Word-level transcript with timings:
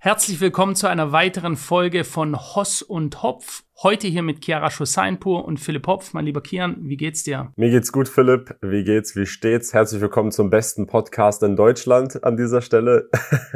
Herzlich 0.00 0.40
willkommen 0.40 0.76
zu 0.76 0.86
einer 0.86 1.10
weiteren 1.10 1.56
Folge 1.56 2.04
von 2.04 2.36
Hoss 2.36 2.82
und 2.82 3.24
Hopf. 3.24 3.64
Heute 3.82 4.06
hier 4.06 4.22
mit 4.22 4.44
Chiara 4.44 4.70
Schoseinpur 4.70 5.44
und 5.44 5.58
Philipp 5.58 5.88
Hopf. 5.88 6.14
Mein 6.14 6.24
lieber 6.24 6.40
Kian, 6.40 6.76
wie 6.82 6.96
geht's 6.96 7.24
dir? 7.24 7.52
Mir 7.56 7.70
geht's 7.70 7.90
gut, 7.90 8.08
Philipp. 8.08 8.56
Wie 8.62 8.84
geht's? 8.84 9.16
Wie 9.16 9.26
steht's? 9.26 9.74
Herzlich 9.74 10.00
willkommen 10.00 10.30
zum 10.30 10.50
besten 10.50 10.86
Podcast 10.86 11.42
in 11.42 11.56
Deutschland 11.56 12.22
an 12.22 12.36
dieser 12.36 12.62
Stelle. 12.62 13.10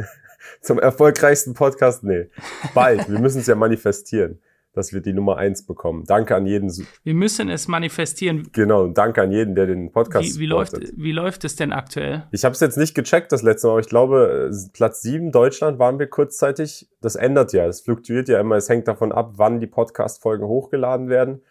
zum 0.60 0.80
erfolgreichsten 0.80 1.54
Podcast? 1.54 2.02
Nee, 2.02 2.28
bald. 2.74 3.08
Wir 3.08 3.20
müssen 3.20 3.42
es 3.42 3.46
ja 3.46 3.54
manifestieren 3.54 4.40
dass 4.72 4.92
wir 4.92 5.00
die 5.00 5.12
Nummer 5.12 5.36
eins 5.36 5.66
bekommen. 5.66 6.04
Danke 6.06 6.34
an 6.34 6.46
jeden. 6.46 6.72
Wir 7.04 7.14
müssen 7.14 7.48
es 7.48 7.68
manifestieren. 7.68 8.48
Genau, 8.52 8.86
danke 8.86 9.22
an 9.22 9.30
jeden, 9.30 9.54
der 9.54 9.66
den 9.66 9.92
Podcast 9.92 10.36
Wie, 10.36 10.40
wie 10.40 10.46
läuft, 10.46 10.78
wie 10.96 11.12
läuft 11.12 11.44
es 11.44 11.56
denn 11.56 11.72
aktuell? 11.72 12.26
Ich 12.30 12.44
habe 12.44 12.54
es 12.54 12.60
jetzt 12.60 12.78
nicht 12.78 12.94
gecheckt 12.94 13.32
das 13.32 13.42
letzte 13.42 13.66
Mal, 13.66 13.72
aber 13.72 13.80
ich 13.80 13.88
glaube, 13.88 14.50
Platz 14.72 15.02
sieben 15.02 15.30
Deutschland 15.30 15.78
waren 15.78 15.98
wir 15.98 16.06
kurzzeitig. 16.06 16.88
Das 17.00 17.16
ändert 17.16 17.52
ja, 17.52 17.66
es 17.66 17.82
fluktuiert 17.82 18.28
ja 18.28 18.40
immer. 18.40 18.56
Es 18.56 18.68
hängt 18.68 18.88
davon 18.88 19.12
ab, 19.12 19.34
wann 19.36 19.60
die 19.60 19.66
Podcast-Folgen 19.66 20.46
hochgeladen 20.46 21.08
werden. 21.08 21.42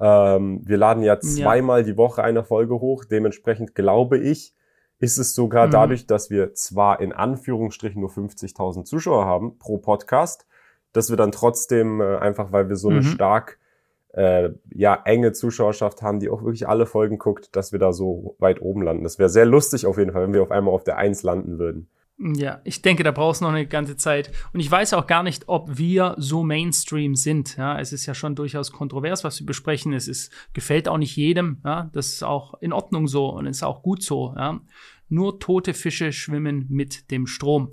Ähm, 0.00 0.60
wir 0.64 0.76
laden 0.76 1.02
ja 1.02 1.18
zweimal 1.18 1.80
ja. 1.80 1.86
die 1.86 1.96
Woche 1.96 2.22
eine 2.22 2.44
Folge 2.44 2.74
hoch. 2.74 3.04
Dementsprechend 3.04 3.74
glaube 3.74 4.18
ich, 4.18 4.54
ist 5.00 5.18
es 5.18 5.34
sogar 5.34 5.66
mhm. 5.66 5.72
dadurch, 5.72 6.06
dass 6.06 6.30
wir 6.30 6.54
zwar 6.54 7.00
in 7.00 7.12
Anführungsstrichen 7.12 8.00
nur 8.00 8.10
50.000 8.10 8.84
Zuschauer 8.84 9.26
haben 9.26 9.58
pro 9.58 9.78
Podcast, 9.78 10.46
dass 10.92 11.10
wir 11.10 11.16
dann 11.16 11.32
trotzdem 11.32 12.00
äh, 12.00 12.16
einfach, 12.16 12.52
weil 12.52 12.68
wir 12.68 12.76
so 12.76 12.88
eine 12.88 13.00
mhm. 13.00 13.04
stark 13.04 13.58
äh, 14.14 14.50
ja 14.74 15.00
enge 15.04 15.32
Zuschauerschaft 15.32 16.02
haben, 16.02 16.20
die 16.20 16.30
auch 16.30 16.42
wirklich 16.42 16.68
alle 16.68 16.86
Folgen 16.86 17.18
guckt, 17.18 17.54
dass 17.54 17.72
wir 17.72 17.78
da 17.78 17.92
so 17.92 18.36
weit 18.38 18.60
oben 18.60 18.82
landen. 18.82 19.04
Das 19.04 19.18
wäre 19.18 19.28
sehr 19.28 19.46
lustig 19.46 19.86
auf 19.86 19.98
jeden 19.98 20.12
Fall, 20.12 20.22
wenn 20.22 20.32
wir 20.32 20.42
auf 20.42 20.50
einmal 20.50 20.74
auf 20.74 20.84
der 20.84 20.96
Eins 20.96 21.22
landen 21.22 21.58
würden. 21.58 21.88
Ja, 22.20 22.60
ich 22.64 22.82
denke, 22.82 23.04
da 23.04 23.12
brauchst 23.12 23.40
du 23.40 23.44
noch 23.44 23.52
eine 23.52 23.66
ganze 23.66 23.96
Zeit. 23.96 24.32
Und 24.52 24.58
ich 24.58 24.68
weiß 24.68 24.92
auch 24.94 25.06
gar 25.06 25.22
nicht, 25.22 25.44
ob 25.46 25.78
wir 25.78 26.16
so 26.18 26.42
Mainstream 26.42 27.14
sind. 27.14 27.56
Ja, 27.56 27.78
es 27.78 27.92
ist 27.92 28.06
ja 28.06 28.14
schon 28.14 28.34
durchaus 28.34 28.72
kontrovers, 28.72 29.22
was 29.22 29.38
wir 29.38 29.46
besprechen. 29.46 29.92
Es 29.92 30.08
ist, 30.08 30.32
gefällt 30.52 30.88
auch 30.88 30.98
nicht 30.98 31.14
jedem. 31.14 31.60
Ja, 31.64 31.90
das 31.92 32.08
ist 32.08 32.24
auch 32.24 32.54
in 32.60 32.72
Ordnung 32.72 33.06
so 33.06 33.28
und 33.28 33.46
ist 33.46 33.62
auch 33.62 33.84
gut 33.84 34.02
so. 34.02 34.34
Ja. 34.36 34.60
Nur 35.08 35.40
tote 35.40 35.74
Fische 35.74 36.12
schwimmen 36.12 36.66
mit 36.68 37.10
dem 37.10 37.26
Strom. 37.26 37.70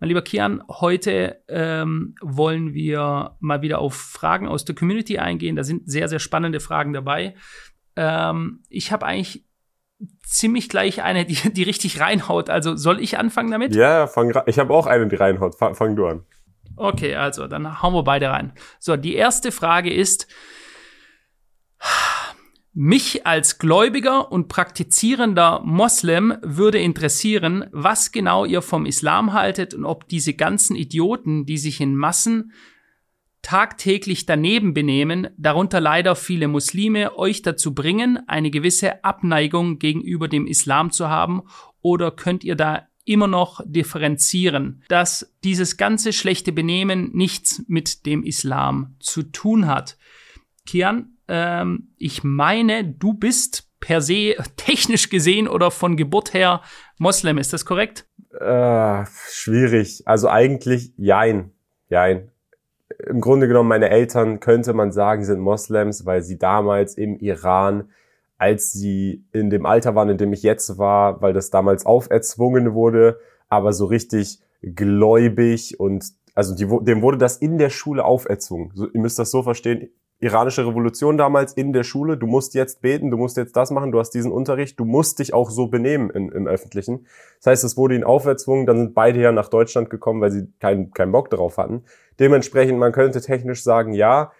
Mein 0.00 0.08
lieber 0.08 0.22
Kian, 0.22 0.62
heute 0.68 1.42
ähm, 1.48 2.14
wollen 2.20 2.74
wir 2.74 3.36
mal 3.40 3.62
wieder 3.62 3.78
auf 3.78 3.94
Fragen 3.94 4.48
aus 4.48 4.64
der 4.64 4.74
Community 4.74 5.18
eingehen. 5.18 5.56
Da 5.56 5.64
sind 5.64 5.90
sehr, 5.90 6.08
sehr 6.08 6.18
spannende 6.18 6.60
Fragen 6.60 6.92
dabei. 6.92 7.34
Ähm, 7.96 8.62
ich 8.68 8.92
habe 8.92 9.04
eigentlich 9.06 9.44
ziemlich 10.22 10.68
gleich 10.68 11.02
eine, 11.02 11.24
die, 11.24 11.52
die 11.52 11.62
richtig 11.62 12.00
reinhaut. 12.00 12.50
Also 12.50 12.76
soll 12.76 13.00
ich 13.00 13.18
anfangen 13.18 13.50
damit? 13.50 13.74
Ja, 13.74 14.06
fang, 14.06 14.32
ich 14.46 14.58
habe 14.58 14.72
auch 14.72 14.86
eine, 14.86 15.08
die 15.08 15.16
reinhaut. 15.16 15.56
Fang, 15.56 15.74
fang 15.74 15.96
du 15.96 16.06
an. 16.06 16.24
Okay, 16.76 17.16
also 17.16 17.48
dann 17.48 17.82
hauen 17.82 17.92
wir 17.92 18.04
beide 18.04 18.30
rein. 18.30 18.52
So, 18.78 18.96
die 18.96 19.16
erste 19.16 19.50
Frage 19.50 19.92
ist, 19.92 20.28
mich 22.80 23.26
als 23.26 23.58
gläubiger 23.58 24.30
und 24.30 24.46
praktizierender 24.46 25.62
Moslem 25.64 26.38
würde 26.42 26.78
interessieren, 26.78 27.64
was 27.72 28.12
genau 28.12 28.44
ihr 28.44 28.62
vom 28.62 28.86
Islam 28.86 29.32
haltet 29.32 29.74
und 29.74 29.84
ob 29.84 30.06
diese 30.06 30.32
ganzen 30.34 30.76
Idioten, 30.76 31.44
die 31.44 31.58
sich 31.58 31.80
in 31.80 31.96
Massen 31.96 32.52
tagtäglich 33.42 34.26
daneben 34.26 34.74
benehmen, 34.74 35.26
darunter 35.36 35.80
leider 35.80 36.14
viele 36.14 36.46
Muslime, 36.46 37.18
euch 37.18 37.42
dazu 37.42 37.74
bringen, 37.74 38.20
eine 38.28 38.52
gewisse 38.52 39.02
Abneigung 39.02 39.80
gegenüber 39.80 40.28
dem 40.28 40.46
Islam 40.46 40.92
zu 40.92 41.08
haben 41.08 41.42
oder 41.82 42.12
könnt 42.12 42.44
ihr 42.44 42.54
da 42.54 42.86
immer 43.04 43.26
noch 43.26 43.60
differenzieren, 43.64 44.84
dass 44.86 45.34
dieses 45.42 45.78
ganze 45.78 46.12
schlechte 46.12 46.52
Benehmen 46.52 47.10
nichts 47.12 47.60
mit 47.66 48.06
dem 48.06 48.22
Islam 48.22 48.94
zu 49.00 49.24
tun 49.24 49.66
hat. 49.66 49.98
Kian, 50.64 51.17
ähm, 51.28 51.88
ich 51.96 52.24
meine, 52.24 52.84
du 52.84 53.14
bist 53.14 53.68
per 53.80 54.00
se 54.00 54.34
technisch 54.56 55.10
gesehen 55.10 55.48
oder 55.48 55.70
von 55.70 55.96
Geburt 55.96 56.34
her 56.34 56.62
Moslem. 56.98 57.38
Ist 57.38 57.52
das 57.52 57.64
korrekt? 57.64 58.06
Äh, 58.38 59.04
schwierig. 59.30 60.02
Also 60.06 60.28
eigentlich 60.28 60.92
jein. 60.96 61.52
Jein. 61.88 62.30
Im 63.06 63.20
Grunde 63.20 63.46
genommen, 63.46 63.68
meine 63.68 63.90
Eltern, 63.90 64.40
könnte 64.40 64.72
man 64.72 64.90
sagen, 64.90 65.24
sind 65.24 65.40
Moslems, 65.40 66.04
weil 66.04 66.22
sie 66.22 66.38
damals 66.38 66.96
im 66.96 67.18
Iran, 67.18 67.90
als 68.38 68.72
sie 68.72 69.24
in 69.32 69.50
dem 69.50 69.66
Alter 69.66 69.94
waren, 69.94 70.08
in 70.08 70.18
dem 70.18 70.32
ich 70.32 70.42
jetzt 70.42 70.78
war, 70.78 71.20
weil 71.22 71.32
das 71.32 71.50
damals 71.50 71.86
auferzwungen 71.86 72.74
wurde, 72.74 73.20
aber 73.48 73.72
so 73.72 73.86
richtig 73.86 74.40
gläubig 74.62 75.78
und 75.78 76.04
also 76.34 76.54
die, 76.54 76.66
dem 76.84 77.02
wurde 77.02 77.18
das 77.18 77.36
in 77.36 77.58
der 77.58 77.70
Schule 77.70 78.04
auferzwungen. 78.04 78.72
So, 78.74 78.88
ihr 78.88 79.00
müsst 79.00 79.18
das 79.18 79.30
so 79.30 79.42
verstehen 79.42 79.90
iranische 80.20 80.66
Revolution 80.66 81.16
damals 81.16 81.52
in 81.52 81.72
der 81.72 81.84
Schule, 81.84 82.16
du 82.16 82.26
musst 82.26 82.54
jetzt 82.54 82.80
beten, 82.82 83.10
du 83.10 83.16
musst 83.16 83.36
jetzt 83.36 83.56
das 83.56 83.70
machen, 83.70 83.92
du 83.92 84.00
hast 84.00 84.10
diesen 84.10 84.32
Unterricht, 84.32 84.78
du 84.80 84.84
musst 84.84 85.20
dich 85.20 85.32
auch 85.32 85.50
so 85.50 85.68
benehmen 85.68 86.10
in, 86.10 86.30
im 86.30 86.48
Öffentlichen. 86.48 87.06
Das 87.38 87.46
heißt, 87.46 87.64
es 87.64 87.76
wurde 87.76 87.94
ihnen 87.94 88.04
auferzwungen, 88.04 88.66
dann 88.66 88.78
sind 88.78 88.94
beide 88.94 89.20
ja 89.20 89.30
nach 89.30 89.48
Deutschland 89.48 89.90
gekommen, 89.90 90.20
weil 90.20 90.32
sie 90.32 90.48
keinen 90.58 90.90
keinen 90.92 91.12
Bock 91.12 91.30
darauf 91.30 91.56
hatten. 91.56 91.84
Dementsprechend, 92.18 92.78
man 92.78 92.92
könnte 92.92 93.20
technisch 93.20 93.62
sagen, 93.62 93.92
ja, 93.92 94.32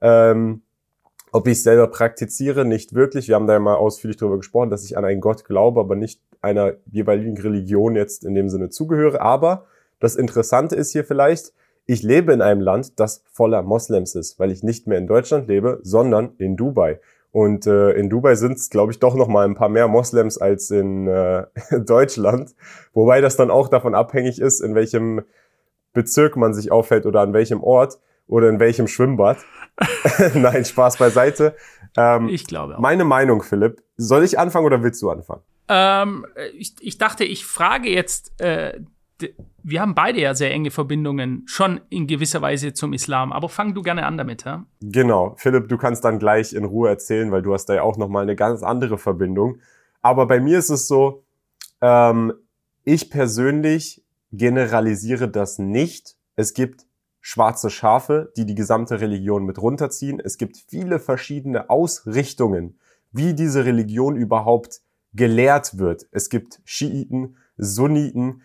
ähm, 0.00 0.62
ob 1.32 1.46
ich 1.48 1.62
selber 1.62 1.88
praktiziere, 1.88 2.64
nicht 2.64 2.94
wirklich. 2.94 3.28
Wir 3.28 3.34
haben 3.34 3.46
da 3.46 3.52
ja 3.52 3.58
mal 3.58 3.74
ausführlich 3.74 4.16
darüber 4.16 4.38
gesprochen, 4.38 4.70
dass 4.70 4.84
ich 4.84 4.96
an 4.96 5.04
einen 5.04 5.20
Gott 5.20 5.44
glaube, 5.44 5.80
aber 5.80 5.96
nicht 5.96 6.22
einer 6.40 6.74
jeweiligen 6.90 7.36
Religion 7.36 7.94
jetzt 7.94 8.24
in 8.24 8.34
dem 8.34 8.48
Sinne 8.48 8.70
zugehöre. 8.70 9.20
Aber 9.20 9.66
das 10.00 10.16
Interessante 10.16 10.76
ist 10.76 10.92
hier 10.92 11.04
vielleicht, 11.04 11.52
ich 11.86 12.02
lebe 12.02 12.32
in 12.32 12.42
einem 12.42 12.60
Land, 12.60 12.98
das 12.98 13.22
voller 13.30 13.62
Moslems 13.62 14.14
ist, 14.14 14.38
weil 14.38 14.50
ich 14.50 14.62
nicht 14.62 14.86
mehr 14.86 14.98
in 14.98 15.06
Deutschland 15.06 15.48
lebe, 15.48 15.78
sondern 15.82 16.32
in 16.38 16.56
Dubai. 16.56 17.00
Und 17.30 17.66
äh, 17.66 17.92
in 17.92 18.08
Dubai 18.08 18.34
sind 18.34 18.56
es, 18.56 18.70
glaube 18.70 18.92
ich, 18.92 18.98
doch 18.98 19.14
noch 19.14 19.28
mal 19.28 19.44
ein 19.44 19.54
paar 19.54 19.68
mehr 19.68 19.88
Moslems 19.88 20.38
als 20.38 20.70
in 20.70 21.06
äh, 21.06 21.44
Deutschland. 21.86 22.54
Wobei 22.92 23.20
das 23.20 23.36
dann 23.36 23.50
auch 23.50 23.68
davon 23.68 23.94
abhängig 23.94 24.40
ist, 24.40 24.60
in 24.60 24.74
welchem 24.74 25.22
Bezirk 25.92 26.36
man 26.36 26.54
sich 26.54 26.72
aufhält 26.72 27.06
oder 27.06 27.20
an 27.20 27.32
welchem 27.32 27.62
Ort 27.62 27.98
oder 28.26 28.48
in 28.48 28.58
welchem 28.58 28.88
Schwimmbad. 28.88 29.38
Nein, 30.34 30.64
Spaß 30.64 30.96
beiseite. 30.96 31.54
Ähm, 31.96 32.28
ich 32.28 32.46
glaube. 32.46 32.76
Auch. 32.76 32.80
Meine 32.80 33.04
Meinung, 33.04 33.42
Philipp. 33.42 33.82
Soll 33.96 34.24
ich 34.24 34.38
anfangen 34.38 34.66
oder 34.66 34.82
willst 34.82 35.00
du 35.02 35.10
anfangen? 35.10 35.42
Ähm, 35.68 36.26
ich, 36.56 36.74
ich 36.80 36.98
dachte, 36.98 37.24
ich 37.24 37.44
frage 37.44 37.90
jetzt 37.90 38.40
äh, 38.40 38.80
wir 39.62 39.80
haben 39.80 39.94
beide 39.94 40.20
ja 40.20 40.34
sehr 40.34 40.52
enge 40.52 40.70
Verbindungen, 40.70 41.44
schon 41.46 41.80
in 41.88 42.06
gewisser 42.06 42.42
Weise 42.42 42.74
zum 42.74 42.92
Islam. 42.92 43.32
Aber 43.32 43.48
fang 43.48 43.74
du 43.74 43.82
gerne 43.82 44.06
an 44.06 44.16
damit, 44.16 44.44
ja? 44.44 44.66
Genau. 44.80 45.34
Philipp, 45.38 45.68
du 45.68 45.76
kannst 45.76 46.04
dann 46.04 46.18
gleich 46.18 46.52
in 46.52 46.64
Ruhe 46.64 46.88
erzählen, 46.88 47.30
weil 47.32 47.42
du 47.42 47.54
hast 47.54 47.66
da 47.66 47.74
ja 47.74 47.82
auch 47.82 47.96
nochmal 47.96 48.22
eine 48.22 48.36
ganz 48.36 48.62
andere 48.62 48.98
Verbindung. 48.98 49.58
Aber 50.02 50.26
bei 50.26 50.40
mir 50.40 50.58
ist 50.58 50.70
es 50.70 50.86
so, 50.86 51.24
ähm, 51.80 52.32
ich 52.84 53.10
persönlich 53.10 54.04
generalisiere 54.32 55.28
das 55.28 55.58
nicht. 55.58 56.16
Es 56.36 56.54
gibt 56.54 56.86
schwarze 57.20 57.70
Schafe, 57.70 58.32
die 58.36 58.46
die 58.46 58.54
gesamte 58.54 59.00
Religion 59.00 59.44
mit 59.44 59.60
runterziehen. 59.60 60.20
Es 60.20 60.38
gibt 60.38 60.56
viele 60.68 61.00
verschiedene 61.00 61.70
Ausrichtungen, 61.70 62.78
wie 63.10 63.34
diese 63.34 63.64
Religion 63.64 64.16
überhaupt 64.16 64.80
gelehrt 65.12 65.78
wird. 65.78 66.06
Es 66.12 66.28
gibt 66.28 66.60
Schiiten, 66.64 67.36
Sunniten, 67.56 68.42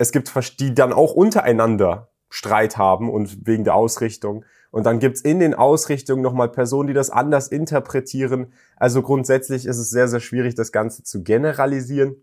es 0.00 0.12
gibt, 0.12 0.32
die 0.60 0.72
dann 0.74 0.94
auch 0.94 1.12
untereinander 1.12 2.08
Streit 2.30 2.78
haben 2.78 3.10
und 3.10 3.46
wegen 3.46 3.64
der 3.64 3.74
Ausrichtung. 3.74 4.46
Und 4.70 4.86
dann 4.86 4.98
gibt's 4.98 5.20
in 5.20 5.40
den 5.40 5.52
Ausrichtungen 5.52 6.22
nochmal 6.22 6.48
Personen, 6.48 6.86
die 6.86 6.94
das 6.94 7.10
anders 7.10 7.48
interpretieren. 7.48 8.54
Also 8.76 9.02
grundsätzlich 9.02 9.66
ist 9.66 9.76
es 9.76 9.90
sehr, 9.90 10.08
sehr 10.08 10.20
schwierig, 10.20 10.54
das 10.54 10.72
Ganze 10.72 11.02
zu 11.02 11.22
generalisieren. 11.22 12.16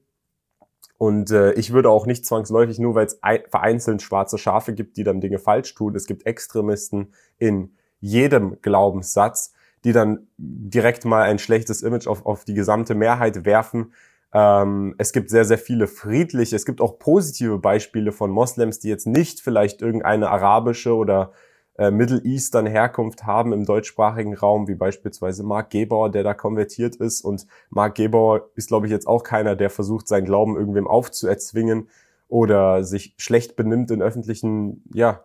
Und 0.98 1.30
äh, 1.30 1.54
ich 1.54 1.72
würde 1.72 1.92
auch 1.92 2.08
nicht 2.08 2.26
zwangsläufig, 2.26 2.80
nur 2.80 2.96
weil 2.96 3.06
es 3.06 3.20
vereinzelt 3.52 4.02
schwarze 4.02 4.40
Schafe 4.40 4.74
gibt, 4.74 4.98
die 4.98 5.04
dann 5.04 5.22
Dinge 5.22 5.38
falsch 5.38 5.76
tun. 5.76 5.96
Es 5.96 6.08
gibt 6.08 6.26
Extremisten 6.26 7.14
in 7.38 7.76
jedem 8.00 8.60
Glaubenssatz, 8.64 9.54
die 9.84 9.92
dann 9.92 10.26
direkt 10.38 11.06
mal 11.06 11.22
ein 11.22 11.38
schlechtes 11.38 11.84
Image 11.84 12.08
auf, 12.08 12.26
auf 12.26 12.44
die 12.44 12.56
gesamte 12.56 12.96
Mehrheit 12.96 13.46
werfen 13.46 13.94
ähm, 14.34 14.96
es 14.98 15.14
gibt 15.14 15.30
sehr, 15.30 15.46
sehr 15.46 15.58
viele 15.58 15.88
friedliche, 15.88 16.56
es 16.56 16.66
gibt 16.66 16.82
auch 16.82 17.00
positive 17.00 17.60
Beispiele 17.60 18.12
von 18.12 18.32
Moslems, 18.32 18.80
die 18.80 18.90
jetzt 18.90 19.08
nicht 19.08 19.40
vielleicht 19.40 19.82
irgendeine 19.82 20.30
arabische 20.30 20.96
oder 20.96 21.32
äh, 21.78 21.92
Middle 21.92 22.22
Eastern 22.24 22.66
Herkunft 22.66 23.26
haben 23.26 23.54
im 23.54 23.66
deutschsprachigen 23.66 24.36
Raum, 24.36 24.68
wie 24.68 24.76
beispielsweise 24.76 25.44
Mark 25.44 25.70
Gebauer, 25.70 26.10
der 26.10 26.24
da 26.24 26.34
konvertiert 26.34 26.96
ist. 26.96 27.22
Und 27.22 27.46
Mark 27.70 27.96
Gebauer 27.96 28.50
ist, 28.56 28.68
glaube 28.68 28.88
ich, 28.88 28.92
jetzt 28.92 29.08
auch 29.08 29.24
keiner, 29.24 29.56
der 29.56 29.70
versucht, 29.70 30.08
seinen 30.08 30.26
Glauben 30.26 30.58
irgendwem 30.58 30.88
aufzuerzwingen 30.88 31.88
oder 32.28 32.84
sich 32.84 33.14
schlecht 33.18 33.56
benimmt 33.56 33.92
in 33.92 34.02
öffentlichen 34.02 34.84
ja, 34.94 35.22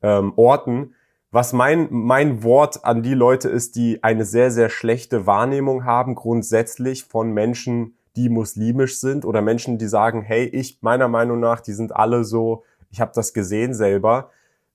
ähm, 0.00 0.32
Orten. 0.36 0.94
Was 1.30 1.52
mein, 1.52 1.88
mein 1.90 2.42
Wort 2.42 2.84
an 2.84 3.02
die 3.02 3.14
Leute 3.14 3.50
ist, 3.50 3.76
die 3.76 4.02
eine 4.02 4.24
sehr, 4.24 4.50
sehr 4.50 4.70
schlechte 4.70 5.26
Wahrnehmung 5.26 5.84
haben, 5.84 6.14
grundsätzlich 6.14 7.04
von 7.04 7.32
Menschen, 7.32 7.97
die 8.18 8.28
muslimisch 8.28 8.98
sind 8.98 9.24
oder 9.24 9.42
Menschen, 9.42 9.78
die 9.78 9.86
sagen, 9.86 10.22
hey, 10.22 10.44
ich 10.44 10.78
meiner 10.80 11.06
Meinung 11.06 11.38
nach, 11.38 11.60
die 11.60 11.72
sind 11.72 11.94
alle 11.94 12.24
so, 12.24 12.64
ich 12.90 13.00
habe 13.00 13.12
das 13.14 13.32
gesehen 13.32 13.74
selber, 13.74 14.30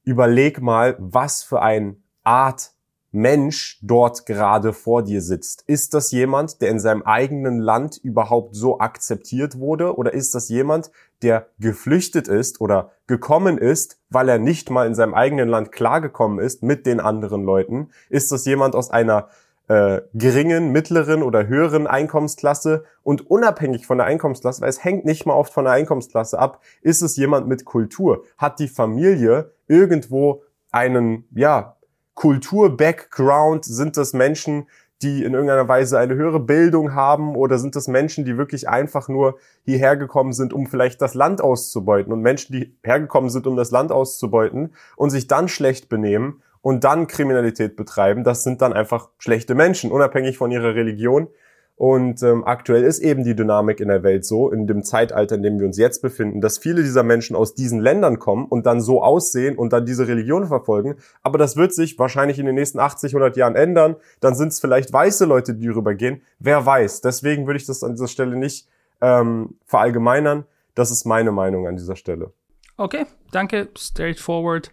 überleg 0.05 0.61
mal, 0.61 0.95
was 0.97 1.43
für 1.43 1.61
ein 1.61 2.01
Art 2.23 2.71
Mensch 3.11 3.79
dort 3.83 4.25
gerade 4.25 4.71
vor 4.71 5.03
dir 5.03 5.21
sitzt. 5.21 5.63
Ist 5.67 5.93
das 5.93 6.11
jemand, 6.11 6.61
der 6.61 6.69
in 6.69 6.79
seinem 6.79 7.03
eigenen 7.03 7.59
Land 7.59 7.97
überhaupt 7.97 8.55
so 8.55 8.79
akzeptiert 8.79 9.59
wurde? 9.59 9.95
Oder 9.97 10.13
ist 10.13 10.33
das 10.33 10.49
jemand, 10.49 10.89
der 11.21 11.47
geflüchtet 11.59 12.27
ist 12.27 12.59
oder 12.59 12.91
gekommen 13.05 13.59
ist, 13.59 13.99
weil 14.09 14.29
er 14.29 14.39
nicht 14.39 14.71
mal 14.71 14.87
in 14.87 14.95
seinem 14.95 15.13
eigenen 15.13 15.47
Land 15.47 15.71
klargekommen 15.71 16.39
ist 16.39 16.63
mit 16.63 16.87
den 16.87 16.99
anderen 16.99 17.43
Leuten? 17.43 17.89
Ist 18.09 18.31
das 18.31 18.45
jemand 18.45 18.73
aus 18.73 18.89
einer 18.89 19.27
äh, 19.67 20.01
geringen, 20.13 20.71
mittleren 20.71 21.23
oder 21.23 21.47
höheren 21.47 21.87
Einkommensklasse 21.87 22.83
und 23.01 23.29
unabhängig 23.29 23.85
von 23.85 23.97
der 23.97 24.07
Einkommensklasse, 24.07 24.61
weil 24.61 24.69
es 24.69 24.83
hängt 24.83 25.05
nicht 25.05 25.25
mal 25.25 25.33
oft 25.33 25.53
von 25.53 25.65
der 25.65 25.73
Einkommensklasse 25.73 26.37
ab, 26.37 26.61
ist 26.81 27.01
es 27.01 27.15
jemand 27.15 27.47
mit 27.47 27.65
Kultur? 27.65 28.23
Hat 28.37 28.59
die 28.59 28.67
Familie 28.67 29.51
irgendwo 29.67 30.43
einen, 30.71 31.25
ja, 31.33 31.77
Kultur-Background? 32.15 33.65
Sind 33.65 33.97
das 33.97 34.13
Menschen, 34.13 34.67
die 35.01 35.23
in 35.23 35.33
irgendeiner 35.33 35.67
Weise 35.67 35.99
eine 35.99 36.15
höhere 36.15 36.39
Bildung 36.39 36.93
haben 36.93 37.35
oder 37.35 37.57
sind 37.57 37.75
das 37.75 37.87
Menschen, 37.87 38.25
die 38.25 38.37
wirklich 38.37 38.69
einfach 38.69 39.09
nur 39.09 39.37
hierher 39.63 39.97
gekommen 39.97 40.31
sind, 40.31 40.53
um 40.53 40.65
vielleicht 40.67 41.01
das 41.01 41.13
Land 41.13 41.41
auszubeuten 41.41 42.13
und 42.13 42.21
Menschen, 42.21 42.53
die 42.53 42.77
hergekommen 42.83 43.29
sind, 43.29 43.45
um 43.45 43.55
das 43.55 43.71
Land 43.71 43.91
auszubeuten 43.91 44.73
und 44.95 45.09
sich 45.09 45.27
dann 45.27 45.49
schlecht 45.49 45.89
benehmen 45.89 46.41
und 46.63 46.83
dann 46.83 47.05
Kriminalität 47.05 47.75
betreiben, 47.75 48.23
das 48.23 48.43
sind 48.43 48.63
dann 48.63 48.73
einfach 48.73 49.09
schlechte 49.19 49.53
Menschen, 49.53 49.91
unabhängig 49.91 50.39
von 50.39 50.49
ihrer 50.49 50.73
Religion 50.73 51.27
und 51.75 52.21
ähm, 52.21 52.43
aktuell 52.45 52.83
ist 52.83 52.99
eben 52.99 53.23
die 53.23 53.35
Dynamik 53.35 53.79
in 53.79 53.87
der 53.87 54.03
Welt 54.03 54.25
so, 54.25 54.51
in 54.51 54.67
dem 54.67 54.83
Zeitalter, 54.83 55.35
in 55.35 55.43
dem 55.43 55.59
wir 55.59 55.65
uns 55.65 55.77
jetzt 55.77 56.01
befinden, 56.01 56.39
dass 56.39 56.59
viele 56.59 56.83
dieser 56.83 57.03
Menschen 57.03 57.35
aus 57.35 57.55
diesen 57.55 57.79
Ländern 57.79 58.19
kommen 58.19 58.45
und 58.45 58.65
dann 58.67 58.79
so 58.79 59.01
aussehen 59.01 59.57
und 59.57 59.73
dann 59.73 59.85
diese 59.85 60.07
Religion 60.07 60.47
verfolgen. 60.47 60.97
Aber 61.23 61.39
das 61.39 61.57
wird 61.57 61.73
sich 61.73 61.97
wahrscheinlich 61.97 62.37
in 62.37 62.45
den 62.45 62.55
nächsten 62.55 62.79
80, 62.79 63.13
100 63.13 63.37
Jahren 63.37 63.55
ändern. 63.55 63.95
Dann 64.19 64.35
sind 64.35 64.49
es 64.49 64.59
vielleicht 64.59 64.93
weiße 64.93 65.25
Leute, 65.25 65.55
die 65.55 65.67
rübergehen. 65.67 66.21
Wer 66.37 66.63
weiß. 66.63 67.01
Deswegen 67.01 67.47
würde 67.47 67.57
ich 67.57 67.65
das 67.65 67.83
an 67.83 67.93
dieser 67.93 68.07
Stelle 68.07 68.35
nicht 68.35 68.67
ähm, 69.01 69.55
verallgemeinern. 69.65 70.45
Das 70.75 70.91
ist 70.91 71.05
meine 71.05 71.31
Meinung 71.31 71.67
an 71.67 71.75
dieser 71.75 71.95
Stelle. 71.95 72.31
Okay, 72.77 73.05
danke. 73.31 73.69
Straightforward. 73.77 74.71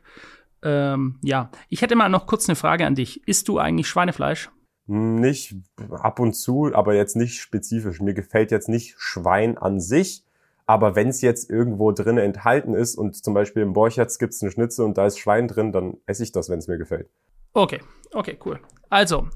Ähm, 0.62 1.18
ja, 1.22 1.50
ich 1.68 1.82
hätte 1.82 1.96
mal 1.96 2.08
noch 2.08 2.26
kurz 2.26 2.48
eine 2.48 2.56
Frage 2.56 2.86
an 2.86 2.94
dich. 2.94 3.26
Isst 3.26 3.48
du 3.48 3.58
eigentlich 3.58 3.88
Schweinefleisch? 3.88 4.50
Nicht 4.86 5.54
ab 5.90 6.18
und 6.18 6.34
zu, 6.34 6.74
aber 6.74 6.94
jetzt 6.94 7.16
nicht 7.16 7.40
spezifisch. 7.40 8.00
Mir 8.00 8.14
gefällt 8.14 8.50
jetzt 8.50 8.68
nicht 8.68 8.96
Schwein 8.98 9.56
an 9.56 9.80
sich, 9.80 10.24
aber 10.66 10.96
wenn 10.96 11.08
es 11.08 11.20
jetzt 11.20 11.48
irgendwo 11.48 11.92
drin 11.92 12.18
enthalten 12.18 12.74
ist 12.74 12.96
und 12.96 13.16
zum 13.22 13.34
Beispiel 13.34 13.62
im 13.62 13.72
Borchertz 13.72 14.18
gibt 14.18 14.34
es 14.34 14.42
eine 14.42 14.50
Schnitze 14.50 14.84
und 14.84 14.98
da 14.98 15.06
ist 15.06 15.18
Schwein 15.18 15.48
drin, 15.48 15.72
dann 15.72 15.98
esse 16.06 16.22
ich 16.22 16.32
das, 16.32 16.48
wenn 16.48 16.58
es 16.58 16.68
mir 16.68 16.78
gefällt. 16.78 17.08
Okay, 17.52 17.80
okay, 18.12 18.38
cool. 18.44 18.60
Also, 18.88 19.28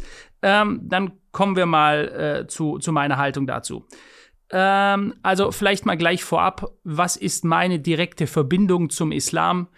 ähm, 0.43 0.81
dann 0.83 1.13
kommen 1.33 1.57
wir 1.57 1.67
mal 1.67 2.43
äh, 2.43 2.47
zu, 2.47 2.79
zu 2.79 2.93
meiner 2.93 3.17
Haltung 3.17 3.47
dazu. 3.47 3.87
Ähm, 4.51 5.15
also 5.23 5.51
vielleicht 5.51 5.87
mal 5.87 5.97
gleich 5.97 6.23
vorab, 6.23 6.73
was 6.85 7.17
ist 7.17 7.45
meine 7.45 7.81
direkte 7.81 8.27
Verbindung 8.27 8.91
zum 8.91 9.11
Islam? 9.11 9.69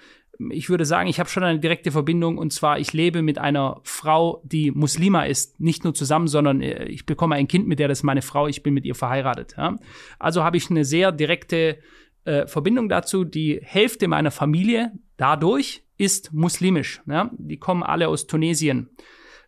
Ich 0.50 0.68
würde 0.68 0.84
sagen, 0.84 1.08
ich 1.08 1.18
habe 1.18 1.28
schon 1.28 1.44
eine 1.44 1.58
direkte 1.58 1.90
Verbindung 1.90 2.38
und 2.38 2.52
zwar, 2.52 2.78
ich 2.78 2.92
lebe 2.92 3.22
mit 3.22 3.38
einer 3.38 3.80
Frau, 3.84 4.42
die 4.44 4.70
Muslima 4.70 5.24
ist, 5.24 5.60
nicht 5.60 5.84
nur 5.84 5.94
zusammen, 5.94 6.28
sondern 6.28 6.62
äh, 6.62 6.84
ich 6.86 7.06
bekomme 7.06 7.36
ein 7.36 7.48
Kind 7.48 7.66
mit 7.66 7.78
der, 7.78 7.88
das 7.88 7.98
ist 7.98 8.04
meine 8.04 8.22
Frau, 8.22 8.46
ich 8.46 8.62
bin 8.62 8.74
mit 8.74 8.84
ihr 8.84 8.94
verheiratet. 8.94 9.54
Ja? 9.56 9.76
Also 10.18 10.44
habe 10.44 10.56
ich 10.56 10.70
eine 10.70 10.84
sehr 10.84 11.12
direkte 11.12 11.78
äh, 12.24 12.46
Verbindung 12.46 12.88
dazu. 12.88 13.24
Die 13.24 13.60
Hälfte 13.62 14.08
meiner 14.08 14.30
Familie 14.30 14.92
dadurch 15.16 15.84
ist 15.96 16.32
muslimisch. 16.32 17.02
Ja? 17.06 17.30
Die 17.38 17.58
kommen 17.58 17.82
alle 17.82 18.08
aus 18.08 18.26
Tunesien. 18.26 18.90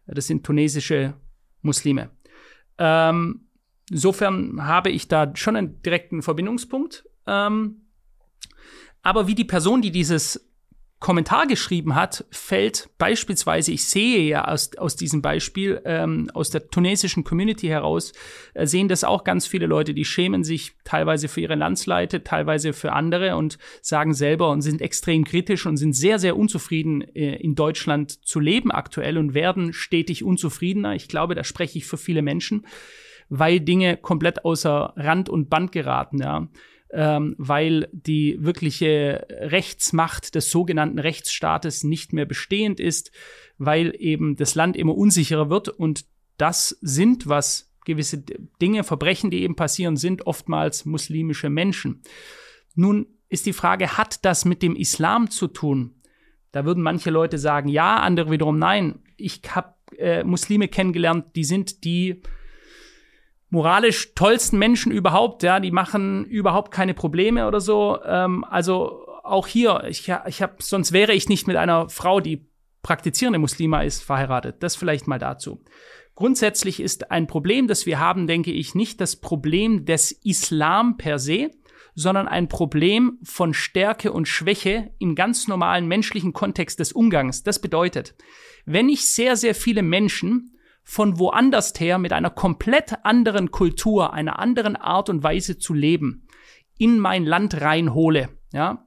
Das 0.06 0.26
sind 0.26 0.44
tunesische 0.44 1.14
Muslime. 1.60 2.10
Ähm, 2.78 3.48
insofern 3.90 4.64
habe 4.64 4.90
ich 4.90 5.08
da 5.08 5.32
schon 5.34 5.56
einen 5.56 5.82
direkten 5.82 6.22
Verbindungspunkt. 6.22 7.04
Ähm, 7.26 7.82
aber 9.02 9.26
wie 9.26 9.34
die 9.34 9.44
Person, 9.44 9.82
die 9.82 9.90
dieses 9.90 10.47
Kommentar 11.00 11.46
geschrieben 11.46 11.94
hat, 11.94 12.24
fällt 12.30 12.90
beispielsweise, 12.98 13.70
ich 13.70 13.84
sehe 13.84 14.20
ja 14.22 14.48
aus, 14.48 14.76
aus 14.78 14.96
diesem 14.96 15.22
Beispiel, 15.22 15.80
ähm, 15.84 16.28
aus 16.34 16.50
der 16.50 16.70
tunesischen 16.70 17.22
Community 17.22 17.68
heraus, 17.68 18.12
äh, 18.54 18.66
sehen 18.66 18.88
das 18.88 19.04
auch 19.04 19.22
ganz 19.22 19.46
viele 19.46 19.66
Leute, 19.66 19.94
die 19.94 20.04
schämen 20.04 20.42
sich 20.42 20.72
teilweise 20.82 21.28
für 21.28 21.40
ihre 21.40 21.54
Landsleute, 21.54 22.24
teilweise 22.24 22.72
für 22.72 22.92
andere 22.92 23.36
und 23.36 23.58
sagen 23.80 24.12
selber 24.12 24.50
und 24.50 24.62
sind 24.62 24.82
extrem 24.82 25.24
kritisch 25.24 25.66
und 25.66 25.76
sind 25.76 25.92
sehr, 25.92 26.18
sehr 26.18 26.36
unzufrieden 26.36 27.02
äh, 27.14 27.36
in 27.36 27.54
Deutschland 27.54 28.26
zu 28.26 28.40
leben 28.40 28.72
aktuell 28.72 29.18
und 29.18 29.34
werden 29.34 29.72
stetig 29.72 30.24
unzufriedener. 30.24 30.96
Ich 30.96 31.06
glaube, 31.06 31.36
da 31.36 31.44
spreche 31.44 31.78
ich 31.78 31.86
für 31.86 31.96
viele 31.96 32.22
Menschen, 32.22 32.66
weil 33.28 33.60
Dinge 33.60 33.98
komplett 33.98 34.44
außer 34.44 34.94
Rand 34.96 35.28
und 35.28 35.48
Band 35.48 35.70
geraten, 35.70 36.18
ja 36.18 36.48
ähm, 36.90 37.34
weil 37.38 37.88
die 37.92 38.38
wirkliche 38.40 39.26
Rechtsmacht 39.28 40.34
des 40.34 40.50
sogenannten 40.50 40.98
Rechtsstaates 40.98 41.84
nicht 41.84 42.12
mehr 42.12 42.26
bestehend 42.26 42.80
ist, 42.80 43.12
weil 43.58 43.94
eben 43.98 44.36
das 44.36 44.54
Land 44.54 44.76
immer 44.76 44.96
unsicherer 44.96 45.50
wird 45.50 45.68
und 45.68 46.06
das 46.36 46.78
sind, 46.80 47.28
was 47.28 47.74
gewisse 47.84 48.22
Dinge, 48.62 48.84
Verbrechen, 48.84 49.30
die 49.30 49.42
eben 49.42 49.56
passieren, 49.56 49.96
sind 49.96 50.26
oftmals 50.26 50.84
muslimische 50.84 51.50
Menschen. 51.50 52.02
Nun 52.74 53.06
ist 53.28 53.46
die 53.46 53.52
Frage, 53.52 53.98
hat 53.98 54.24
das 54.24 54.44
mit 54.44 54.62
dem 54.62 54.76
Islam 54.76 55.30
zu 55.30 55.48
tun? 55.48 55.94
Da 56.52 56.64
würden 56.64 56.82
manche 56.82 57.10
Leute 57.10 57.38
sagen, 57.38 57.68
ja, 57.68 57.96
andere 57.96 58.30
wiederum 58.30 58.58
nein. 58.58 59.00
Ich 59.16 59.42
habe 59.50 59.74
äh, 59.98 60.22
Muslime 60.24 60.68
kennengelernt, 60.68 61.34
die 61.34 61.44
sind 61.44 61.84
die 61.84 62.22
moralisch 63.50 64.14
tollsten 64.14 64.58
Menschen 64.58 64.92
überhaupt, 64.92 65.42
ja, 65.42 65.60
die 65.60 65.70
machen 65.70 66.24
überhaupt 66.24 66.70
keine 66.70 66.94
Probleme 66.94 67.46
oder 67.46 67.60
so. 67.60 67.98
Ähm, 68.04 68.44
also 68.44 69.06
auch 69.24 69.46
hier, 69.46 69.84
ich, 69.88 70.10
ich 70.26 70.42
habe, 70.42 70.54
sonst 70.58 70.92
wäre 70.92 71.12
ich 71.12 71.28
nicht 71.28 71.46
mit 71.46 71.56
einer 71.56 71.88
Frau, 71.88 72.20
die 72.20 72.46
praktizierende 72.82 73.38
Muslima 73.38 73.82
ist, 73.82 74.02
verheiratet. 74.02 74.62
Das 74.62 74.76
vielleicht 74.76 75.06
mal 75.06 75.18
dazu. 75.18 75.62
Grundsätzlich 76.14 76.80
ist 76.80 77.10
ein 77.10 77.26
Problem, 77.26 77.68
das 77.68 77.86
wir 77.86 78.00
haben, 78.00 78.26
denke 78.26 78.50
ich, 78.50 78.74
nicht 78.74 79.00
das 79.00 79.16
Problem 79.16 79.84
des 79.84 80.10
Islam 80.10 80.96
per 80.96 81.18
se, 81.18 81.50
sondern 81.94 82.28
ein 82.28 82.48
Problem 82.48 83.18
von 83.22 83.54
Stärke 83.54 84.12
und 84.12 84.26
Schwäche 84.26 84.90
im 84.98 85.14
ganz 85.14 85.48
normalen 85.48 85.86
menschlichen 85.86 86.32
Kontext 86.32 86.80
des 86.80 86.92
Umgangs. 86.92 87.42
Das 87.42 87.60
bedeutet, 87.60 88.14
wenn 88.66 88.88
ich 88.88 89.06
sehr, 89.06 89.36
sehr 89.36 89.54
viele 89.54 89.82
Menschen 89.82 90.57
von 90.88 91.18
woanders 91.18 91.74
her 91.78 91.98
mit 91.98 92.14
einer 92.14 92.30
komplett 92.30 93.04
anderen 93.04 93.50
Kultur, 93.50 94.14
einer 94.14 94.38
anderen 94.38 94.74
Art 94.74 95.10
und 95.10 95.22
Weise 95.22 95.58
zu 95.58 95.74
leben, 95.74 96.26
in 96.78 96.98
mein 96.98 97.26
Land 97.26 97.60
reinhole, 97.60 98.30
ja, 98.54 98.86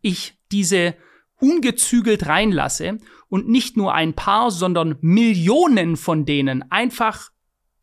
ich 0.00 0.38
diese 0.50 0.94
ungezügelt 1.38 2.26
reinlasse 2.26 2.96
und 3.28 3.46
nicht 3.46 3.76
nur 3.76 3.92
ein 3.92 4.14
paar, 4.14 4.50
sondern 4.50 4.96
Millionen 5.02 5.98
von 5.98 6.24
denen 6.24 6.70
einfach 6.72 7.30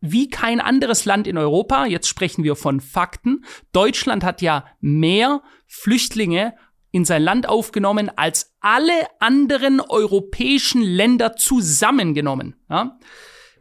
wie 0.02 0.28
kein 0.32 0.60
anderes 0.60 1.06
Land 1.06 1.28
in 1.28 1.38
Europa, 1.38 1.86
jetzt 1.86 2.08
sprechen 2.08 2.44
wir 2.44 2.56
von 2.56 2.80
Fakten, 2.80 3.46
Deutschland 3.74 4.24
hat 4.24 4.42
ja 4.42 4.66
mehr 4.82 5.44
Flüchtlinge 5.68 6.56
in 6.92 7.06
sein 7.06 7.22
Land 7.22 7.48
aufgenommen 7.48 8.10
als 8.16 8.56
alle 8.60 8.94
anderen 9.20 9.80
europäischen 9.80 10.82
Länder 10.82 11.36
zusammengenommen. 11.36 12.56
Ja? 12.70 12.98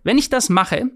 Wenn 0.02 0.18
ich 0.18 0.30
das 0.30 0.48
mache 0.48 0.90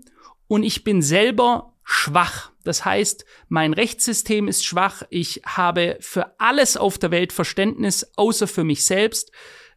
und 0.49 0.63
ich 0.63 0.85
bin 0.85 1.03
selber 1.03 1.75
schwach, 1.85 2.51
das 2.65 2.85
heißt, 2.85 3.25
mein 3.49 3.73
Rechtssystem 3.73 4.49
ist 4.49 4.65
schwach, 4.65 5.03
ich 5.11 5.43
habe 5.45 5.99
für 6.01 6.39
alles 6.39 6.77
auf 6.77 6.99
der 6.99 7.11
Welt 7.11 7.33
Verständnis, 7.33 8.13
außer 8.17 8.47
für 8.47 8.65
mich 8.65 8.85
selbst, 8.85 9.33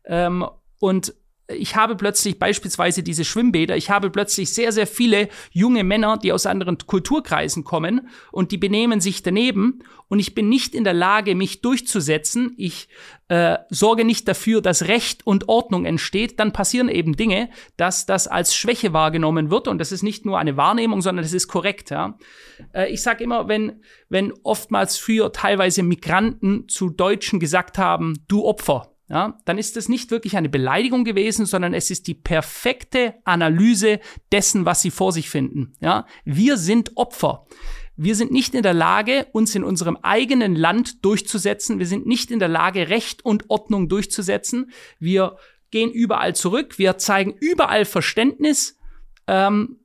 ähm, 0.06 0.46
und 0.80 1.16
ich 1.48 1.76
habe 1.76 1.96
plötzlich 1.96 2.40
beispielsweise 2.40 3.04
diese 3.04 3.24
Schwimmbäder, 3.24 3.78
ich 3.78 3.90
habe 3.90 4.10
plötzlich 4.10 4.54
sehr, 4.54 4.72
sehr 4.72 4.88
viele 4.88 5.30
junge 5.52 5.84
Männer, 5.84 6.18
die 6.18 6.32
aus 6.32 6.46
anderen 6.46 6.78
Kulturkreisen 6.78 7.64
kommen 7.64 8.10
und 8.32 8.52
die 8.52 8.58
benehmen 8.58 9.00
sich 9.00 9.22
daneben 9.22 9.84
und 10.08 10.20
ich 10.20 10.36
bin 10.36 10.50
nicht 10.50 10.76
in 10.76 10.84
der 10.84 10.94
Lage, 10.94 11.36
mich 11.36 11.62
durchzusetzen. 11.62 12.54
Ich 12.58 12.88
äh, 13.28 13.58
sorge 13.70 14.06
nicht 14.06 14.28
dafür, 14.28 14.62
dass 14.62 14.88
Recht 14.88 15.26
und 15.26 15.50
Ordnung 15.50 15.86
entsteht. 15.86 16.40
Dann 16.40 16.54
passieren 16.54 16.90
eben 16.90 17.16
Dinge, 17.16 17.50
dass 17.76 18.06
das 18.06 18.28
als 18.28 18.56
Schwäche 18.56 18.94
wahrgenommen 18.94 19.50
wird 19.50 19.68
und 19.68 19.80
das 19.80 19.92
ist 19.92 20.04
nicht 20.04 20.26
nur 20.26 20.38
eine 20.38 20.58
Wahrnehmung, 20.58 21.02
sondern 21.02 21.24
das 21.24 21.34
ist 21.34 21.48
korrekt. 21.48 21.90
Ja? 21.90 22.18
Äh, 22.74 22.92
ich 22.92 23.02
sage 23.02 23.24
immer, 23.24 23.48
wenn, 23.48 23.82
wenn 24.10 24.34
oftmals 24.44 24.98
früher 24.98 25.32
teilweise 25.32 25.82
Migranten 25.82 26.68
zu 26.68 26.90
Deutschen 26.90 27.40
gesagt 27.40 27.78
haben, 27.78 28.24
du 28.28 28.46
Opfer, 28.46 28.92
ja, 29.08 29.38
dann 29.46 29.60
ist 29.60 29.78
es 29.78 29.88
nicht 29.88 30.10
wirklich 30.10 30.36
eine 30.36 30.50
Beleidigung 30.50 31.04
gewesen, 31.04 31.46
sondern 31.46 31.76
es 31.76 31.92
ist 31.92 32.08
die 32.08 32.16
perfekte 32.16 33.16
Analyse 33.24 34.00
dessen, 34.32 34.66
was 34.66 34.82
sie 34.82 34.90
vor 34.90 35.12
sich 35.12 35.30
finden. 35.30 35.74
Ja, 35.80 36.08
wir 36.24 36.58
sind 36.58 36.98
Opfer. 36.98 37.46
Wir 37.98 38.16
sind 38.16 38.32
nicht 38.32 38.54
in 38.54 38.64
der 38.64 38.74
Lage, 38.74 39.28
uns 39.32 39.56
in 39.56 39.64
unserem 39.64 39.98
eigenen 40.02 40.56
Land 40.56 41.06
durchzusetzen. 41.06 41.80
Wir 41.80 41.88
sind 41.88 42.06
nicht 42.06 42.30
in 42.30 42.40
der 42.40 42.50
Lage, 42.50 42.90
Recht 42.90 43.24
und 43.24 43.50
Ordnung 43.50 43.88
durchzusetzen. 43.88 44.72
Wir 45.00 45.38
gehen 45.72 45.92
überall 45.92 46.36
zurück. 46.36 46.78
Wir 46.78 46.98
zeigen 46.98 47.34
überall 47.40 47.86
Verständnis. 47.86 48.78
Ähm, 49.28 49.80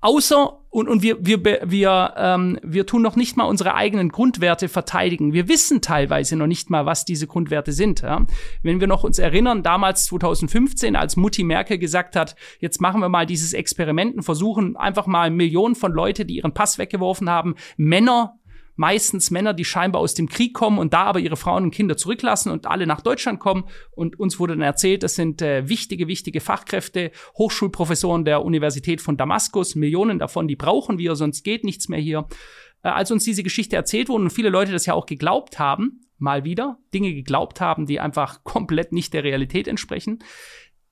außer 0.00 0.63
und, 0.74 0.88
und 0.88 1.02
wir, 1.02 1.24
wir, 1.24 1.40
wir, 1.64 2.14
ähm, 2.16 2.58
wir 2.64 2.84
tun 2.84 3.00
noch 3.00 3.14
nicht 3.14 3.36
mal 3.36 3.44
unsere 3.44 3.76
eigenen 3.76 4.08
Grundwerte 4.08 4.68
verteidigen. 4.68 5.32
Wir 5.32 5.46
wissen 5.46 5.80
teilweise 5.82 6.34
noch 6.34 6.48
nicht 6.48 6.68
mal, 6.68 6.84
was 6.84 7.04
diese 7.04 7.28
Grundwerte 7.28 7.70
sind. 7.70 8.02
Ja? 8.02 8.26
Wenn 8.64 8.80
wir 8.80 8.88
noch 8.88 9.04
uns 9.04 9.20
erinnern, 9.20 9.62
damals 9.62 10.06
2015, 10.06 10.96
als 10.96 11.14
Mutti 11.14 11.44
Merkel 11.44 11.78
gesagt 11.78 12.16
hat, 12.16 12.34
jetzt 12.58 12.80
machen 12.80 13.00
wir 13.00 13.08
mal 13.08 13.24
dieses 13.24 13.52
Experiment 13.52 14.16
und 14.16 14.22
versuchen 14.24 14.76
einfach 14.76 15.06
mal 15.06 15.30
Millionen 15.30 15.76
von 15.76 15.92
Leute, 15.92 16.24
die 16.24 16.38
ihren 16.38 16.54
Pass 16.54 16.76
weggeworfen 16.76 17.30
haben, 17.30 17.54
Männer 17.76 18.40
meistens 18.76 19.30
Männer, 19.30 19.54
die 19.54 19.64
scheinbar 19.64 20.00
aus 20.00 20.14
dem 20.14 20.28
Krieg 20.28 20.54
kommen 20.54 20.78
und 20.78 20.92
da 20.92 21.04
aber 21.04 21.20
ihre 21.20 21.36
Frauen 21.36 21.64
und 21.64 21.70
Kinder 21.70 21.96
zurücklassen 21.96 22.50
und 22.50 22.66
alle 22.66 22.86
nach 22.86 23.00
Deutschland 23.00 23.40
kommen. 23.40 23.64
Und 23.92 24.18
uns 24.18 24.38
wurde 24.38 24.54
dann 24.54 24.62
erzählt, 24.62 25.02
das 25.02 25.14
sind 25.14 25.42
äh, 25.42 25.68
wichtige, 25.68 26.08
wichtige 26.08 26.40
Fachkräfte, 26.40 27.10
Hochschulprofessoren 27.38 28.24
der 28.24 28.44
Universität 28.44 29.00
von 29.00 29.16
Damaskus, 29.16 29.74
Millionen 29.74 30.18
davon, 30.18 30.48
die 30.48 30.56
brauchen 30.56 30.98
wir, 30.98 31.16
sonst 31.16 31.42
geht 31.44 31.64
nichts 31.64 31.88
mehr 31.88 32.00
hier. 32.00 32.26
Äh, 32.82 32.88
als 32.88 33.10
uns 33.10 33.24
diese 33.24 33.42
Geschichte 33.42 33.76
erzählt 33.76 34.08
wurde 34.08 34.24
und 34.24 34.30
viele 34.30 34.50
Leute 34.50 34.72
das 34.72 34.86
ja 34.86 34.94
auch 34.94 35.06
geglaubt 35.06 35.58
haben, 35.58 36.00
mal 36.18 36.44
wieder, 36.44 36.78
Dinge 36.92 37.12
geglaubt 37.12 37.60
haben, 37.60 37.86
die 37.86 38.00
einfach 38.00 38.44
komplett 38.44 38.92
nicht 38.92 39.12
der 39.14 39.24
Realität 39.24 39.68
entsprechen, 39.68 40.20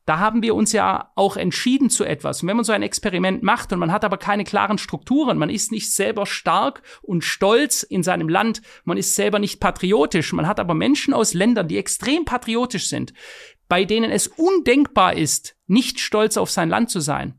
da 0.04 0.18
haben 0.18 0.42
wir 0.42 0.54
uns 0.54 0.72
ja 0.72 1.12
auch 1.14 1.36
entschieden 1.36 1.88
zu 1.88 2.04
etwas. 2.04 2.42
Und 2.42 2.48
wenn 2.48 2.56
man 2.56 2.64
so 2.64 2.72
ein 2.72 2.82
Experiment 2.82 3.42
macht 3.42 3.72
und 3.72 3.78
man 3.78 3.92
hat 3.92 4.04
aber 4.04 4.16
keine 4.16 4.44
klaren 4.44 4.78
Strukturen, 4.78 5.38
man 5.38 5.50
ist 5.50 5.70
nicht 5.70 5.94
selber 5.94 6.26
stark 6.26 6.82
und 7.02 7.24
stolz 7.24 7.82
in 7.82 8.02
seinem 8.02 8.28
Land, 8.28 8.62
man 8.84 8.96
ist 8.96 9.14
selber 9.14 9.38
nicht 9.38 9.60
patriotisch, 9.60 10.32
man 10.32 10.46
hat 10.46 10.58
aber 10.58 10.74
Menschen 10.74 11.14
aus 11.14 11.34
Ländern, 11.34 11.68
die 11.68 11.78
extrem 11.78 12.24
patriotisch 12.24 12.88
sind, 12.88 13.12
bei 13.68 13.84
denen 13.84 14.10
es 14.10 14.26
undenkbar 14.26 15.14
ist, 15.14 15.56
nicht 15.66 16.00
stolz 16.00 16.36
auf 16.36 16.50
sein 16.50 16.68
Land 16.68 16.90
zu 16.90 17.00
sein. 17.00 17.36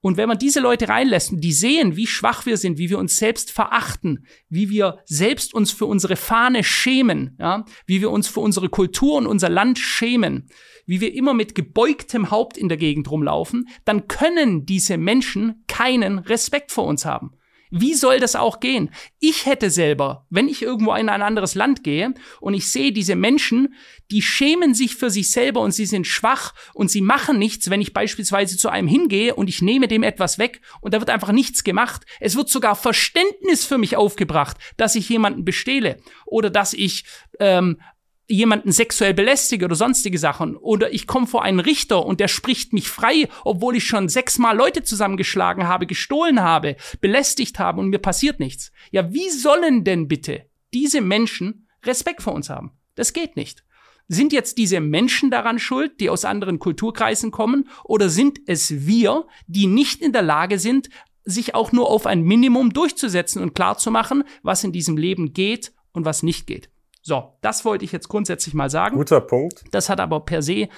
Und 0.00 0.16
wenn 0.16 0.28
man 0.28 0.38
diese 0.38 0.60
Leute 0.60 0.88
reinlässt 0.88 1.32
und 1.32 1.40
die 1.40 1.52
sehen, 1.52 1.96
wie 1.96 2.06
schwach 2.06 2.46
wir 2.46 2.56
sind, 2.56 2.78
wie 2.78 2.88
wir 2.88 2.98
uns 2.98 3.16
selbst 3.16 3.50
verachten, 3.50 4.26
wie 4.48 4.70
wir 4.70 4.98
selbst 5.06 5.54
uns 5.54 5.72
für 5.72 5.86
unsere 5.86 6.14
Fahne 6.14 6.62
schämen, 6.62 7.36
ja, 7.40 7.64
wie 7.86 8.00
wir 8.00 8.10
uns 8.10 8.28
für 8.28 8.40
unsere 8.40 8.68
Kultur 8.68 9.16
und 9.16 9.26
unser 9.26 9.48
Land 9.48 9.78
schämen, 9.78 10.48
wie 10.86 11.00
wir 11.00 11.12
immer 11.14 11.34
mit 11.34 11.54
gebeugtem 11.56 12.30
Haupt 12.30 12.56
in 12.56 12.68
der 12.68 12.78
Gegend 12.78 13.10
rumlaufen, 13.10 13.68
dann 13.84 14.06
können 14.06 14.66
diese 14.66 14.98
Menschen 14.98 15.64
keinen 15.66 16.18
Respekt 16.18 16.70
vor 16.70 16.84
uns 16.84 17.04
haben. 17.04 17.37
Wie 17.70 17.94
soll 17.94 18.20
das 18.20 18.36
auch 18.36 18.60
gehen? 18.60 18.90
Ich 19.18 19.46
hätte 19.46 19.70
selber, 19.70 20.26
wenn 20.30 20.48
ich 20.48 20.62
irgendwo 20.62 20.94
in 20.94 21.08
ein 21.08 21.22
anderes 21.22 21.54
Land 21.54 21.84
gehe 21.84 22.14
und 22.40 22.54
ich 22.54 22.70
sehe 22.70 22.92
diese 22.92 23.16
Menschen, 23.16 23.74
die 24.10 24.22
schämen 24.22 24.74
sich 24.74 24.96
für 24.96 25.10
sich 25.10 25.30
selber 25.30 25.60
und 25.60 25.72
sie 25.72 25.86
sind 25.86 26.06
schwach 26.06 26.54
und 26.74 26.90
sie 26.90 27.00
machen 27.00 27.38
nichts, 27.38 27.70
wenn 27.70 27.80
ich 27.80 27.92
beispielsweise 27.92 28.56
zu 28.56 28.68
einem 28.68 28.88
hingehe 28.88 29.34
und 29.34 29.48
ich 29.48 29.62
nehme 29.62 29.88
dem 29.88 30.02
etwas 30.02 30.38
weg 30.38 30.60
und 30.80 30.94
da 30.94 31.00
wird 31.00 31.10
einfach 31.10 31.32
nichts 31.32 31.64
gemacht. 31.64 32.06
Es 32.20 32.36
wird 32.36 32.48
sogar 32.48 32.74
Verständnis 32.74 33.64
für 33.64 33.78
mich 33.78 33.96
aufgebracht, 33.96 34.56
dass 34.76 34.94
ich 34.94 35.08
jemanden 35.08 35.44
bestehle 35.44 35.98
oder 36.26 36.50
dass 36.50 36.72
ich 36.72 37.04
ähm, 37.38 37.78
jemanden 38.28 38.72
sexuell 38.72 39.14
belästige 39.14 39.64
oder 39.64 39.74
sonstige 39.74 40.18
Sachen. 40.18 40.56
Oder 40.56 40.92
ich 40.92 41.06
komme 41.06 41.26
vor 41.26 41.42
einen 41.42 41.60
Richter 41.60 42.04
und 42.04 42.20
der 42.20 42.28
spricht 42.28 42.72
mich 42.72 42.88
frei, 42.88 43.28
obwohl 43.44 43.76
ich 43.76 43.84
schon 43.84 44.08
sechsmal 44.08 44.56
Leute 44.56 44.82
zusammengeschlagen 44.82 45.66
habe, 45.66 45.86
gestohlen 45.86 46.42
habe, 46.42 46.76
belästigt 47.00 47.58
habe 47.58 47.80
und 47.80 47.88
mir 47.88 47.98
passiert 47.98 48.38
nichts. 48.38 48.70
Ja, 48.90 49.12
wie 49.12 49.30
sollen 49.30 49.82
denn 49.82 50.08
bitte 50.08 50.46
diese 50.74 51.00
Menschen 51.00 51.66
Respekt 51.84 52.22
vor 52.22 52.34
uns 52.34 52.50
haben? 52.50 52.72
Das 52.94 53.14
geht 53.14 53.36
nicht. 53.36 53.64
Sind 54.08 54.32
jetzt 54.32 54.58
diese 54.58 54.80
Menschen 54.80 55.30
daran 55.30 55.58
schuld, 55.58 56.00
die 56.00 56.10
aus 56.10 56.24
anderen 56.24 56.58
Kulturkreisen 56.58 57.30
kommen, 57.30 57.68
oder 57.84 58.08
sind 58.08 58.40
es 58.46 58.86
wir, 58.86 59.26
die 59.46 59.66
nicht 59.66 60.00
in 60.00 60.12
der 60.12 60.22
Lage 60.22 60.58
sind, 60.58 60.88
sich 61.24 61.54
auch 61.54 61.72
nur 61.72 61.90
auf 61.90 62.06
ein 62.06 62.22
Minimum 62.22 62.72
durchzusetzen 62.72 63.42
und 63.42 63.54
klarzumachen, 63.54 64.24
was 64.42 64.64
in 64.64 64.72
diesem 64.72 64.96
Leben 64.96 65.34
geht 65.34 65.72
und 65.92 66.06
was 66.06 66.22
nicht 66.22 66.46
geht? 66.46 66.70
So, 67.08 67.32
das 67.40 67.64
wollte 67.64 67.86
ich 67.86 67.92
jetzt 67.92 68.10
grundsätzlich 68.10 68.52
mal 68.52 68.68
sagen. 68.68 68.98
Guter 68.98 69.22
Punkt. 69.22 69.64
Das 69.70 69.88
hat 69.88 69.98
aber 69.98 70.20
per 70.20 70.42
se 70.42 70.68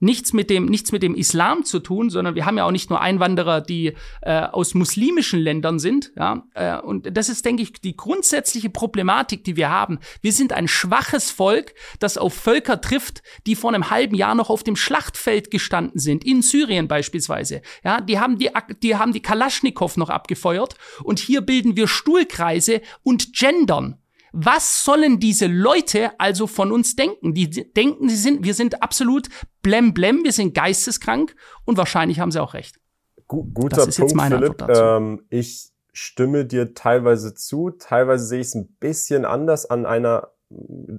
nichts 0.00 0.32
mit 0.32 0.50
dem 0.50 0.66
nichts 0.66 0.90
mit 0.90 1.04
dem 1.04 1.14
Islam 1.14 1.64
zu 1.64 1.78
tun, 1.78 2.10
sondern 2.10 2.34
wir 2.34 2.46
haben 2.46 2.58
ja 2.58 2.64
auch 2.64 2.72
nicht 2.72 2.90
nur 2.90 3.00
Einwanderer, 3.00 3.60
die 3.60 3.94
äh, 4.22 4.42
aus 4.42 4.74
muslimischen 4.74 5.38
Ländern 5.38 5.78
sind, 5.78 6.12
ja, 6.16 6.44
äh, 6.54 6.78
und 6.78 7.16
das 7.16 7.28
ist 7.28 7.44
denke 7.44 7.62
ich 7.62 7.72
die 7.72 7.96
grundsätzliche 7.96 8.70
Problematik, 8.70 9.44
die 9.44 9.56
wir 9.56 9.70
haben. 9.70 10.00
Wir 10.20 10.32
sind 10.32 10.52
ein 10.52 10.66
schwaches 10.66 11.30
Volk, 11.30 11.74
das 12.00 12.18
auf 12.18 12.34
Völker 12.34 12.80
trifft, 12.80 13.22
die 13.46 13.54
vor 13.54 13.72
einem 13.72 13.90
halben 13.90 14.16
Jahr 14.16 14.34
noch 14.34 14.50
auf 14.50 14.64
dem 14.64 14.76
Schlachtfeld 14.76 15.50
gestanden 15.52 16.00
sind, 16.00 16.24
in 16.24 16.42
Syrien 16.42 16.88
beispielsweise. 16.88 17.62
Ja, 17.84 18.00
die 18.00 18.18
haben 18.18 18.38
die 18.38 18.50
die 18.82 18.96
haben 18.96 19.12
die 19.12 19.22
Kalaschnikow 19.22 19.96
noch 19.96 20.10
abgefeuert 20.10 20.74
und 21.04 21.20
hier 21.20 21.40
bilden 21.40 21.76
wir 21.76 21.86
Stuhlkreise 21.86 22.82
und 23.04 23.32
gendern. 23.32 23.98
Was 24.32 24.84
sollen 24.84 25.20
diese 25.20 25.46
Leute 25.46 26.18
also 26.18 26.46
von 26.46 26.72
uns 26.72 26.96
denken? 26.96 27.34
Die 27.34 27.48
denken, 27.48 28.08
sie 28.08 28.16
sind, 28.16 28.44
wir 28.44 28.54
sind 28.54 28.82
absolut 28.82 29.28
blem 29.62 29.94
blem, 29.94 30.24
wir 30.24 30.32
sind 30.32 30.54
geisteskrank 30.54 31.34
und 31.64 31.76
wahrscheinlich 31.76 32.20
haben 32.20 32.30
sie 32.30 32.42
auch 32.42 32.54
recht. 32.54 32.78
Guter 33.26 33.76
das 33.76 33.88
ist 33.88 33.96
Punkt, 33.96 34.12
jetzt 34.12 34.16
meine 34.16 34.36
Philipp. 34.36 34.62
Antwort 34.62 34.70
dazu. 34.70 34.82
Ähm, 34.82 35.22
ich 35.30 35.70
stimme 35.92 36.44
dir 36.44 36.74
teilweise 36.74 37.34
zu, 37.34 37.70
teilweise 37.70 38.24
sehe 38.24 38.40
ich 38.40 38.48
es 38.48 38.54
ein 38.54 38.68
bisschen 38.80 39.24
anders 39.24 39.66
an 39.66 39.84
einer 39.86 40.28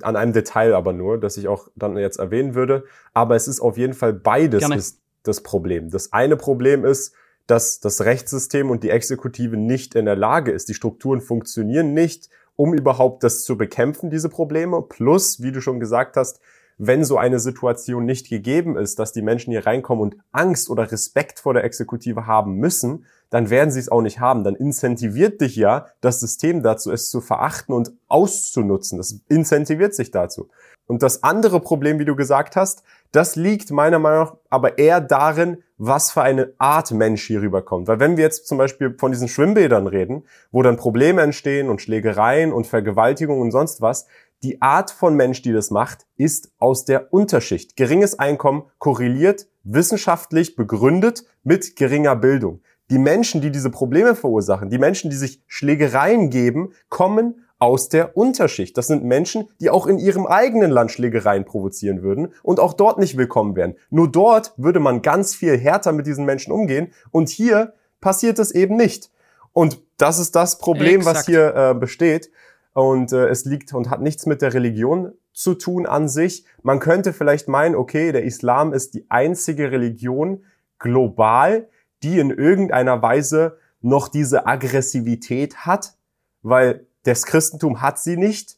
an 0.03 0.15
einem 0.15 0.31
Detail 0.31 0.75
aber 0.75 0.93
nur, 0.93 1.19
das 1.19 1.38
ich 1.38 1.48
auch 1.48 1.69
dann 1.75 1.98
jetzt 1.98 2.19
erwähnen 2.19 2.53
würde. 2.53 2.83
Aber 3.13 3.36
es 3.36 3.48
ist 3.48 3.62
auf 3.62 3.77
jeden 3.77 3.93
Fall 3.93 4.13
beides 4.13 4.59
Gerne. 4.59 4.75
ist 4.75 5.01
das 5.24 5.41
Problem. 5.41 5.89
Das 5.89 6.13
eine 6.13 6.38
Problem 6.38 6.86
ist, 6.86 7.15
dass 7.48 7.79
das 7.79 8.01
Rechtssystem 8.01 8.69
und 8.69 8.83
die 8.83 8.91
Exekutive 8.91 9.57
nicht 9.57 9.95
in 9.95 10.05
der 10.05 10.15
Lage 10.15 10.51
ist. 10.51 10.69
Die 10.69 10.75
Strukturen 10.75 11.19
funktionieren 11.19 11.95
nicht 11.95 12.29
um 12.59 12.73
überhaupt 12.73 13.23
das 13.23 13.43
zu 13.43 13.57
bekämpfen, 13.57 14.09
diese 14.09 14.27
Probleme. 14.27 14.81
Plus, 14.81 15.41
wie 15.41 15.53
du 15.53 15.61
schon 15.61 15.79
gesagt 15.79 16.17
hast, 16.17 16.41
wenn 16.77 17.05
so 17.05 17.17
eine 17.17 17.39
Situation 17.39 18.03
nicht 18.03 18.27
gegeben 18.27 18.75
ist, 18.75 18.99
dass 18.99 19.13
die 19.13 19.21
Menschen 19.21 19.51
hier 19.51 19.65
reinkommen 19.65 20.01
und 20.01 20.17
Angst 20.33 20.69
oder 20.69 20.91
Respekt 20.91 21.39
vor 21.39 21.53
der 21.53 21.63
Exekutive 21.63 22.27
haben 22.27 22.55
müssen, 22.55 23.05
dann 23.29 23.49
werden 23.49 23.71
sie 23.71 23.79
es 23.79 23.87
auch 23.87 24.01
nicht 24.01 24.19
haben. 24.19 24.43
Dann 24.43 24.55
incentiviert 24.55 25.39
dich 25.39 25.55
ja 25.55 25.85
das 26.01 26.19
System 26.19 26.61
dazu, 26.61 26.91
es 26.91 27.09
zu 27.09 27.21
verachten 27.21 27.73
und 27.73 27.93
auszunutzen. 28.09 28.97
Das 28.97 29.21
incentiviert 29.29 29.95
sich 29.95 30.11
dazu. 30.11 30.49
Und 30.85 31.01
das 31.01 31.23
andere 31.23 31.61
Problem, 31.61 31.97
wie 31.97 32.05
du 32.05 32.17
gesagt 32.17 32.57
hast, 32.57 32.83
das 33.13 33.37
liegt 33.37 33.71
meiner 33.71 33.99
Meinung 33.99 34.25
nach 34.25 34.35
aber 34.49 34.77
eher 34.77 34.99
darin, 34.99 35.63
was 35.79 36.12
für 36.12 36.21
eine 36.21 36.53
Art 36.59 36.91
Mensch 36.91 37.25
hier 37.25 37.41
rüberkommt. 37.41 37.88
Weil 37.88 38.00
wenn 38.00 38.17
wir 38.17 38.25
jetzt 38.25 38.48
zum 38.48 38.57
Beispiel 38.57 38.95
von 39.00 39.12
diesen 39.12 39.29
Schwimmbädern 39.29 39.88
reden, 39.88 40.25
wo 40.51 40.62
dann 40.62 40.75
Probleme 40.75 41.21
entstehen 41.21 41.69
und 41.69 41.81
Schlägereien 41.81 42.51
und 42.51 42.67
Vergewaltigungen 42.67 43.41
und 43.41 43.51
sonst 43.51 43.81
was, 43.81 44.05
die 44.43 44.62
Art 44.62 44.91
von 44.91 45.15
Mensch, 45.15 45.41
die 45.41 45.53
das 45.53 45.71
macht, 45.71 46.05
ist 46.17 46.51
aus 46.59 46.86
der 46.86 47.13
Unterschicht. 47.13 47.75
Geringes 47.75 48.19
Einkommen 48.19 48.63
korreliert 48.77 49.48
wissenschaftlich 49.63 50.55
begründet 50.55 51.24
mit 51.43 51.75
geringer 51.75 52.15
Bildung. 52.15 52.62
Die 52.89 53.00
Menschen, 53.00 53.41
die 53.41 53.51
diese 53.51 53.69
Probleme 53.69 54.15
verursachen, 54.15 54.69
die 54.69 54.79
Menschen, 54.79 55.09
die 55.09 55.15
sich 55.15 55.43
Schlägereien 55.48 56.29
geben, 56.29 56.74
kommen 56.89 57.45
aus 57.59 57.89
der 57.89 58.15
Unterschicht. 58.15 58.77
Das 58.77 58.87
sind 58.87 59.03
Menschen, 59.03 59.49
die 59.59 59.69
auch 59.69 59.85
in 59.85 59.99
ihrem 59.99 60.25
eigenen 60.25 60.71
Land 60.71 60.91
Schlägereien 60.91 61.45
provozieren 61.45 62.01
würden 62.01 62.33
und 62.41 62.59
auch 62.59 62.73
dort 62.73 62.97
nicht 62.97 63.17
willkommen 63.17 63.55
wären. 63.55 63.75
Nur 63.89 64.09
dort 64.09 64.53
würde 64.57 64.79
man 64.79 65.01
ganz 65.01 65.35
viel 65.35 65.57
härter 65.57 65.91
mit 65.91 66.07
diesen 66.07 66.25
Menschen 66.25 66.53
umgehen 66.53 66.93
und 67.11 67.27
hier 67.29 67.73
passiert 67.99 68.39
es 68.39 68.51
eben 68.51 68.77
nicht. 68.77 69.11
Und 69.51 69.81
das 69.97 70.19
ist 70.19 70.35
das 70.35 70.57
Problem, 70.57 71.01
Exakt. 71.01 71.17
was 71.17 71.25
hier 71.25 71.55
äh, 71.55 71.73
besteht. 71.73 72.31
Und 72.73 73.11
äh, 73.11 73.27
es 73.27 73.43
liegt 73.43 73.73
und 73.73 73.89
hat 73.89 74.01
nichts 74.01 74.25
mit 74.25 74.41
der 74.41 74.53
Religion 74.53 75.13
zu 75.33 75.53
tun 75.53 75.85
an 75.85 76.07
sich. 76.07 76.45
Man 76.61 76.79
könnte 76.79 77.11
vielleicht 77.11 77.49
meinen, 77.49 77.75
okay, 77.75 78.11
der 78.13 78.23
Islam 78.23 78.73
ist 78.73 78.93
die 78.93 79.05
einzige 79.09 79.71
Religion 79.71 80.45
global, 80.77 81.67
die 82.03 82.19
in 82.19 82.29
irgendeiner 82.29 83.01
Weise 83.01 83.57
noch 83.81 84.07
diese 84.07 84.45
Aggressivität 84.47 85.65
hat, 85.65 85.95
weil 86.41 86.87
das 87.09 87.25
Christentum 87.25 87.81
hat 87.81 87.99
sie 87.99 88.17
nicht. 88.17 88.57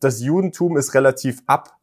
Das 0.00 0.20
Judentum 0.20 0.76
ist 0.76 0.94
relativ 0.94 1.42
ab, 1.46 1.76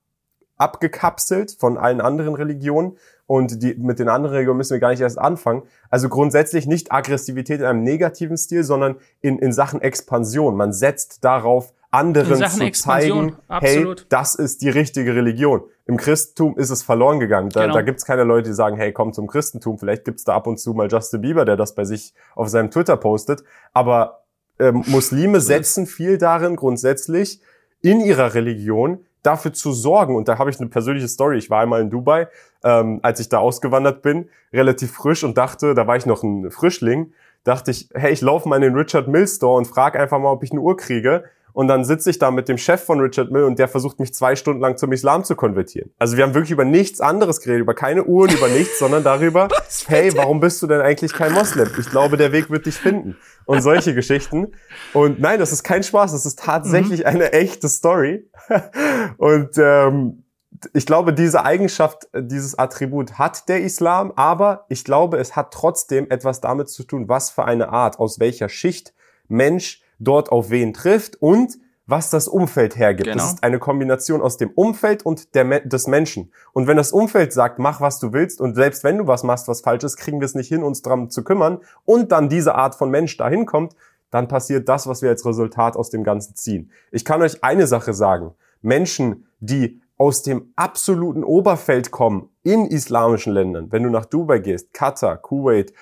abgekapselt 0.55 1.57
von 1.59 1.77
allen 1.77 1.99
anderen 1.99 2.35
Religionen 2.35 2.97
und 3.27 3.61
die, 3.61 3.73
mit 3.75 3.99
den 3.99 4.07
anderen 4.07 4.33
Religionen 4.33 4.57
müssen 4.57 4.71
wir 4.71 4.79
gar 4.79 4.91
nicht 4.91 5.01
erst 5.01 5.19
anfangen. 5.19 5.63
Also 5.89 6.07
grundsätzlich 6.07 6.67
nicht 6.67 6.91
Aggressivität 6.91 7.59
in 7.59 7.65
einem 7.65 7.83
negativen 7.83 8.37
Stil, 8.37 8.63
sondern 8.63 8.95
in, 9.19 9.39
in 9.39 9.51
Sachen 9.51 9.81
Expansion. 9.81 10.55
Man 10.55 10.71
setzt 10.71 11.25
darauf, 11.25 11.73
anderen 11.91 12.35
zu 12.49 12.63
Expansion, 12.63 13.31
zeigen, 13.31 13.41
absolut. 13.47 13.99
hey, 14.01 14.05
das 14.09 14.35
ist 14.35 14.61
die 14.61 14.69
richtige 14.69 15.15
Religion. 15.15 15.63
Im 15.85 15.97
Christentum 15.97 16.57
ist 16.57 16.69
es 16.69 16.83
verloren 16.83 17.19
gegangen. 17.19 17.49
Da, 17.49 17.61
genau. 17.61 17.73
da 17.73 17.81
gibt 17.81 17.99
es 17.99 18.05
keine 18.05 18.23
Leute, 18.23 18.49
die 18.49 18.55
sagen, 18.55 18.75
hey, 18.75 18.91
komm 18.91 19.13
zum 19.13 19.27
Christentum. 19.27 19.77
Vielleicht 19.79 20.03
gibt 20.03 20.19
es 20.19 20.25
da 20.25 20.35
ab 20.35 20.47
und 20.47 20.59
zu 20.59 20.73
mal 20.73 20.87
Justin 20.89 21.21
Bieber, 21.21 21.45
der 21.45 21.55
das 21.55 21.73
bei 21.73 21.85
sich 21.85 22.13
auf 22.35 22.49
seinem 22.49 22.69
Twitter 22.69 22.97
postet. 22.97 23.43
Aber 23.73 24.24
äh, 24.59 24.71
Muslime 24.71 25.41
setzen 25.41 25.85
viel 25.85 26.17
darin, 26.17 26.55
grundsätzlich 26.55 27.41
in 27.81 28.01
ihrer 28.01 28.33
Religion 28.33 29.05
dafür 29.21 29.53
zu 29.53 29.71
sorgen. 29.71 30.15
Und 30.15 30.27
da 30.27 30.37
habe 30.37 30.49
ich 30.49 30.59
eine 30.59 30.69
persönliche 30.69 31.07
Story. 31.07 31.37
Ich 31.37 31.49
war 31.49 31.61
einmal 31.61 31.81
in 31.81 31.89
Dubai, 31.89 32.27
ähm, 32.63 32.99
als 33.01 33.19
ich 33.19 33.29
da 33.29 33.39
ausgewandert 33.39 34.01
bin, 34.01 34.29
relativ 34.53 34.91
frisch 34.91 35.23
und 35.23 35.37
dachte, 35.37 35.73
da 35.73 35.87
war 35.87 35.95
ich 35.95 36.05
noch 36.05 36.23
ein 36.23 36.51
Frischling, 36.51 37.13
dachte 37.43 37.71
ich, 37.71 37.89
hey, 37.93 38.11
ich 38.11 38.21
laufe 38.21 38.47
mal 38.47 38.57
in 38.57 38.61
den 38.61 38.75
Richard 38.75 39.07
Mill 39.07 39.27
Store 39.27 39.57
und 39.57 39.65
frage 39.65 39.99
einfach 39.99 40.19
mal, 40.19 40.31
ob 40.31 40.43
ich 40.43 40.51
eine 40.51 40.61
Uhr 40.61 40.77
kriege. 40.77 41.25
Und 41.55 41.69
dann 41.69 41.85
sitze 41.85 42.09
ich 42.09 42.19
da 42.19 42.31
mit 42.31 42.49
dem 42.49 42.57
Chef 42.57 42.83
von 42.83 42.99
Richard 42.99 43.31
Mill 43.31 43.43
und 43.43 43.57
der 43.59 43.69
versucht 43.69 43.97
mich 43.97 44.13
zwei 44.13 44.35
Stunden 44.35 44.59
lang 44.59 44.75
zum 44.75 44.91
Islam 44.91 45.23
zu 45.23 45.37
konvertieren. 45.37 45.89
Also 45.97 46.17
wir 46.17 46.25
haben 46.25 46.33
wirklich 46.33 46.51
über 46.51 46.65
nichts 46.65 46.99
anderes 46.99 47.39
geredet, 47.39 47.61
über 47.61 47.73
keine 47.73 48.03
Uhren, 48.03 48.29
über 48.35 48.49
nichts, 48.49 48.77
sondern 48.77 49.05
darüber, 49.05 49.47
hey, 49.87 50.11
warum 50.17 50.41
bist 50.41 50.61
du 50.61 50.67
denn 50.67 50.81
eigentlich 50.81 51.13
kein 51.13 51.31
Moslem? 51.31 51.69
Ich 51.79 51.89
glaube, 51.89 52.17
der 52.17 52.33
Weg 52.33 52.49
wird 52.49 52.65
dich 52.65 52.75
finden. 52.75 53.15
Und 53.45 53.61
solche 53.61 53.95
Geschichten. 53.95 54.51
Und 54.91 55.21
nein, 55.21 55.39
das 55.39 55.53
ist 55.53 55.63
kein 55.63 55.81
Spaß, 55.81 56.11
das 56.11 56.25
ist 56.25 56.39
tatsächlich 56.39 57.01
mhm. 57.01 57.05
eine 57.05 57.31
echte 57.31 57.69
Story. 57.69 58.29
und 59.17 59.51
ähm, 59.57 60.25
ich 60.73 60.85
glaube, 60.85 61.13
diese 61.13 61.45
Eigenschaft, 61.45 62.09
dieses 62.13 62.59
Attribut 62.59 63.13
hat 63.13 63.47
der 63.47 63.61
Islam, 63.61 64.11
aber 64.17 64.65
ich 64.67 64.83
glaube, 64.83 65.19
es 65.19 65.37
hat 65.37 65.53
trotzdem 65.53 66.07
etwas 66.09 66.41
damit 66.41 66.67
zu 66.67 66.83
tun, 66.83 67.07
was 67.07 67.29
für 67.29 67.45
eine 67.45 67.69
Art, 67.69 67.97
aus 67.97 68.19
welcher 68.19 68.49
Schicht 68.49 68.93
Mensch 69.29 69.84
dort 69.99 70.31
auf 70.31 70.49
wen 70.49 70.73
trifft 70.73 71.21
und 71.21 71.57
was 71.87 72.09
das 72.09 72.27
Umfeld 72.27 72.75
hergibt. 72.75 73.09
Genau. 73.09 73.23
Das 73.23 73.33
ist 73.33 73.43
eine 73.43 73.59
Kombination 73.59 74.21
aus 74.21 74.37
dem 74.37 74.49
Umfeld 74.51 75.05
und 75.05 75.35
der, 75.35 75.61
des 75.61 75.87
Menschen. 75.87 76.31
Und 76.53 76.67
wenn 76.67 76.77
das 76.77 76.91
Umfeld 76.91 77.31
sagt, 77.31 77.59
mach 77.59 77.79
was 77.79 77.99
du 77.99 78.11
willst 78.11 78.41
und 78.41 78.55
selbst 78.55 78.83
wenn 78.83 78.97
du 78.97 79.07
was 79.07 79.23
machst, 79.23 79.47
was 79.47 79.61
falsch 79.61 79.83
ist, 79.83 79.97
kriegen 79.97 80.19
wir 80.19 80.25
es 80.25 80.35
nicht 80.35 80.47
hin, 80.47 80.63
uns 80.63 80.81
dran 80.81 81.09
zu 81.09 81.23
kümmern 81.23 81.59
und 81.85 82.11
dann 82.11 82.27
diese 82.27 82.55
Art 82.55 82.75
von 82.75 82.89
Mensch 82.89 83.15
dahin 83.17 83.45
kommt, 83.45 83.75
dann 84.09 84.27
passiert 84.27 84.67
das, 84.69 84.87
was 84.87 85.01
wir 85.01 85.09
als 85.09 85.25
Resultat 85.25 85.75
aus 85.75 85.89
dem 85.89 86.03
Ganzen 86.03 86.35
ziehen. 86.35 86.71
Ich 86.91 87.05
kann 87.05 87.21
euch 87.21 87.43
eine 87.43 87.67
Sache 87.67 87.93
sagen. 87.93 88.33
Menschen, 88.61 89.27
die 89.39 89.81
aus 89.97 90.23
dem 90.23 90.51
absoluten 90.55 91.23
Oberfeld 91.23 91.91
kommen 91.91 92.29
in 92.43 92.65
islamischen 92.65 93.33
Ländern, 93.33 93.71
wenn 93.71 93.83
du 93.83 93.89
nach 93.89 94.05
Dubai 94.05 94.39
gehst, 94.39 94.73
Katar, 94.73 95.17
Kuwait, 95.17 95.73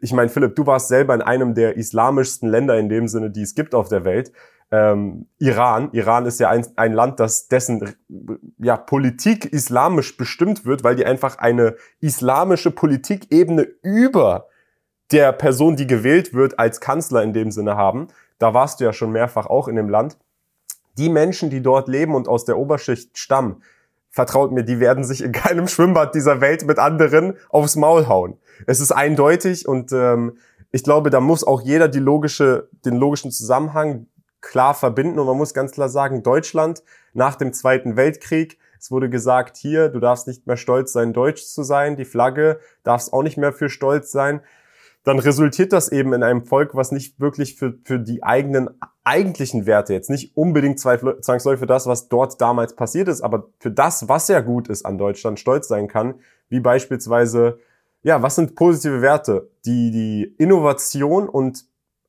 ich 0.00 0.12
meine, 0.12 0.28
Philipp, 0.28 0.54
du 0.54 0.66
warst 0.66 0.88
selber 0.88 1.14
in 1.14 1.22
einem 1.22 1.54
der 1.54 1.76
islamischsten 1.76 2.48
Länder 2.48 2.78
in 2.78 2.88
dem 2.88 3.08
Sinne, 3.08 3.30
die 3.30 3.42
es 3.42 3.54
gibt 3.54 3.74
auf 3.74 3.88
der 3.88 4.04
Welt. 4.04 4.32
Ähm, 4.70 5.26
Iran. 5.38 5.88
Iran 5.92 6.26
ist 6.26 6.40
ja 6.40 6.50
ein, 6.50 6.66
ein 6.76 6.92
Land, 6.92 7.20
das 7.20 7.48
dessen 7.48 7.94
ja, 8.58 8.76
Politik 8.76 9.46
islamisch 9.46 10.16
bestimmt 10.16 10.66
wird, 10.66 10.84
weil 10.84 10.96
die 10.96 11.06
einfach 11.06 11.38
eine 11.38 11.76
islamische 12.00 12.70
Politikebene 12.70 13.62
über 13.82 14.48
der 15.10 15.32
Person, 15.32 15.76
die 15.76 15.86
gewählt 15.86 16.34
wird, 16.34 16.58
als 16.58 16.80
Kanzler 16.80 17.22
in 17.22 17.32
dem 17.32 17.50
Sinne 17.50 17.76
haben. 17.76 18.08
Da 18.38 18.52
warst 18.52 18.80
du 18.80 18.84
ja 18.84 18.92
schon 18.92 19.10
mehrfach 19.10 19.46
auch 19.46 19.68
in 19.68 19.76
dem 19.76 19.88
Land. 19.88 20.18
Die 20.98 21.08
Menschen, 21.08 21.48
die 21.48 21.62
dort 21.62 21.88
leben 21.88 22.14
und 22.14 22.28
aus 22.28 22.44
der 22.44 22.58
Oberschicht 22.58 23.16
stammen, 23.16 23.62
vertraut 24.10 24.52
mir, 24.52 24.64
die 24.64 24.80
werden 24.80 25.04
sich 25.04 25.22
in 25.22 25.32
keinem 25.32 25.68
Schwimmbad 25.68 26.14
dieser 26.14 26.40
Welt 26.40 26.66
mit 26.66 26.78
anderen 26.78 27.36
aufs 27.48 27.76
Maul 27.76 28.08
hauen. 28.08 28.38
Es 28.66 28.80
ist 28.80 28.92
eindeutig 28.92 29.68
und 29.68 29.92
ähm, 29.92 30.38
ich 30.70 30.84
glaube, 30.84 31.10
da 31.10 31.20
muss 31.20 31.44
auch 31.44 31.62
jeder 31.62 31.88
die 31.88 31.98
logische, 31.98 32.68
den 32.84 32.96
logischen 32.96 33.30
Zusammenhang 33.30 34.06
klar 34.40 34.74
verbinden. 34.74 35.18
Und 35.18 35.26
man 35.26 35.36
muss 35.36 35.54
ganz 35.54 35.72
klar 35.72 35.88
sagen, 35.88 36.22
Deutschland 36.22 36.82
nach 37.14 37.36
dem 37.36 37.52
Zweiten 37.52 37.96
Weltkrieg, 37.96 38.58
es 38.78 38.90
wurde 38.90 39.10
gesagt, 39.10 39.56
hier, 39.56 39.88
du 39.88 39.98
darfst 39.98 40.28
nicht 40.28 40.46
mehr 40.46 40.56
stolz 40.56 40.92
sein, 40.92 41.12
deutsch 41.12 41.44
zu 41.44 41.62
sein, 41.62 41.96
die 41.96 42.04
Flagge 42.04 42.60
darfst 42.84 43.12
auch 43.12 43.22
nicht 43.22 43.36
mehr 43.36 43.52
für 43.52 43.68
stolz 43.68 44.12
sein 44.12 44.40
dann 45.04 45.18
resultiert 45.18 45.72
das 45.72 45.90
eben 45.90 46.12
in 46.12 46.22
einem 46.22 46.44
Volk, 46.44 46.74
was 46.74 46.92
nicht 46.92 47.18
wirklich 47.20 47.56
für, 47.56 47.78
für 47.84 47.98
die 47.98 48.22
eigenen 48.22 48.68
eigentlichen 49.04 49.64
Werte, 49.64 49.94
jetzt 49.94 50.10
nicht 50.10 50.36
unbedingt 50.36 50.78
zwangsläufig 50.78 51.60
für 51.60 51.66
das, 51.66 51.86
was 51.86 52.08
dort 52.08 52.40
damals 52.40 52.76
passiert 52.76 53.08
ist, 53.08 53.22
aber 53.22 53.48
für 53.58 53.70
das, 53.70 54.08
was 54.08 54.28
ja 54.28 54.40
gut 54.40 54.68
ist 54.68 54.84
an 54.84 54.98
Deutschland, 54.98 55.40
stolz 55.40 55.68
sein 55.68 55.88
kann, 55.88 56.16
wie 56.50 56.60
beispielsweise, 56.60 57.58
ja, 58.02 58.22
was 58.22 58.34
sind 58.34 58.54
positive 58.54 59.00
Werte? 59.00 59.50
Die, 59.64 59.90
die 59.90 60.34
Innovation 60.36 61.28
und 61.28 61.64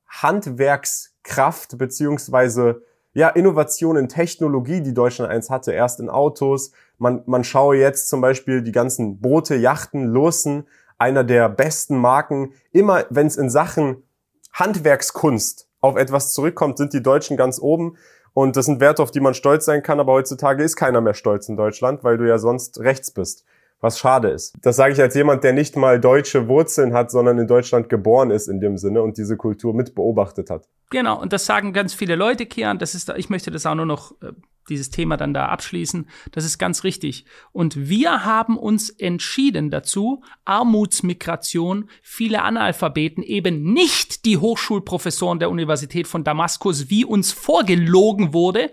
Handwerkskraft 0.08 1.78
beziehungsweise 1.78 2.82
ja, 3.14 3.30
Innovation 3.30 3.96
in 3.96 4.08
Technologie, 4.08 4.82
die 4.82 4.94
Deutschland 4.94 5.32
eins 5.32 5.50
hatte, 5.50 5.72
erst 5.72 6.00
in 6.00 6.10
Autos. 6.10 6.72
Man, 6.98 7.24
man 7.26 7.44
schaue 7.44 7.78
jetzt 7.78 8.08
zum 8.08 8.22
Beispiel 8.22 8.62
die 8.62 8.72
ganzen 8.72 9.20
Boote, 9.20 9.56
Yachten, 9.56 10.06
Lursen, 10.06 10.68
einer 11.00 11.24
der 11.24 11.50
besten 11.50 11.98
Marken. 11.98 12.54
Immer 12.72 13.06
wenn 13.10 13.28
es 13.28 13.38
in 13.38 13.50
Sachen 13.50 14.04
Handwerkskunst 14.54 15.68
auf 15.82 15.96
etwas 15.96 16.34
zurückkommt, 16.34 16.78
sind 16.78 16.94
die 16.94 17.02
Deutschen 17.02 17.38
ganz 17.38 17.60
oben. 17.60 17.98
Und 18.34 18.56
das 18.56 18.66
sind 18.66 18.80
Werte, 18.80 19.02
auf 19.02 19.12
die 19.12 19.22
man 19.22 19.34
stolz 19.34 19.66
sein 19.66 19.82
kann, 19.82 20.00
aber 20.00 20.14
heutzutage 20.14 20.64
ist 20.64 20.76
keiner 20.76 21.02
mehr 21.02 21.14
stolz 21.14 21.50
in 21.50 21.58
Deutschland, 21.58 22.04
weil 22.04 22.18
du 22.18 22.28
ja 22.28 22.38
sonst 22.38 22.80
rechts 22.80 23.12
bist. 23.12 23.44
Was 23.82 23.98
schade 23.98 24.28
ist. 24.30 24.56
Das 24.62 24.76
sage 24.76 24.94
ich 24.94 25.02
als 25.02 25.16
jemand, 25.16 25.46
der 25.46 25.54
nicht 25.54 25.78
mal 25.78 26.02
deutsche 26.02 26.50
Wurzeln 26.50 26.94
hat, 26.94 27.12
sondern 27.12 27.40
in 27.40 27.48
Deutschland 27.48 27.88
geboren 27.88 28.30
ist 28.30 28.50
in 28.50 28.60
dem 28.60 28.78
Sinne 28.78 29.02
und 29.02 29.18
diese 29.18 29.38
Kultur 29.38 29.74
mit 29.74 29.96
beobachtet 29.96 30.50
hat. 30.50 30.68
Genau, 30.90 31.20
und 31.22 31.32
das 31.32 31.46
sagen 31.46 31.72
ganz 31.72 31.94
viele 31.94 32.16
Leute, 32.16 32.46
Kian. 32.46 32.78
Das 32.78 32.94
ist, 32.94 33.10
ich 33.16 33.30
möchte 33.30 33.52
das 33.52 33.66
auch 33.66 33.76
nur 33.76 33.86
noch 33.86 34.12
äh, 34.22 34.34
dieses 34.70 34.90
Thema 34.90 35.18
dann 35.18 35.34
da 35.34 35.48
abschließen. 35.48 36.08
Das 36.32 36.46
ist 36.46 36.58
ganz 36.58 36.84
richtig. 36.84 37.26
Und 37.52 37.90
wir 37.90 38.26
haben 38.26 38.58
uns 38.58 38.90
entschieden 38.90 39.72
dazu, 39.72 40.24
Armutsmigration, 40.46 41.90
viele 42.02 42.44
Analphabeten, 42.44 43.24
eben 43.24 43.74
nicht 43.74 44.26
die 44.26 44.38
Hochschulprofessoren 44.38 45.40
der 45.40 45.50
Universität 45.50 46.08
von 46.08 46.24
Damaskus, 46.24 46.90
wie 46.90 47.06
uns 47.06 47.32
vorgelogen 47.32 48.34
wurde, 48.34 48.72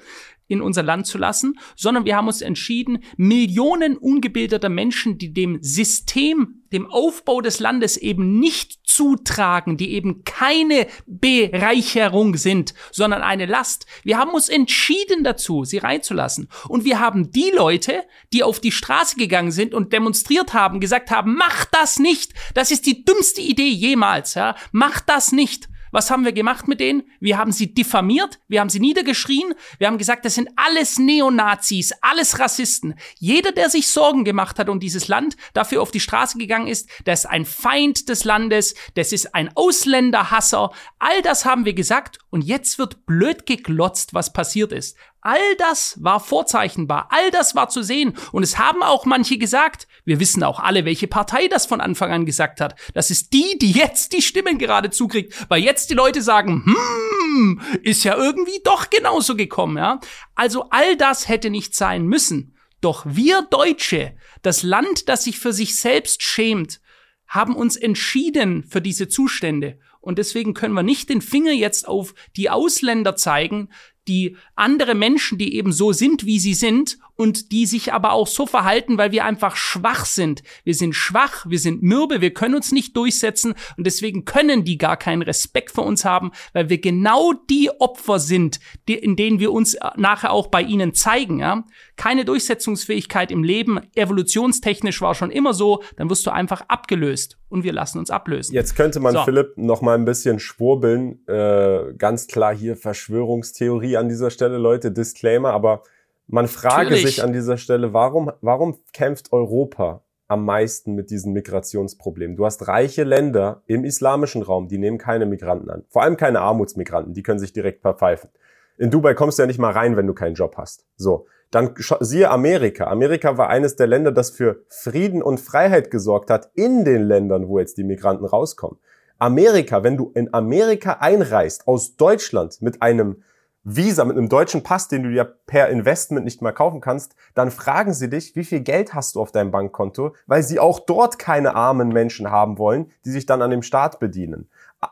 in 0.49 0.61
unser 0.61 0.83
Land 0.83 1.07
zu 1.07 1.19
lassen, 1.19 1.59
sondern 1.75 2.05
wir 2.05 2.17
haben 2.17 2.29
uns 2.29 2.41
entschieden, 2.41 3.03
Millionen 3.17 3.97
ungebildeter 3.97 4.69
Menschen, 4.69 5.19
die 5.19 5.33
dem 5.33 5.59
System, 5.61 6.63
dem 6.73 6.87
Aufbau 6.87 7.41
des 7.41 7.59
Landes 7.59 7.97
eben 7.97 8.39
nicht 8.39 8.86
zutragen, 8.97 9.77
die 9.77 9.93
eben 9.93 10.25
keine 10.25 10.87
Bereicherung 11.07 12.37
sind, 12.37 12.73
sondern 12.91 13.23
eine 13.23 13.45
Last. 13.45 13.85
Wir 14.05 14.17
haben 14.17 14.31
uns 14.31 14.49
entschieden 14.49 15.23
dazu, 15.23 15.65
sie 15.65 15.79
reinzulassen. 15.79 16.49
Und 16.69 16.85
wir 16.85 16.99
haben 16.99 17.31
die 17.31 17.53
Leute, 17.55 18.05
die 18.33 18.43
auf 18.43 18.59
die 18.59 18.73
Straße 18.73 19.17
gegangen 19.17 19.53
sind 19.53 19.75
und 19.75 19.93
demonstriert 19.93 20.55
haben, 20.55 20.81
gesagt 20.81 21.11
haben, 21.11 21.35
mach 21.37 21.67
das 21.67 21.99
nicht. 21.99 22.33
Das 22.55 22.71
ist 22.71 22.87
die 22.87 23.05
dümmste 23.05 23.43
Idee 23.43 23.69
jemals, 23.69 24.33
ja. 24.33 24.57
Mach 24.73 25.01
das 25.01 25.31
nicht. 25.31 25.69
Was 25.91 26.11
haben 26.11 26.25
wir 26.25 26.33
gemacht 26.33 26.69
mit 26.69 26.81
denen? 26.81 27.05
Wir 27.21 27.39
haben 27.39 27.53
sie 27.53 27.73
diffamiert, 27.73 28.39
wir 28.49 28.61
haben 28.61 28.69
sie 28.69 28.81
niedergeschrien, 28.81 29.55
wir 29.79 29.87
haben 29.87 29.99
gesagt, 29.99 30.25
das 30.25 30.35
sind 30.35 30.49
alles 30.57 30.99
Neonazis, 30.99 31.93
alles 32.01 32.39
Rassisten. 32.39 32.95
Jeder, 33.19 33.53
der 33.53 33.71
sich 33.71 33.89
Sorgen 33.89 34.25
gemacht 34.25 34.59
hat 34.59 34.69
um 34.69 34.81
dieses 34.81 35.09
Land, 35.09 35.37
dafür 35.55 35.83
auf 35.83 35.91
die 35.91 36.01
Straße 36.01 36.39
gegangen 36.39 36.67
ist, 36.67 36.89
der 37.07 37.15
ist 37.15 37.27
ein 37.27 37.45
Feind 37.45 38.09
des 38.09 38.25
Landes, 38.25 38.75
das 38.95 39.13
ist 39.13 39.35
ein 39.35 39.51
Ausländerhasser. 39.55 40.71
All 40.99 41.23
das 41.23 41.45
haben 41.45 41.65
wir 41.65 41.75
gesagt 41.75 42.19
und 42.31 42.43
jetzt 42.43 42.79
wird 42.79 43.07
blöd 43.07 43.47
geglotzt, 43.47 44.15
was 44.15 44.33
passiert 44.33 44.73
ist. 44.73 44.97
All 45.27 45.57
das 45.59 46.01
war 46.01 46.21
vorzeichenbar, 46.21 47.09
all 47.11 47.33
das 47.33 47.57
war 47.57 47.69
zu 47.69 47.83
sehen. 47.83 48.17
Und 48.31 48.45
es 48.45 48.59
haben 48.59 48.85
auch 48.85 49.07
manche 49.07 49.39
gesagt, 49.39 49.89
wir 50.07 50.21
wissen 50.21 50.43
auch 50.43 50.61
alle, 50.61 50.87
welche 50.87 51.09
Partei 51.09 51.49
das 51.49 51.67
von 51.67 51.83
Anfang 51.83 52.11
an 52.11 52.25
gesagt 52.25 52.61
hat. 52.61 52.77
Das 52.95 53.11
ist 53.11 53.35
die, 53.35 53.59
die 53.61 53.73
jetzt 53.73 54.13
die 54.13 54.23
Stimmen 54.23 54.57
gerade 54.57 54.91
zukriegt, 54.91 55.35
weil 55.51 55.63
jetzt 55.63 55.91
die 55.91 55.95
Leute 55.95 56.23
sagen, 56.23 56.65
hm, 56.65 57.61
ist 57.83 58.05
ja 58.05 58.17
irgendwie 58.17 58.61
doch 58.65 58.89
genauso 58.89 59.37
gekommen, 59.37 59.77
ja. 59.77 60.01
Also 60.35 60.71
all 60.71 60.97
das 60.97 61.29
hätte 61.29 61.51
nicht 61.51 61.75
sein 61.75 62.07
müssen. 62.07 62.57
Doch 62.81 63.05
wir 63.07 63.43
Deutsche, 63.43 64.17
das 64.43 64.63
Land, 64.63 65.09
das 65.09 65.25
sich 65.25 65.39
für 65.39 65.53
sich 65.53 65.77
selbst 65.77 66.23
schämt, 66.23 66.81
haben 67.27 67.57
uns 67.57 67.77
entschieden 67.77 68.63
für 68.63 68.81
diese 68.81 69.09
Zustände. 69.09 69.79
Und 70.01 70.19
deswegen 70.19 70.55
können 70.55 70.75
wir 70.75 70.85
nicht 70.85 71.09
den 71.09 71.21
Finger 71.21 71.51
jetzt 71.51 71.89
auf 71.89 72.15
die 72.37 72.49
Ausländer 72.49 73.17
zeigen, 73.17 73.71
die 74.09 74.37
andere 74.55 74.95
Menschen, 74.95 75.39
die 75.39 75.55
eben 75.55 75.73
so 75.73 75.93
sind, 75.93 76.27
wie 76.27 76.39
sie 76.39 76.55
sind 76.55 76.99
und 77.17 77.51
die 77.51 77.67
sich 77.67 77.93
aber 77.93 78.13
auch 78.13 78.27
so 78.27 78.47
verhalten, 78.47 78.99
weil 78.99 79.11
wir 79.11 79.25
einfach 79.25 79.57
schwach 79.57 80.05
sind. 80.05 80.43
Wir 80.65 80.75
sind 80.75 80.95
schwach, 80.95 81.47
wir 81.49 81.59
sind 81.59 81.83
mürbe, 81.83 82.21
wir 82.21 82.33
können 82.33 82.55
uns 82.55 82.73
nicht 82.73 82.97
durchsetzen 82.97 83.55
und 83.77 83.87
deswegen 83.87 84.25
können 84.25 84.65
die 84.65 84.79
gar 84.79 84.97
keinen 84.97 85.23
Respekt 85.23 85.73
vor 85.73 85.85
uns 85.85 86.05
haben, 86.05 86.33
weil 86.53 86.69
wir 86.69 86.81
genau 86.81 87.33
die 87.33 87.71
Opfer 87.79 88.19
sind, 88.19 88.61
die, 88.87 88.95
in 88.95 89.17
denen 89.17 89.41
wir 89.41 89.53
uns 89.53 89.75
äh, 89.75 89.89
nachher 89.97 90.33
auch 90.33 90.49
bei 90.49 90.63
ihnen 90.63 90.95
zeigen. 90.95 91.41
Ja? 91.41 91.65
Keine 91.97 92.25
Durchsetzungsfähigkeit 92.25 93.31
im 93.31 93.43
Leben, 93.43 93.81
evolutionstechnisch 93.95 95.01
war 95.01 95.15
schon 95.15 95.31
immer 95.31 95.55
so, 95.55 95.83
dann 95.97 96.11
wirst 96.11 96.27
du 96.27 96.31
einfach 96.31 96.63
abgelöst 96.69 97.39
und 97.49 97.65
wir 97.65 97.73
lassen 97.73 97.99
uns 97.99 98.11
ablösen. 98.11 98.55
Jetzt 98.55 98.75
könnte 98.77 99.01
man 99.01 99.15
so. 99.15 99.25
Philipp 99.25 99.57
noch 99.57 99.81
mal 99.81 99.95
ein 99.95 100.05
bisschen 100.05 100.39
schwurbeln, 100.39 101.27
äh, 101.27 101.95
ganz 101.97 102.27
klar 102.27 102.55
hier 102.55 102.77
Verschwörungstheorie 102.77 103.96
an 103.99 104.09
dieser 104.09 104.31
Stelle, 104.31 104.59
Leute, 104.59 104.93
Disclaimer, 104.93 105.53
aber 105.53 105.83
man 106.27 106.49
frage 106.49 106.91
Natürlich. 106.91 107.07
sich 107.07 107.23
an 107.23 107.33
dieser 107.33 107.57
Stelle, 107.57 107.93
warum, 107.93 108.33
warum 108.41 108.79
kämpft 108.93 109.33
Europa 109.33 110.03
am 110.29 110.45
meisten 110.45 110.95
mit 110.95 111.11
diesen 111.11 111.33
Migrationsproblemen. 111.33 112.37
Du 112.37 112.45
hast 112.45 112.67
reiche 112.67 113.05
Länder 113.05 113.63
im 113.67 113.85
islamischen 113.85 114.43
Raum, 114.43 114.69
die 114.69 114.79
nehmen 114.79 114.99
keine 114.99 115.27
Migranten 115.27 115.71
an. 115.71 115.85
Vor 115.89 116.03
allem 116.03 116.17
keine 116.17 116.41
Armutsmigranten, 116.41 117.15
die 117.15 117.23
können 117.23 117.39
sich 117.39 117.53
direkt 117.53 117.83
verpfeifen. 117.83 118.31
In 118.77 118.91
Dubai 118.91 119.15
kommst 119.15 119.39
du 119.39 119.43
ja 119.43 119.47
nicht 119.47 119.59
mal 119.59 119.71
rein, 119.71 119.97
wenn 119.97 120.07
du 120.07 120.15
keinen 120.15 120.35
Job 120.35 120.57
hast. 120.57 120.85
So. 120.97 121.27
Dann 121.53 121.75
siehe 122.01 122.29
Amerika. 122.29 122.89
Amerika 122.89 123.39
war 123.39 123.49
eines 123.49 123.77
der 123.77 123.87
Länder, 123.87 124.11
das 124.11 124.31
für 124.31 124.65
Frieden 124.69 125.23
und 125.23 125.39
Freiheit 125.39 125.93
gesorgt 125.93 126.29
hat 126.29 126.51
in 126.55 126.85
den 126.85 127.03
Ländern, 127.03 127.47
wo 127.47 127.61
jetzt 127.61 127.79
die 127.79 127.85
Migranten 127.85 128.25
rauskommen. 128.25 128.79
Amerika, 129.19 129.85
wenn 129.85 129.97
du 129.97 130.11
in 130.15 130.35
Amerika 130.35 130.99
einreist 131.01 131.69
aus 131.69 131.97
Deutschland 131.97 132.61
mit 132.61 132.83
einem 132.83 133.23
Visa, 133.69 134.05
mit 134.05 134.17
einem 134.17 134.29
deutschen 134.29 134.63
Pass, 134.63 134.87
den 134.87 135.03
du 135.03 135.11
dir 135.11 135.25
per 135.25 135.71
Investment 135.71 136.25
nicht 136.25 136.41
mehr 136.41 136.53
kaufen 136.53 136.81
kannst, 136.81 137.17
dann 137.35 137.51
fragen 137.51 137.95
sie 137.95 138.09
dich, 138.09 138.37
wie 138.37 138.45
viel 138.45 138.61
Geld 138.61 138.95
hast 138.95 139.17
du 139.17 139.21
auf 139.21 139.33
deinem 139.33 139.51
Bankkonto, 139.51 140.15
weil 140.29 140.45
sie 140.45 140.61
auch 140.61 140.79
dort 140.79 141.19
keine 141.19 141.57
armen 141.57 141.89
Menschen 141.89 142.31
haben 142.31 142.59
wollen, 142.59 142.93
die 143.05 143.11
sich 143.11 143.27
dann 143.27 143.43
an 143.43 143.51
dem 143.51 143.63
Staat 143.63 143.99
bedienen. 143.99 144.49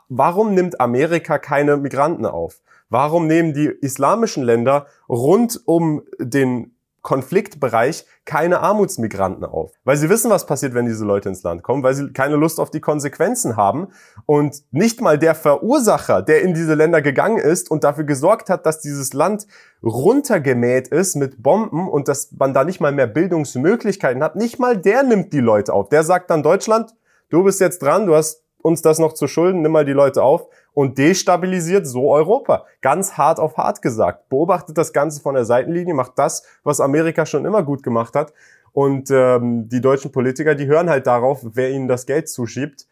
Warum 0.09 0.53
nimmt 0.53 0.81
Amerika 0.81 1.37
keine 1.37 1.77
Migranten 1.77 2.25
auf? 2.25 2.59
Warum 2.89 3.27
nehmen 3.27 3.53
die 3.53 3.67
islamischen 3.67 4.43
Länder 4.43 4.87
rund 5.07 5.61
um 5.63 6.03
den 6.19 6.74
Konfliktbereich 7.05 8.03
keine 8.25 8.61
Armutsmigranten 8.61 9.45
auf. 9.45 9.71
Weil 9.83 9.95
sie 9.95 10.09
wissen, 10.09 10.31
was 10.31 10.47
passiert, 10.47 10.73
wenn 10.73 10.87
diese 10.87 11.05
Leute 11.05 11.29
ins 11.29 11.43
Land 11.43 11.61
kommen, 11.61 11.83
weil 11.83 11.93
sie 11.93 12.11
keine 12.11 12.35
Lust 12.35 12.59
auf 12.59 12.71
die 12.71 12.81
Konsequenzen 12.81 13.55
haben. 13.55 13.89
Und 14.25 14.63
nicht 14.71 15.01
mal 15.01 15.19
der 15.19 15.35
Verursacher, 15.35 16.23
der 16.23 16.41
in 16.41 16.55
diese 16.55 16.73
Länder 16.73 17.03
gegangen 17.03 17.37
ist 17.37 17.69
und 17.69 17.83
dafür 17.83 18.05
gesorgt 18.05 18.49
hat, 18.49 18.65
dass 18.65 18.81
dieses 18.81 19.13
Land 19.13 19.45
runtergemäht 19.83 20.87
ist 20.87 21.15
mit 21.15 21.43
Bomben 21.43 21.87
und 21.87 22.07
dass 22.07 22.31
man 22.31 22.55
da 22.55 22.63
nicht 22.63 22.81
mal 22.81 22.91
mehr 22.91 23.07
Bildungsmöglichkeiten 23.07 24.23
hat, 24.23 24.35
nicht 24.35 24.57
mal 24.57 24.75
der 24.75 25.03
nimmt 25.03 25.31
die 25.31 25.41
Leute 25.41 25.73
auf. 25.73 25.89
Der 25.89 26.03
sagt 26.03 26.31
dann 26.31 26.41
Deutschland, 26.41 26.95
du 27.29 27.43
bist 27.43 27.61
jetzt 27.61 27.83
dran, 27.83 28.07
du 28.07 28.15
hast 28.15 28.44
uns 28.65 28.81
das 28.81 28.97
noch 28.97 29.13
zu 29.13 29.27
schulden, 29.27 29.61
nimm 29.61 29.71
mal 29.71 29.85
die 29.85 29.93
Leute 29.93 30.23
auf 30.23 30.47
und 30.73 30.97
destabilisiert 30.97 31.85
so 31.85 32.11
Europa. 32.11 32.65
Ganz 32.81 33.13
hart 33.13 33.39
auf 33.39 33.57
hart 33.57 33.83
gesagt. 33.83 34.27
Beobachtet 34.27 34.75
das 34.77 34.91
Ganze 34.91 35.21
von 35.21 35.35
der 35.35 35.45
Seitenlinie, 35.45 35.93
macht 35.93 36.13
das, 36.15 36.43
was 36.63 36.81
Amerika 36.81 37.27
schon 37.27 37.45
immer 37.45 37.61
gut 37.61 37.83
gemacht 37.83 38.15
hat. 38.15 38.33
Und 38.73 39.11
ähm, 39.11 39.69
die 39.69 39.81
deutschen 39.81 40.11
Politiker, 40.11 40.55
die 40.55 40.65
hören 40.65 40.89
halt 40.89 41.05
darauf, 41.05 41.41
wer 41.43 41.69
ihnen 41.69 41.87
das 41.87 42.07
Geld 42.07 42.27
zuschiebt. 42.27 42.87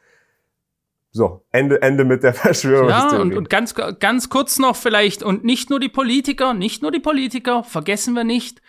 So, 1.12 1.44
Ende, 1.52 1.82
Ende 1.82 2.06
mit 2.06 2.22
der 2.22 2.34
Verschwörungstheorie. 2.36 3.16
Ja, 3.16 3.22
und, 3.22 3.36
und 3.36 3.50
ganz, 3.50 3.74
ganz 3.74 4.30
kurz 4.30 4.60
noch 4.60 4.76
vielleicht, 4.76 5.24
und 5.24 5.44
nicht 5.44 5.72
nur 5.72 5.80
die 5.80 5.90
Politiker, 5.90 6.54
nicht 6.54 6.84
nur 6.84 6.92
die 6.92 7.00
Politiker, 7.00 7.64
vergessen 7.64 8.14
wir 8.14 8.24
nicht, 8.24 8.62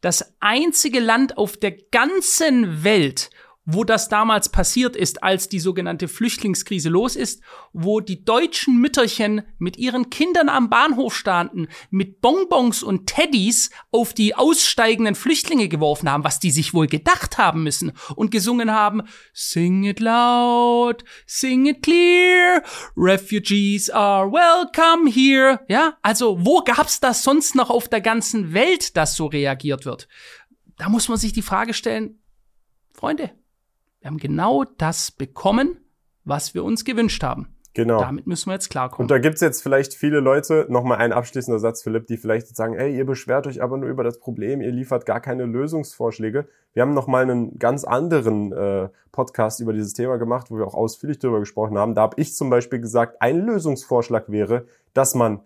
das 0.00 0.34
einzige 0.38 1.00
Land 1.00 1.38
auf 1.38 1.56
der 1.56 1.72
ganzen 1.90 2.84
Welt, 2.84 3.30
wo 3.64 3.84
das 3.84 4.08
damals 4.08 4.48
passiert 4.48 4.96
ist, 4.96 5.22
als 5.22 5.48
die 5.48 5.60
sogenannte 5.60 6.08
Flüchtlingskrise 6.08 6.88
los 6.88 7.14
ist, 7.14 7.42
wo 7.72 8.00
die 8.00 8.24
deutschen 8.24 8.80
Mütterchen 8.80 9.42
mit 9.58 9.76
ihren 9.76 10.10
Kindern 10.10 10.48
am 10.48 10.68
Bahnhof 10.68 11.14
standen, 11.14 11.68
mit 11.90 12.20
Bonbons 12.20 12.82
und 12.82 13.06
Teddys 13.06 13.70
auf 13.92 14.14
die 14.14 14.34
aussteigenden 14.34 15.14
Flüchtlinge 15.14 15.68
geworfen 15.68 16.10
haben, 16.10 16.24
was 16.24 16.40
die 16.40 16.50
sich 16.50 16.74
wohl 16.74 16.88
gedacht 16.88 17.38
haben 17.38 17.62
müssen 17.62 17.92
und 18.16 18.30
gesungen 18.30 18.72
haben, 18.72 19.02
Sing 19.32 19.84
it 19.84 20.00
loud, 20.00 21.04
sing 21.26 21.66
it 21.66 21.82
clear, 21.82 22.62
refugees 22.96 23.90
are 23.90 24.30
welcome 24.30 25.08
here. 25.08 25.60
Ja, 25.68 25.98
also 26.02 26.44
wo 26.44 26.62
gab's 26.64 26.98
das 26.98 27.22
sonst 27.22 27.54
noch 27.54 27.70
auf 27.70 27.88
der 27.88 28.00
ganzen 28.00 28.52
Welt, 28.52 28.96
dass 28.96 29.14
so 29.14 29.26
reagiert 29.26 29.84
wird? 29.84 30.08
Da 30.78 30.88
muss 30.88 31.08
man 31.08 31.18
sich 31.18 31.32
die 31.32 31.42
Frage 31.42 31.74
stellen, 31.74 32.18
Freunde, 32.92 33.30
wir 34.02 34.10
haben 34.10 34.18
genau 34.18 34.64
das 34.78 35.12
bekommen, 35.12 35.78
was 36.24 36.54
wir 36.54 36.64
uns 36.64 36.84
gewünscht 36.84 37.22
haben. 37.22 37.48
Genau. 37.74 38.00
Damit 38.00 38.26
müssen 38.26 38.50
wir 38.50 38.54
jetzt 38.54 38.68
klarkommen. 38.68 39.04
Und 39.04 39.10
da 39.10 39.18
gibt's 39.18 39.40
jetzt 39.40 39.62
vielleicht 39.62 39.94
viele 39.94 40.20
Leute, 40.20 40.66
nochmal 40.68 40.98
ein 40.98 41.12
abschließender 41.12 41.58
Satz, 41.58 41.82
Philipp, 41.82 42.06
die 42.06 42.18
vielleicht 42.18 42.54
sagen, 42.54 42.74
ey, 42.74 42.94
ihr 42.94 43.06
beschwert 43.06 43.46
euch 43.46 43.62
aber 43.62 43.78
nur 43.78 43.88
über 43.88 44.04
das 44.04 44.18
Problem, 44.18 44.60
ihr 44.60 44.72
liefert 44.72 45.06
gar 45.06 45.20
keine 45.20 45.46
Lösungsvorschläge. 45.46 46.48
Wir 46.74 46.82
haben 46.82 46.92
nochmal 46.92 47.22
einen 47.22 47.58
ganz 47.58 47.84
anderen 47.84 48.52
äh, 48.52 48.88
Podcast 49.10 49.60
über 49.60 49.72
dieses 49.72 49.94
Thema 49.94 50.18
gemacht, 50.18 50.50
wo 50.50 50.58
wir 50.58 50.66
auch 50.66 50.74
ausführlich 50.74 51.18
darüber 51.18 51.40
gesprochen 51.40 51.78
haben. 51.78 51.94
Da 51.94 52.02
habe 52.02 52.20
ich 52.20 52.34
zum 52.34 52.50
Beispiel 52.50 52.80
gesagt, 52.80 53.22
ein 53.22 53.38
Lösungsvorschlag 53.38 54.30
wäre, 54.30 54.66
dass 54.92 55.14
man 55.14 55.40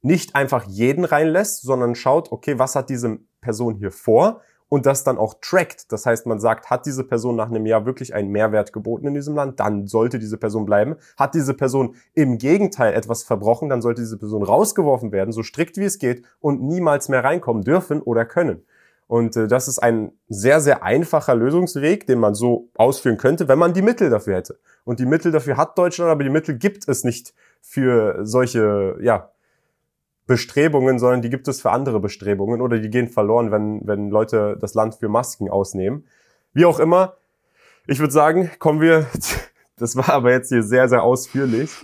nicht 0.00 0.34
einfach 0.34 0.64
jeden 0.64 1.04
reinlässt, 1.04 1.62
sondern 1.62 1.96
schaut, 1.96 2.32
okay, 2.32 2.58
was 2.58 2.76
hat 2.76 2.88
diese 2.88 3.18
Person 3.42 3.74
hier 3.74 3.90
vor? 3.90 4.40
Und 4.72 4.86
das 4.86 5.04
dann 5.04 5.18
auch 5.18 5.34
trackt. 5.42 5.92
Das 5.92 6.06
heißt, 6.06 6.24
man 6.24 6.40
sagt, 6.40 6.70
hat 6.70 6.86
diese 6.86 7.04
Person 7.04 7.36
nach 7.36 7.50
einem 7.50 7.66
Jahr 7.66 7.84
wirklich 7.84 8.14
einen 8.14 8.30
Mehrwert 8.30 8.72
geboten 8.72 9.06
in 9.06 9.12
diesem 9.12 9.34
Land, 9.34 9.60
dann 9.60 9.86
sollte 9.86 10.18
diese 10.18 10.38
Person 10.38 10.64
bleiben. 10.64 10.96
Hat 11.18 11.34
diese 11.34 11.52
Person 11.52 11.94
im 12.14 12.38
Gegenteil 12.38 12.94
etwas 12.94 13.22
verbrochen, 13.22 13.68
dann 13.68 13.82
sollte 13.82 14.00
diese 14.00 14.16
Person 14.16 14.42
rausgeworfen 14.42 15.12
werden, 15.12 15.30
so 15.30 15.42
strikt 15.42 15.76
wie 15.76 15.84
es 15.84 15.98
geht 15.98 16.24
und 16.40 16.62
niemals 16.62 17.10
mehr 17.10 17.22
reinkommen 17.22 17.64
dürfen 17.64 18.00
oder 18.00 18.24
können. 18.24 18.64
Und 19.08 19.36
äh, 19.36 19.46
das 19.46 19.68
ist 19.68 19.78
ein 19.78 20.12
sehr, 20.30 20.62
sehr 20.62 20.82
einfacher 20.82 21.34
Lösungsweg, 21.34 22.06
den 22.06 22.18
man 22.18 22.34
so 22.34 22.70
ausführen 22.74 23.18
könnte, 23.18 23.48
wenn 23.48 23.58
man 23.58 23.74
die 23.74 23.82
Mittel 23.82 24.08
dafür 24.08 24.36
hätte. 24.36 24.58
Und 24.84 25.00
die 25.00 25.06
Mittel 25.06 25.32
dafür 25.32 25.58
hat 25.58 25.76
Deutschland, 25.76 26.10
aber 26.10 26.24
die 26.24 26.30
Mittel 26.30 26.56
gibt 26.56 26.88
es 26.88 27.04
nicht 27.04 27.34
für 27.60 28.20
solche, 28.24 28.96
ja, 29.02 29.32
Bestrebungen, 30.26 30.98
sondern 30.98 31.22
die 31.22 31.30
gibt 31.30 31.48
es 31.48 31.60
für 31.60 31.70
andere 31.70 32.00
Bestrebungen 32.00 32.60
oder 32.60 32.78
die 32.78 32.90
gehen 32.90 33.08
verloren, 33.08 33.50
wenn, 33.50 33.86
wenn 33.86 34.10
Leute 34.10 34.56
das 34.60 34.74
Land 34.74 34.94
für 34.94 35.08
Masken 35.08 35.50
ausnehmen. 35.50 36.06
Wie 36.52 36.64
auch 36.64 36.78
immer, 36.78 37.16
ich 37.86 37.98
würde 37.98 38.12
sagen, 38.12 38.50
kommen 38.58 38.80
wir, 38.80 39.06
das 39.76 39.96
war 39.96 40.10
aber 40.10 40.30
jetzt 40.30 40.48
hier 40.50 40.62
sehr, 40.62 40.88
sehr 40.88 41.02
ausführlich. 41.02 41.70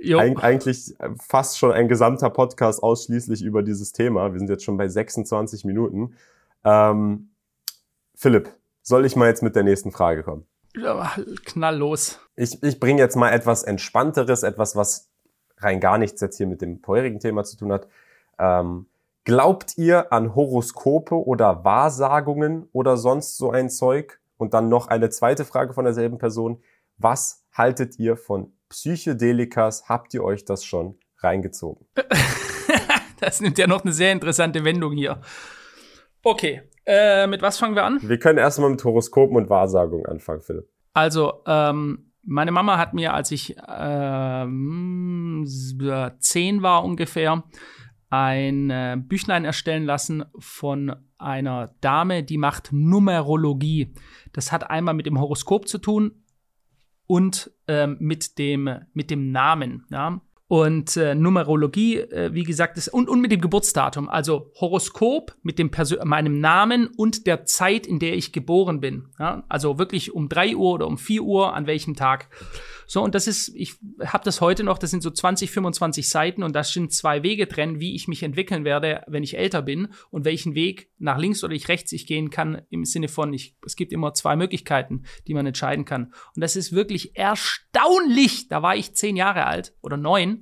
Eig 0.00 0.42
eigentlich 0.42 0.94
fast 1.20 1.58
schon 1.58 1.72
ein 1.72 1.88
gesamter 1.88 2.30
Podcast 2.30 2.82
ausschließlich 2.82 3.42
über 3.42 3.62
dieses 3.62 3.92
Thema. 3.92 4.32
Wir 4.32 4.38
sind 4.38 4.48
jetzt 4.48 4.64
schon 4.64 4.76
bei 4.76 4.88
26 4.88 5.64
Minuten. 5.64 6.14
Ähm, 6.64 7.30
Philipp, 8.14 8.50
soll 8.82 9.04
ich 9.04 9.16
mal 9.16 9.28
jetzt 9.28 9.42
mit 9.42 9.56
der 9.56 9.64
nächsten 9.64 9.90
Frage 9.90 10.22
kommen? 10.22 10.46
Ja, 10.76 11.12
knall 11.44 11.76
los. 11.76 12.20
Ich, 12.36 12.62
ich 12.62 12.78
bringe 12.78 13.00
jetzt 13.00 13.16
mal 13.16 13.30
etwas 13.30 13.64
Entspannteres, 13.64 14.44
etwas, 14.44 14.76
was 14.76 15.08
rein 15.60 15.80
gar 15.80 15.98
nichts 15.98 16.20
jetzt 16.20 16.36
hier 16.36 16.46
mit 16.46 16.62
dem 16.62 16.80
vorherigen 16.80 17.20
Thema 17.20 17.44
zu 17.44 17.56
tun 17.56 17.72
hat. 17.72 17.88
Ähm, 18.38 18.86
glaubt 19.24 19.76
ihr 19.76 20.12
an 20.12 20.34
Horoskope 20.34 21.14
oder 21.14 21.64
Wahrsagungen 21.64 22.68
oder 22.72 22.96
sonst 22.96 23.36
so 23.36 23.50
ein 23.50 23.70
Zeug? 23.70 24.20
Und 24.36 24.54
dann 24.54 24.68
noch 24.68 24.86
eine 24.86 25.10
zweite 25.10 25.44
Frage 25.44 25.74
von 25.74 25.84
derselben 25.84 26.18
Person. 26.18 26.62
Was 26.96 27.44
haltet 27.52 27.98
ihr 27.98 28.16
von 28.16 28.52
Psychedelikas? 28.68 29.88
Habt 29.88 30.14
ihr 30.14 30.22
euch 30.22 30.44
das 30.44 30.64
schon 30.64 30.96
reingezogen? 31.18 31.86
das 33.20 33.40
nimmt 33.40 33.58
ja 33.58 33.66
noch 33.66 33.82
eine 33.82 33.92
sehr 33.92 34.12
interessante 34.12 34.64
Wendung 34.64 34.92
hier. 34.92 35.20
Okay, 36.22 36.62
äh, 36.86 37.26
mit 37.26 37.42
was 37.42 37.58
fangen 37.58 37.74
wir 37.74 37.84
an? 37.84 37.98
Wir 38.02 38.18
können 38.18 38.38
erstmal 38.38 38.70
mit 38.70 38.82
Horoskopen 38.82 39.36
und 39.36 39.50
Wahrsagungen 39.50 40.06
anfangen, 40.06 40.40
Philipp. 40.40 40.68
Also, 40.94 41.42
ähm, 41.46 42.07
meine 42.28 42.52
Mama 42.52 42.76
hat 42.76 42.92
mir, 42.92 43.14
als 43.14 43.30
ich 43.30 43.56
ähm, 43.66 45.44
zehn 46.18 46.62
war 46.62 46.84
ungefähr, 46.84 47.42
ein 48.10 48.70
äh, 48.70 48.96
Büchlein 49.00 49.44
erstellen 49.44 49.84
lassen 49.84 50.24
von 50.38 50.94
einer 51.18 51.74
Dame, 51.80 52.22
die 52.22 52.38
macht 52.38 52.68
Numerologie. 52.70 53.94
Das 54.32 54.52
hat 54.52 54.70
einmal 54.70 54.94
mit 54.94 55.06
dem 55.06 55.18
Horoskop 55.18 55.68
zu 55.68 55.78
tun 55.78 56.22
und 57.06 57.50
ähm, 57.66 57.96
mit 57.98 58.38
dem 58.38 58.70
mit 58.92 59.10
dem 59.10 59.32
Namen. 59.32 59.86
Ja? 59.90 60.20
Und 60.48 60.96
äh, 60.96 61.14
Numerologie, 61.14 61.98
äh, 61.98 62.32
wie 62.32 62.42
gesagt, 62.42 62.78
ist, 62.78 62.88
und, 62.88 63.10
und 63.10 63.20
mit 63.20 63.30
dem 63.30 63.42
Geburtsdatum. 63.42 64.08
Also 64.08 64.50
Horoskop 64.58 65.36
mit 65.42 65.58
dem 65.58 65.70
Persö 65.70 66.02
meinem 66.04 66.40
Namen 66.40 66.88
und 66.96 67.26
der 67.26 67.44
Zeit, 67.44 67.86
in 67.86 67.98
der 67.98 68.14
ich 68.14 68.32
geboren 68.32 68.80
bin. 68.80 69.10
Ja? 69.18 69.44
Also 69.50 69.78
wirklich 69.78 70.14
um 70.14 70.30
drei 70.30 70.56
Uhr 70.56 70.72
oder 70.72 70.86
um 70.86 70.96
vier 70.96 71.22
Uhr, 71.22 71.54
an 71.54 71.66
welchem 71.66 71.96
Tag. 71.96 72.30
So, 72.90 73.02
und 73.02 73.14
das 73.14 73.26
ist, 73.26 73.54
ich 73.54 73.74
habe 74.02 74.24
das 74.24 74.40
heute 74.40 74.64
noch, 74.64 74.78
das 74.78 74.90
sind 74.90 75.02
so 75.02 75.10
20, 75.10 75.50
25 75.50 76.08
Seiten 76.08 76.42
und 76.42 76.56
das 76.56 76.72
sind 76.72 76.90
zwei 76.90 77.22
Wege 77.22 77.46
drin, 77.46 77.80
wie 77.80 77.94
ich 77.94 78.08
mich 78.08 78.22
entwickeln 78.22 78.64
werde, 78.64 79.02
wenn 79.06 79.22
ich 79.22 79.36
älter 79.36 79.60
bin 79.60 79.88
und 80.08 80.24
welchen 80.24 80.54
Weg 80.54 80.90
nach 80.98 81.18
links 81.18 81.44
oder 81.44 81.52
ich 81.52 81.68
rechts 81.68 81.92
ich 81.92 82.06
gehen 82.06 82.30
kann, 82.30 82.62
im 82.70 82.86
Sinne 82.86 83.08
von, 83.08 83.34
ich, 83.34 83.56
es 83.66 83.76
gibt 83.76 83.92
immer 83.92 84.14
zwei 84.14 84.36
Möglichkeiten, 84.36 85.02
die 85.26 85.34
man 85.34 85.44
entscheiden 85.44 85.84
kann. 85.84 86.14
Und 86.34 86.40
das 86.40 86.56
ist 86.56 86.72
wirklich 86.72 87.14
erstaunlich. 87.14 88.48
Da 88.48 88.62
war 88.62 88.74
ich 88.74 88.94
zehn 88.94 89.16
Jahre 89.16 89.44
alt 89.44 89.74
oder 89.82 89.98
neun. 89.98 90.37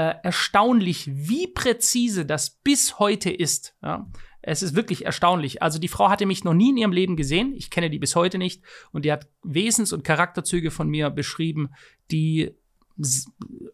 Äh, 0.00 0.14
erstaunlich, 0.22 1.10
wie 1.12 1.46
präzise 1.46 2.24
das 2.24 2.48
bis 2.48 2.98
heute 2.98 3.28
ist. 3.28 3.74
Ja? 3.82 4.08
Es 4.40 4.62
ist 4.62 4.74
wirklich 4.74 5.04
erstaunlich. 5.04 5.60
Also 5.60 5.78
die 5.78 5.88
Frau 5.88 6.08
hatte 6.08 6.24
mich 6.24 6.42
noch 6.42 6.54
nie 6.54 6.70
in 6.70 6.78
ihrem 6.78 6.92
Leben 6.92 7.16
gesehen. 7.16 7.52
Ich 7.54 7.68
kenne 7.68 7.90
die 7.90 7.98
bis 7.98 8.16
heute 8.16 8.38
nicht. 8.38 8.62
Und 8.92 9.04
die 9.04 9.12
hat 9.12 9.28
Wesens- 9.42 9.92
und 9.92 10.02
Charakterzüge 10.02 10.70
von 10.70 10.88
mir 10.88 11.10
beschrieben, 11.10 11.68
die 12.10 12.54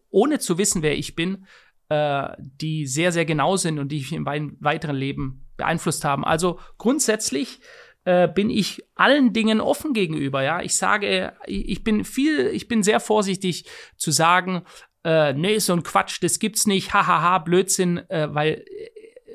ohne 0.09 0.39
zu 0.39 0.57
wissen, 0.57 0.81
wer 0.81 0.97
ich 0.97 1.15
bin, 1.15 1.45
äh, 1.87 2.27
die 2.37 2.87
sehr, 2.87 3.13
sehr 3.13 3.23
genau 3.23 3.55
sind 3.55 3.79
und 3.79 3.89
die 3.89 3.99
mich 3.99 4.11
im 4.11 4.25
weiteren 4.25 4.97
Leben 4.97 5.45
beeinflusst 5.55 6.03
haben. 6.03 6.25
Also 6.25 6.59
grundsätzlich 6.77 7.61
äh, 8.03 8.27
bin 8.27 8.49
ich 8.49 8.83
allen 8.95 9.31
Dingen 9.31 9.61
offen 9.61 9.93
gegenüber. 9.93 10.43
Ja, 10.43 10.61
ich 10.61 10.75
sage, 10.75 11.37
ich 11.45 11.85
bin 11.85 12.03
viel, 12.03 12.47
ich 12.47 12.67
bin 12.67 12.83
sehr 12.83 12.99
vorsichtig 12.99 13.63
zu 13.95 14.11
sagen, 14.11 14.63
äh, 15.07 15.33
nee, 15.33 15.57
so 15.59 15.71
ein 15.71 15.83
Quatsch, 15.83 16.21
das 16.21 16.37
gibt's 16.37 16.67
nicht, 16.67 16.93
hahaha, 16.93 17.37
Blödsinn, 17.37 17.97
äh, 18.09 18.27
weil 18.33 18.65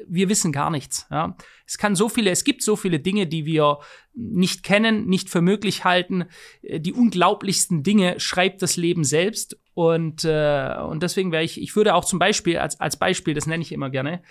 wir 0.07 0.29
wissen 0.29 0.53
gar 0.53 0.71
nichts. 0.71 1.07
Ja. 1.11 1.35
Es 1.67 1.79
kann 1.79 1.97
so 1.97 2.11
viele, 2.11 2.31
es 2.31 2.45
gibt 2.45 2.63
so 2.63 2.77
viele 2.77 3.01
Dinge, 3.01 3.27
die 3.27 3.47
wir 3.47 3.79
nicht 4.13 4.63
kennen, 4.65 5.07
nicht 5.07 5.31
für 5.31 5.41
möglich 5.41 5.85
halten. 5.85 6.27
Äh, 6.61 6.81
die 6.81 6.93
unglaublichsten 6.93 7.83
Dinge 7.83 8.21
schreibt 8.21 8.61
das 8.61 8.77
Leben 8.77 9.05
selbst. 9.05 9.59
Und, 9.75 10.25
äh, 10.25 10.77
und 10.87 11.03
deswegen 11.03 11.33
wäre 11.33 11.43
ich, 11.43 11.61
ich 11.61 11.75
würde 11.77 11.95
auch 11.95 12.05
zum 12.05 12.19
Beispiel, 12.19 12.59
als, 12.59 12.79
als 12.79 12.99
Beispiel, 12.99 13.33
das 13.33 13.47
nenne 13.47 13.63
ich 13.63 13.73
immer 13.73 13.89
gerne, 13.89 14.23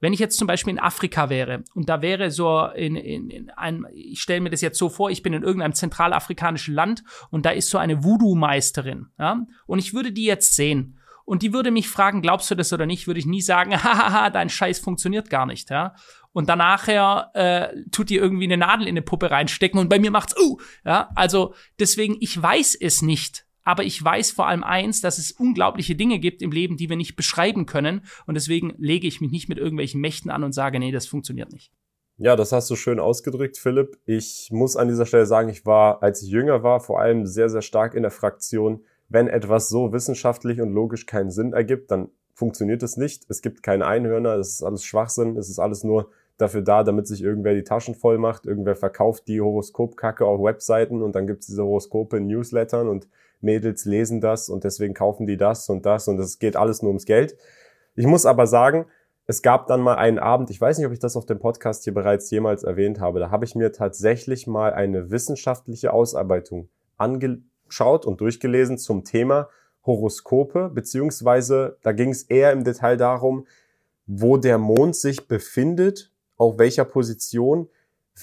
wenn 0.00 0.12
ich 0.12 0.20
jetzt 0.20 0.38
zum 0.38 0.46
Beispiel 0.46 0.72
in 0.74 0.78
Afrika 0.78 1.30
wäre 1.30 1.64
und 1.74 1.88
da 1.88 2.02
wäre 2.02 2.30
so 2.30 2.66
in, 2.74 2.96
in, 2.96 3.30
in 3.30 3.50
einem, 3.50 3.86
ich 3.94 4.20
stelle 4.20 4.42
mir 4.42 4.50
das 4.50 4.60
jetzt 4.60 4.78
so 4.78 4.90
vor, 4.90 5.10
ich 5.10 5.22
bin 5.22 5.32
in 5.32 5.42
irgendeinem 5.42 5.72
zentralafrikanischen 5.72 6.74
Land 6.74 7.02
und 7.30 7.46
da 7.46 7.50
ist 7.50 7.70
so 7.70 7.78
eine 7.78 8.04
Voodoo-Meisterin, 8.04 9.06
ja, 9.18 9.46
und 9.66 9.78
ich 9.78 9.94
würde 9.94 10.12
die 10.12 10.24
jetzt 10.24 10.54
sehen 10.54 10.98
und 11.24 11.42
die 11.42 11.52
würde 11.52 11.70
mich 11.70 11.88
fragen, 11.88 12.22
glaubst 12.22 12.50
du 12.50 12.54
das 12.54 12.72
oder 12.72 12.86
nicht, 12.86 13.06
würde 13.06 13.20
ich 13.20 13.26
nie 13.26 13.40
sagen, 13.40 13.72
hahaha, 13.82 14.30
dein 14.30 14.50
Scheiß 14.50 14.80
funktioniert 14.80 15.30
gar 15.30 15.46
nicht, 15.46 15.70
ja. 15.70 15.94
Und 16.32 16.48
danach 16.48 16.86
äh, 16.88 17.68
tut 17.90 18.10
die 18.10 18.16
irgendwie 18.16 18.44
eine 18.44 18.56
Nadel 18.56 18.86
in 18.86 18.92
eine 18.92 19.02
Puppe 19.02 19.30
reinstecken 19.30 19.80
und 19.80 19.88
bei 19.88 19.98
mir 19.98 20.10
macht's 20.10 20.36
uh, 20.38 20.58
ja. 20.84 21.08
Also 21.14 21.54
deswegen, 21.78 22.16
ich 22.20 22.40
weiß 22.40 22.74
es 22.74 23.00
nicht. 23.02 23.46
Aber 23.64 23.84
ich 23.84 24.02
weiß 24.02 24.30
vor 24.30 24.46
allem 24.46 24.64
eins, 24.64 25.00
dass 25.00 25.18
es 25.18 25.32
unglaubliche 25.32 25.94
Dinge 25.94 26.18
gibt 26.18 26.42
im 26.42 26.52
Leben, 26.52 26.76
die 26.76 26.88
wir 26.88 26.96
nicht 26.96 27.16
beschreiben 27.16 27.66
können. 27.66 28.02
Und 28.26 28.34
deswegen 28.34 28.74
lege 28.78 29.06
ich 29.06 29.20
mich 29.20 29.30
nicht 29.30 29.48
mit 29.48 29.58
irgendwelchen 29.58 30.00
Mächten 30.00 30.30
an 30.30 30.44
und 30.44 30.52
sage, 30.52 30.78
nee, 30.78 30.92
das 30.92 31.06
funktioniert 31.06 31.52
nicht. 31.52 31.72
Ja, 32.16 32.36
das 32.36 32.52
hast 32.52 32.68
du 32.70 32.76
schön 32.76 33.00
ausgedrückt, 33.00 33.56
Philipp. 33.56 33.98
Ich 34.04 34.48
muss 34.50 34.76
an 34.76 34.88
dieser 34.88 35.06
Stelle 35.06 35.26
sagen, 35.26 35.48
ich 35.48 35.64
war, 35.64 36.02
als 36.02 36.22
ich 36.22 36.28
jünger 36.28 36.62
war, 36.62 36.80
vor 36.80 37.00
allem 37.00 37.26
sehr, 37.26 37.48
sehr 37.48 37.62
stark 37.62 37.94
in 37.94 38.02
der 38.02 38.10
Fraktion 38.10 38.82
wenn 39.10 39.28
etwas 39.28 39.68
so 39.68 39.92
wissenschaftlich 39.92 40.60
und 40.62 40.72
logisch 40.72 41.04
keinen 41.04 41.30
Sinn 41.30 41.52
ergibt, 41.52 41.90
dann 41.90 42.08
funktioniert 42.32 42.82
es 42.82 42.96
nicht. 42.96 43.26
Es 43.28 43.42
gibt 43.42 43.62
keine 43.62 43.86
Einhörner, 43.86 44.36
es 44.36 44.52
ist 44.52 44.62
alles 44.62 44.84
Schwachsinn, 44.84 45.36
es 45.36 45.50
ist 45.50 45.58
alles 45.58 45.84
nur 45.84 46.10
dafür 46.38 46.62
da, 46.62 46.84
damit 46.84 47.06
sich 47.06 47.22
irgendwer 47.22 47.54
die 47.54 47.64
Taschen 47.64 47.94
voll 47.94 48.16
macht, 48.16 48.46
irgendwer 48.46 48.76
verkauft 48.76 49.28
die 49.28 49.40
Horoskopkacke 49.42 50.24
auf 50.24 50.40
Webseiten 50.40 51.02
und 51.02 51.14
dann 51.14 51.26
gibt's 51.26 51.48
diese 51.48 51.64
Horoskope 51.64 52.16
in 52.16 52.28
Newslettern 52.28 52.88
und 52.88 53.08
Mädels 53.40 53.84
lesen 53.84 54.20
das 54.20 54.48
und 54.48 54.64
deswegen 54.64 54.94
kaufen 54.94 55.26
die 55.26 55.36
das 55.36 55.68
und 55.68 55.86
das 55.86 56.08
und 56.08 56.18
es 56.18 56.38
geht 56.38 56.56
alles 56.56 56.82
nur 56.82 56.90
ums 56.90 57.06
Geld. 57.06 57.36
Ich 57.94 58.06
muss 58.06 58.26
aber 58.26 58.46
sagen, 58.46 58.86
es 59.26 59.42
gab 59.42 59.66
dann 59.68 59.80
mal 59.80 59.94
einen 59.94 60.18
Abend, 60.18 60.50
ich 60.50 60.60
weiß 60.60 60.78
nicht, 60.78 60.86
ob 60.86 60.92
ich 60.92 60.98
das 60.98 61.16
auf 61.16 61.26
dem 61.26 61.38
Podcast 61.38 61.84
hier 61.84 61.94
bereits 61.94 62.30
jemals 62.30 62.64
erwähnt 62.64 63.00
habe, 63.00 63.20
da 63.20 63.30
habe 63.30 63.44
ich 63.44 63.54
mir 63.54 63.72
tatsächlich 63.72 64.46
mal 64.46 64.72
eine 64.72 65.10
wissenschaftliche 65.10 65.92
Ausarbeitung 65.92 66.68
ange 66.96 67.42
geschaut 67.68 68.04
und 68.06 68.20
durchgelesen 68.20 68.76
zum 68.76 69.04
Thema 69.04 69.48
Horoskope, 69.86 70.70
beziehungsweise 70.74 71.78
da 71.82 71.92
ging 71.92 72.10
es 72.10 72.24
eher 72.24 72.52
im 72.52 72.64
Detail 72.64 72.96
darum, 72.96 73.46
wo 74.06 74.36
der 74.36 74.58
Mond 74.58 74.96
sich 74.96 75.28
befindet, 75.28 76.10
auf 76.36 76.58
welcher 76.58 76.84
Position, 76.84 77.68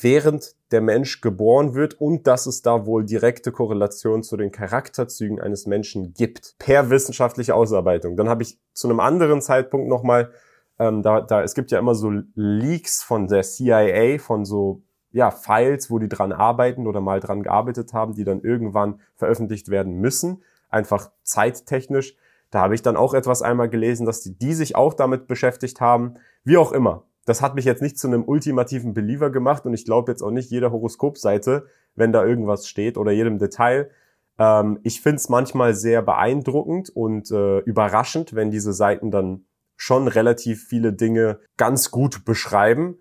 während 0.01 0.55
der 0.71 0.81
Mensch 0.81 1.21
geboren 1.21 1.73
wird 1.73 1.99
und 1.99 2.27
dass 2.27 2.45
es 2.45 2.61
da 2.61 2.85
wohl 2.85 3.05
direkte 3.05 3.51
Korrelation 3.51 4.23
zu 4.23 4.37
den 4.37 4.51
Charakterzügen 4.51 5.39
eines 5.39 5.65
Menschen 5.65 6.13
gibt, 6.13 6.55
per 6.59 6.89
wissenschaftliche 6.89 7.55
Ausarbeitung. 7.55 8.17
Dann 8.17 8.29
habe 8.29 8.43
ich 8.43 8.59
zu 8.73 8.89
einem 8.89 8.99
anderen 8.99 9.41
Zeitpunkt 9.41 9.87
nochmal, 9.87 10.31
ähm, 10.77 11.01
da, 11.01 11.21
da, 11.21 11.41
es 11.41 11.55
gibt 11.55 11.71
ja 11.71 11.79
immer 11.79 11.95
so 11.95 12.11
Leaks 12.35 13.01
von 13.01 13.27
der 13.27 13.43
CIA, 13.43 14.19
von 14.19 14.45
so 14.45 14.83
ja, 15.11 15.31
Files, 15.31 15.89
wo 15.89 15.99
die 15.99 16.09
dran 16.09 16.31
arbeiten 16.31 16.85
oder 16.85 17.01
mal 17.01 17.19
dran 17.19 17.43
gearbeitet 17.43 17.93
haben, 17.93 18.13
die 18.13 18.23
dann 18.23 18.41
irgendwann 18.41 18.99
veröffentlicht 19.15 19.69
werden 19.69 19.95
müssen, 19.95 20.43
einfach 20.69 21.11
zeittechnisch. 21.23 22.15
Da 22.51 22.61
habe 22.61 22.75
ich 22.75 22.81
dann 22.81 22.97
auch 22.97 23.13
etwas 23.13 23.41
einmal 23.41 23.69
gelesen, 23.69 24.05
dass 24.05 24.21
die, 24.21 24.37
die 24.37 24.53
sich 24.53 24.75
auch 24.75 24.93
damit 24.93 25.27
beschäftigt 25.27 25.81
haben, 25.81 26.15
wie 26.43 26.57
auch 26.57 26.71
immer. 26.71 27.06
Das 27.27 27.41
hat 27.41 27.55
mich 27.55 27.65
jetzt 27.65 27.81
nicht 27.81 27.99
zu 27.99 28.07
einem 28.07 28.23
ultimativen 28.23 28.93
Believer 28.93 29.29
gemacht 29.29 29.65
und 29.65 29.73
ich 29.73 29.83
glaube 29.83 30.09
jetzt 30.09 30.21
auch 30.21 30.31
nicht 30.31 30.49
jeder 30.49 30.71
Horoskopseite, 30.71 31.65
wenn 31.93 32.13
da 32.13 32.23
irgendwas 32.23 32.69
steht 32.69 32.97
oder 32.97 33.11
jedem 33.11 33.37
Detail. 33.37 33.91
Ähm, 34.39 34.79
ich 34.83 35.01
finde 35.01 35.17
es 35.17 35.27
manchmal 35.27 35.73
sehr 35.73 36.01
beeindruckend 36.01 36.89
und 36.89 37.29
äh, 37.29 37.59
überraschend, 37.59 38.33
wenn 38.33 38.49
diese 38.49 38.71
Seiten 38.71 39.11
dann 39.11 39.43
schon 39.75 40.07
relativ 40.07 40.63
viele 40.63 40.93
Dinge 40.93 41.41
ganz 41.57 41.91
gut 41.91 42.23
beschreiben. 42.23 42.99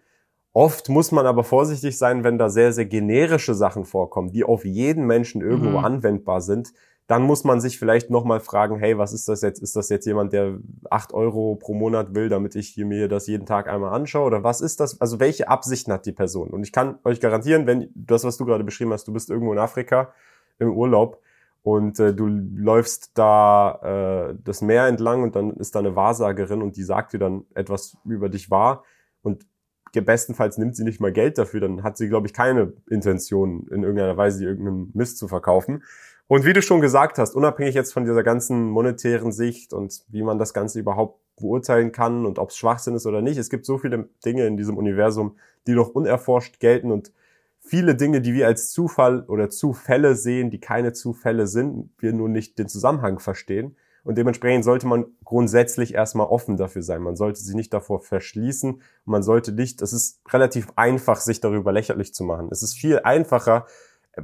Oft 0.53 0.89
muss 0.89 1.13
man 1.13 1.25
aber 1.25 1.45
vorsichtig 1.45 1.97
sein, 1.97 2.25
wenn 2.25 2.37
da 2.37 2.49
sehr, 2.49 2.73
sehr 2.73 2.87
generische 2.87 3.55
Sachen 3.55 3.85
vorkommen, 3.85 4.33
die 4.33 4.43
auf 4.43 4.65
jeden 4.65 5.07
Menschen 5.07 5.41
irgendwo 5.41 5.79
mhm. 5.79 5.85
anwendbar 5.85 6.41
sind. 6.41 6.73
Dann 7.07 7.23
muss 7.23 7.45
man 7.45 7.61
sich 7.61 7.79
vielleicht 7.79 8.11
nochmal 8.11 8.41
fragen, 8.41 8.79
hey, 8.79 8.99
was 8.99 9.13
ist 9.13 9.29
das 9.29 9.43
jetzt? 9.43 9.63
Ist 9.63 9.77
das 9.77 9.89
jetzt 9.91 10.07
jemand, 10.07 10.33
der 10.33 10.59
acht 10.91 11.13
Euro 11.13 11.55
pro 11.55 11.73
Monat 11.73 12.15
will, 12.15 12.29
damit 12.29 12.57
ich 12.57 12.77
mir 12.77 13.07
das 13.07 13.29
jeden 13.29 13.47
Tag 13.47 13.69
einmal 13.69 13.93
anschaue? 13.93 14.27
Oder 14.27 14.43
was 14.43 14.61
ist 14.61 14.81
das? 14.81 15.01
Also 15.01 15.21
welche 15.21 15.49
Absichten 15.49 15.93
hat 15.93 16.05
die 16.05 16.13
Person? 16.13 16.51
Und 16.51 16.65
ich 16.65 16.73
kann 16.73 16.99
euch 17.05 17.21
garantieren, 17.21 17.67
wenn 17.67 17.91
das, 17.95 18.25
was 18.25 18.37
du 18.37 18.45
gerade 18.45 18.65
beschrieben 18.65 18.93
hast, 18.93 19.07
du 19.07 19.13
bist 19.13 19.31
irgendwo 19.31 19.53
in 19.53 19.59
Afrika 19.59 20.13
im 20.59 20.73
Urlaub 20.73 21.21
und 21.63 21.99
äh, 22.01 22.15
du 22.15 22.27
läufst 22.27 23.13
da 23.15 24.31
äh, 24.31 24.37
das 24.45 24.61
Meer 24.63 24.87
entlang 24.87 25.23
und 25.23 25.37
dann 25.37 25.51
ist 25.57 25.75
da 25.75 25.81
eine 25.81 25.97
Wahrsagerin 25.97 26.63
und 26.63 26.77
die 26.77 26.85
sagt 26.85 27.13
dir 27.13 27.19
dann 27.19 27.45
etwas 27.55 27.97
über 28.05 28.29
dich 28.29 28.51
wahr. 28.51 28.85
Und 29.23 29.47
bestenfalls 29.93 30.59
nimmt 30.59 30.77
sie 30.77 30.85
nicht 30.85 31.01
mal 31.01 31.13
Geld 31.13 31.39
dafür, 31.39 31.61
dann 31.61 31.83
hat 31.83 31.97
sie, 31.97 32.09
glaube 32.09 32.27
ich, 32.27 32.35
keine 32.35 32.75
Intention, 32.89 33.67
in 33.69 33.83
irgendeiner 33.83 34.17
Weise 34.17 34.45
irgendeinen 34.45 34.91
Mist 34.95 35.19
zu 35.19 35.27
verkaufen. 35.27 35.83
Und 36.29 36.45
wie 36.45 36.53
du 36.53 36.61
schon 36.61 36.81
gesagt 36.81 37.19
hast, 37.19 37.37
unabhängig 37.37 37.75
jetzt 37.75 37.93
von 37.93 38.05
dieser 38.05 38.25
ganzen 38.25 38.65
monetären 38.69 39.31
Sicht 39.31 39.73
und 39.73 40.05
wie 40.09 40.23
man 40.23 40.39
das 40.39 40.53
Ganze 40.53 40.81
überhaupt 40.81 41.21
beurteilen 41.37 41.93
kann 41.93 42.27
und 42.27 42.39
ob 42.39 42.51
es 42.51 42.57
Schwachsinn 42.57 42.97
ist 42.97 43.07
oder 43.07 43.23
nicht, 43.23 43.39
es 43.39 43.51
gibt 43.51 43.65
so 43.65 43.79
viele 43.79 44.09
Dinge 44.25 44.47
in 44.47 44.57
diesem 44.57 44.77
Universum, 44.77 45.37
die 45.67 45.75
noch 45.75 45.91
unerforscht 45.91 46.59
gelten 46.59 46.91
und 46.91 47.13
viele 47.61 47.95
Dinge, 47.95 48.21
die 48.21 48.33
wir 48.33 48.47
als 48.47 48.71
Zufall 48.73 49.25
oder 49.29 49.51
Zufälle 49.51 50.17
sehen, 50.17 50.51
die 50.51 50.61
keine 50.61 50.93
Zufälle 50.93 51.47
sind, 51.47 51.91
wir 51.99 52.13
nur 52.13 52.29
nicht 52.29 52.59
den 52.59 52.69
Zusammenhang 52.69 53.19
verstehen. 53.19 53.77
Und 54.03 54.17
dementsprechend 54.17 54.65
sollte 54.65 54.87
man 54.87 55.07
grundsätzlich 55.25 55.93
erstmal 55.93 56.29
offen 56.29 56.57
dafür 56.57 56.83
sein. 56.83 57.03
Man 57.03 57.17
sollte 57.17 57.41
sich 57.41 57.57
nicht 57.57 57.75
davor 57.75 58.01
verschließen. 58.01 58.81
Man 59.05 59.25
sollte 59.25 59.51
nicht, 59.51 59.83
es 59.83 59.93
ist 59.93 60.21
relativ 60.33 60.69
einfach, 60.77 61.21
sich 61.21 61.41
darüber 61.41 61.73
lächerlich 61.73 62.15
zu 62.15 62.23
machen. 62.23 62.49
Es 62.53 62.63
ist 62.63 62.75
viel 62.75 63.01
einfacher, 63.01 63.67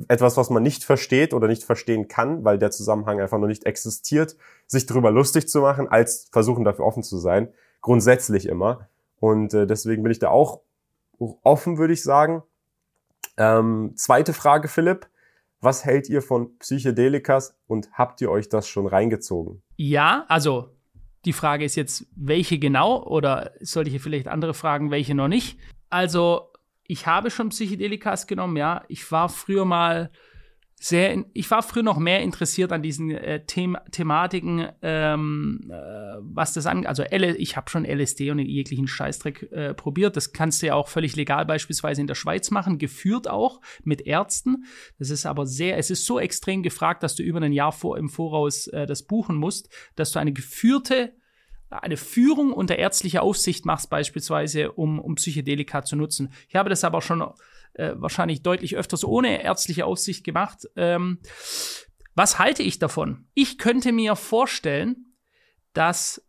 etwas, 0.09 0.37
was 0.37 0.51
man 0.51 0.63
nicht 0.63 0.85
versteht 0.85 1.35
oder 1.35 1.49
nicht 1.49 1.65
verstehen 1.65 2.09
kann, 2.09 2.45
weil 2.45 2.59
der 2.59 2.71
Zusammenhang 2.71 3.21
einfach 3.21 3.39
noch 3.39 3.47
nicht 3.47 3.65
existiert, 3.65 4.37
sich 4.67 4.87
darüber 4.87 5.11
lustig 5.11 5.49
zu 5.49 5.61
machen, 5.61 5.89
als 5.89 6.29
versuchen 6.33 6.65
dafür 6.65 6.87
offen 6.87 7.03
zu 7.03 7.19
sein. 7.19 7.49
Grundsätzlich 7.81 8.47
immer. 8.47 8.89
Und 9.21 9.55
äh, 9.55 9.67
deswegen 9.67 10.03
bin 10.03 10.13
ich 10.13 10.19
da 10.19 10.29
auch 10.29 10.61
offen, 11.43 11.79
würde 11.79 11.93
ich 11.93 12.03
sagen. 12.03 12.43
Ähm, 13.37 13.93
zweite 13.97 14.33
Frage, 14.33 14.69
Philipp. 14.69 15.09
Was 15.61 15.85
hält 15.85 16.09
ihr 16.09 16.23
von 16.23 16.59
Psychedelikas 16.59 17.57
und 17.69 17.93
habt 17.93 18.21
ihr 18.21 18.31
euch 18.31 18.49
das 18.49 18.67
schon 18.67 18.89
reingezogen? 18.89 19.63
Ja, 19.77 20.25
also 20.29 20.71
die 21.25 21.33
Frage 21.33 21.65
ist 21.65 21.77
jetzt, 21.77 22.07
welche 22.17 22.59
genau 22.59 23.01
oder 23.05 23.53
sollte 23.61 23.91
ich 23.91 24.03
vielleicht 24.03 24.27
andere 24.27 24.55
fragen, 24.55 24.91
welche 24.91 25.15
noch 25.15 25.29
nicht? 25.29 25.59
Also 25.89 26.52
ich 26.93 27.07
habe 27.07 27.31
schon 27.31 27.49
Psychedelikas 27.49 28.27
genommen, 28.27 28.59
ja. 28.59 28.85
Ich 28.89 29.11
war 29.11 29.31
früher 29.31 29.65
mal 29.65 30.11
sehr, 30.79 31.25
ich 31.33 31.51
war 31.51 31.63
früher 31.63 31.83
noch 31.83 31.97
mehr 31.97 32.21
interessiert 32.21 32.71
an 32.71 32.83
diesen 32.83 33.11
äh, 33.11 33.43
The 33.49 33.77
Thematiken, 33.93 34.69
ähm, 34.83 35.71
äh, 35.73 36.17
was 36.21 36.53
das 36.53 36.67
angeht. 36.67 36.89
Also 36.89 37.03
L 37.05 37.35
ich 37.39 37.57
habe 37.57 37.71
schon 37.71 37.87
LSD 37.87 38.31
und 38.31 38.41
jeglichen 38.41 38.89
Scheißdreck 38.89 39.51
äh, 39.53 39.73
probiert. 39.73 40.19
Das 40.19 40.35
kannst 40.35 40.61
du 40.61 40.67
ja 40.67 40.75
auch 40.75 40.89
völlig 40.89 41.17
legal 41.17 41.47
beispielsweise 41.47 42.03
in 42.03 42.09
der 42.09 42.15
Schweiz 42.15 42.51
machen, 42.51 42.77
geführt 42.77 43.27
auch 43.27 43.63
mit 43.85 44.03
Ärzten. 44.03 44.65
Das 44.99 45.09
ist 45.09 45.25
aber 45.25 45.47
sehr, 45.47 45.79
es 45.79 45.89
ist 45.89 46.05
so 46.05 46.21
extrem 46.21 46.63
gefragt, 46.63 47.03
dass 47.03 47.15
du 47.15 47.23
über 47.23 47.41
ein 47.41 47.53
Jahr 47.53 47.73
vor, 47.73 47.97
im 47.97 48.11
Voraus 48.11 48.67
äh, 48.67 48.85
das 48.85 49.05
buchen 49.05 49.37
musst, 49.37 49.73
dass 49.97 50.13
du 50.13 50.19
eine 50.19 50.35
geführte 50.35 51.15
eine 51.73 51.97
Führung 51.97 52.53
unter 52.53 52.77
ärztlicher 52.77 53.23
Aufsicht 53.23 53.65
machst, 53.65 53.91
beispielsweise, 53.91 54.73
um, 54.73 54.99
um 54.99 55.15
Psychedelika 55.15 55.83
zu 55.85 55.97
nutzen. 55.97 56.33
Ich 56.49 56.57
habe 56.57 56.71
das 56.71 56.85
aber 56.85 57.03
schon 57.03 57.23
äh, 57.75 57.93
wahrscheinlich 57.95 58.43
deutlich 58.43 58.77
öfters 58.77 59.05
ohne 59.05 59.43
ärztliche 59.43 59.87
Aussicht 59.87 60.25
gemacht. 60.25 60.69
Ähm, 60.77 61.19
was 62.15 62.39
halte 62.39 62.63
ich 62.63 62.79
davon? 62.79 63.27
Ich 63.35 63.59
könnte 63.59 63.93
mir 63.93 64.17
vorstellen, 64.17 65.15
dass, 65.73 66.27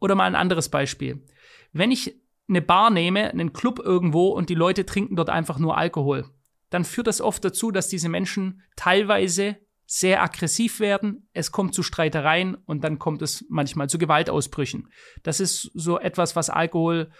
oder 0.00 0.14
mal 0.14 0.24
ein 0.24 0.34
anderes 0.34 0.70
Beispiel. 0.70 1.24
Wenn 1.72 1.90
ich 1.90 2.18
eine 2.48 2.62
Bar 2.62 2.90
nehme, 2.90 3.30
einen 3.30 3.52
Club 3.52 3.78
irgendwo 3.78 4.28
und 4.28 4.48
die 4.48 4.54
Leute 4.54 4.86
trinken 4.86 5.16
dort 5.16 5.30
einfach 5.30 5.58
nur 5.58 5.76
Alkohol, 5.76 6.28
dann 6.70 6.84
führt 6.84 7.06
das 7.06 7.20
oft 7.20 7.44
dazu, 7.44 7.70
dass 7.70 7.88
diese 7.88 8.08
Menschen 8.08 8.62
teilweise 8.76 9.58
sehr 9.86 10.22
aggressiv 10.22 10.80
werden, 10.80 11.28
es 11.32 11.52
kommt 11.52 11.74
zu 11.74 11.82
Streitereien 11.82 12.54
und 12.54 12.82
dann 12.84 12.98
kommt 12.98 13.22
es 13.22 13.44
manchmal 13.48 13.88
zu 13.88 13.98
Gewaltausbrüchen. 13.98 14.88
Das 15.22 15.40
ist 15.40 15.70
so 15.74 15.98
etwas, 15.98 16.34
was 16.36 16.50
Alkohol 16.50 17.10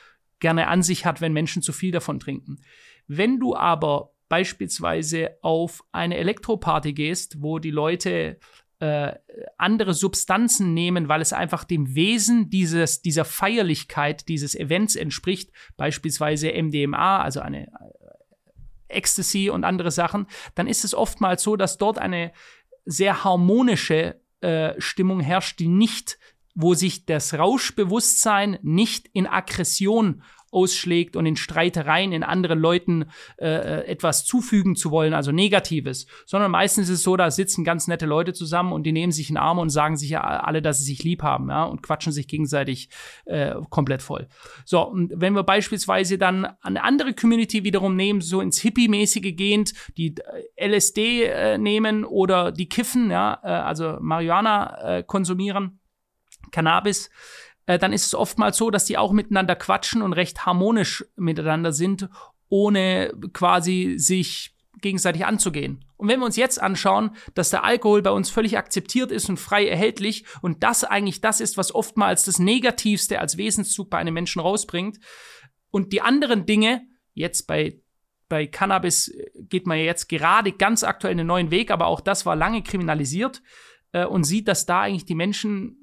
gerne 0.41 0.69
an 0.69 0.83
sich 0.83 1.05
hat, 1.05 1.21
wenn 1.21 1.33
Menschen 1.33 1.63
zu 1.63 1.73
viel 1.73 1.93
davon 1.93 2.19
trinken. 2.19 2.61
Wenn 3.07 3.39
du 3.39 3.55
aber 3.55 4.13
beispielsweise 4.29 5.37
auf 5.43 5.85
eine 5.93 6.17
Elektroparty 6.17 6.95
gehst, 6.95 7.43
wo 7.43 7.59
die 7.59 7.71
Leute 7.71 8.39
äh, 8.79 9.13
andere 9.59 9.95
Substanzen 9.95 10.75
nehmen, 10.75 11.09
weil 11.09 11.21
es 11.21 11.33
einfach 11.33 11.65
dem 11.65 11.95
Wesen 11.95 12.51
dieses, 12.51 13.03
dieser 13.03 13.25
Feierlichkeit, 13.25 14.29
dieses 14.29 14.55
Events 14.55 14.97
entspricht, 14.97 15.53
beispielsweise 15.77 16.51
MDMA, 16.51 17.21
also 17.21 17.41
eine 17.41 17.69
Ecstasy 18.93 19.51
und 19.51 19.65
andere 19.65 19.91
Sachen, 19.91 20.27
dann 20.55 20.67
ist 20.67 20.85
es 20.85 20.95
oftmals 20.95 21.43
so, 21.43 21.57
dass 21.57 21.79
dort 21.79 21.99
eine 21.99 22.33
sehr 22.85 23.25
harmonische 23.25 24.21
äh, 24.41 24.75
Stimmung 24.79 25.21
herrscht, 25.21 25.59
die 25.61 25.69
nicht, 25.69 26.19
wo 26.55 26.75
sich 26.75 27.07
das 27.07 27.35
Rauschbewusstsein 27.35 28.59
nicht 28.63 29.09
in 29.13 29.27
Aggression 29.27 30.23
ausschlägt 30.53 31.17
und 31.17 31.25
in 31.25 31.37
Streitereien 31.37 32.13
in 32.13 32.23
anderen 32.23 32.61
Leuten 32.61 33.07
äh, 33.39 33.47
äh, 33.49 33.87
etwas 33.87 34.25
zufügen 34.25 34.77
zu 34.77 34.91
wollen, 34.91 35.15
also 35.15 35.33
Negatives, 35.33 36.07
sondern 36.27 36.51
meistens 36.51 36.89
ist 36.91 36.99
es 36.99 37.03
so, 37.03 37.17
da 37.17 37.31
sitzen 37.31 37.65
ganz 37.65 37.89
nette 37.89 38.05
Leute 38.05 38.35
zusammen 38.35 38.73
und 38.73 38.85
die 38.85 38.93
nehmen 38.93 39.13
sich 39.13 39.31
in 39.31 39.39
Arme 39.39 39.63
und 39.63 39.71
sagen 39.71 39.97
sich 39.97 40.11
ja 40.11 40.21
alle, 40.21 40.61
dass 40.61 40.79
sie 40.79 40.85
sich 40.85 41.03
lieb 41.03 41.23
haben, 41.23 41.49
ja, 41.49 41.65
und 41.65 41.83
quatschen 41.83 42.13
sich 42.13 42.29
gegenseitig 42.29 42.91
äh, 43.25 43.55
komplett 43.71 44.03
voll. 44.03 44.29
So, 44.67 44.83
und 44.83 45.13
wenn 45.17 45.35
wir 45.35 45.43
beispielsweise 45.43 46.19
dann 46.19 46.47
eine 46.61 46.85
andere 46.85 47.15
Community 47.15 47.65
wiederum 47.65 47.97
nehmen, 47.97 48.21
so 48.21 48.43
ins 48.43 48.61
Hippie-mäßige 48.61 49.35
gehend, 49.35 49.73
die 49.97 50.15
äh, 50.57 50.69
LSD 50.69 51.25
äh, 51.25 51.59
nehmen 51.59 52.05
oder 52.05 52.53
die 52.53 52.69
kiffen, 52.69 53.11
ja, 53.11 53.41
äh, 53.43 53.49
also 53.49 53.97
Marihuana 54.01 54.99
äh, 54.99 55.03
konsumieren, 55.03 55.81
Cannabis, 56.53 57.11
äh, 57.67 57.79
dann 57.79 57.93
ist 57.93 58.07
es 58.07 58.15
oftmals 58.15 58.57
so, 58.57 58.71
dass 58.71 58.85
die 58.85 58.99
auch 58.99 59.13
miteinander 59.13 59.57
quatschen 59.57 60.03
und 60.03 60.13
recht 60.13 60.47
harmonisch 60.47 61.05
miteinander 61.17 61.73
sind, 61.73 62.09
ohne 62.49 63.13
quasi 63.33 63.95
sich 63.97 64.55
gegenseitig 64.81 65.25
anzugehen. 65.25 65.85
Und 65.97 66.09
wenn 66.09 66.21
wir 66.21 66.27
uns 66.27 66.37
jetzt 66.37 66.61
anschauen, 66.61 67.13
dass 67.35 67.51
der 67.51 67.65
Alkohol 67.65 68.03
bei 68.03 68.11
uns 68.11 68.31
völlig 68.31 68.59
akzeptiert 68.59 69.13
ist 69.13 69.29
und 69.29 69.39
frei 69.39 69.67
erhältlich 69.67 70.25
und 70.43 70.63
das 70.63 70.85
eigentlich 70.85 71.21
das 71.21 71.41
ist, 71.41 71.57
was 71.57 71.75
oftmals 71.75 72.25
das 72.25 72.39
Negativste 72.39 73.21
als 73.21 73.37
Wesenszug 73.37 73.89
bei 73.89 73.99
einem 73.99 74.15
Menschen 74.15 74.41
rausbringt 74.41 74.99
und 75.71 75.93
die 75.93 76.03
anderen 76.03 76.47
Dinge, 76.47 76.83
jetzt 77.15 77.47
bei 77.47 77.81
bei 78.29 78.47
Cannabis 78.47 79.15
geht 79.35 79.67
man 79.67 79.77
ja 79.77 79.85
jetzt 79.85 80.09
gerade 80.09 80.53
ganz 80.53 80.85
aktuell 80.85 81.11
einen 81.11 81.27
neuen 81.27 81.51
Weg, 81.51 81.71
aber 81.71 81.87
auch 81.87 82.01
das 82.01 82.25
war 82.25 82.35
lange 82.35 82.63
kriminalisiert 82.63 83.43
äh, 83.93 84.07
und 84.07 84.25
sieht, 84.25 84.49
dass 84.49 84.65
da 84.65 84.81
eigentlich 84.81 85.05
die 85.05 85.15
Menschen 85.15 85.82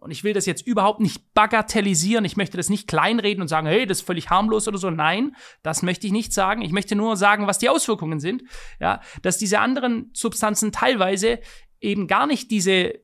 und 0.00 0.10
ich 0.10 0.24
will 0.24 0.32
das 0.32 0.46
jetzt 0.46 0.66
überhaupt 0.66 1.00
nicht 1.00 1.34
bagatellisieren. 1.34 2.24
Ich 2.24 2.36
möchte 2.36 2.56
das 2.56 2.70
nicht 2.70 2.88
kleinreden 2.88 3.42
und 3.42 3.48
sagen, 3.48 3.66
hey, 3.66 3.86
das 3.86 3.98
ist 3.98 4.06
völlig 4.06 4.30
harmlos 4.30 4.66
oder 4.66 4.78
so. 4.78 4.90
Nein, 4.90 5.36
das 5.62 5.82
möchte 5.82 6.06
ich 6.06 6.12
nicht 6.12 6.32
sagen. 6.32 6.62
Ich 6.62 6.72
möchte 6.72 6.96
nur 6.96 7.16
sagen, 7.16 7.46
was 7.46 7.58
die 7.58 7.68
Auswirkungen 7.68 8.18
sind. 8.18 8.42
Ja, 8.80 9.00
dass 9.22 9.36
diese 9.36 9.60
anderen 9.60 10.10
Substanzen 10.14 10.72
teilweise 10.72 11.40
eben 11.80 12.06
gar 12.06 12.26
nicht 12.26 12.50
diese 12.50 12.94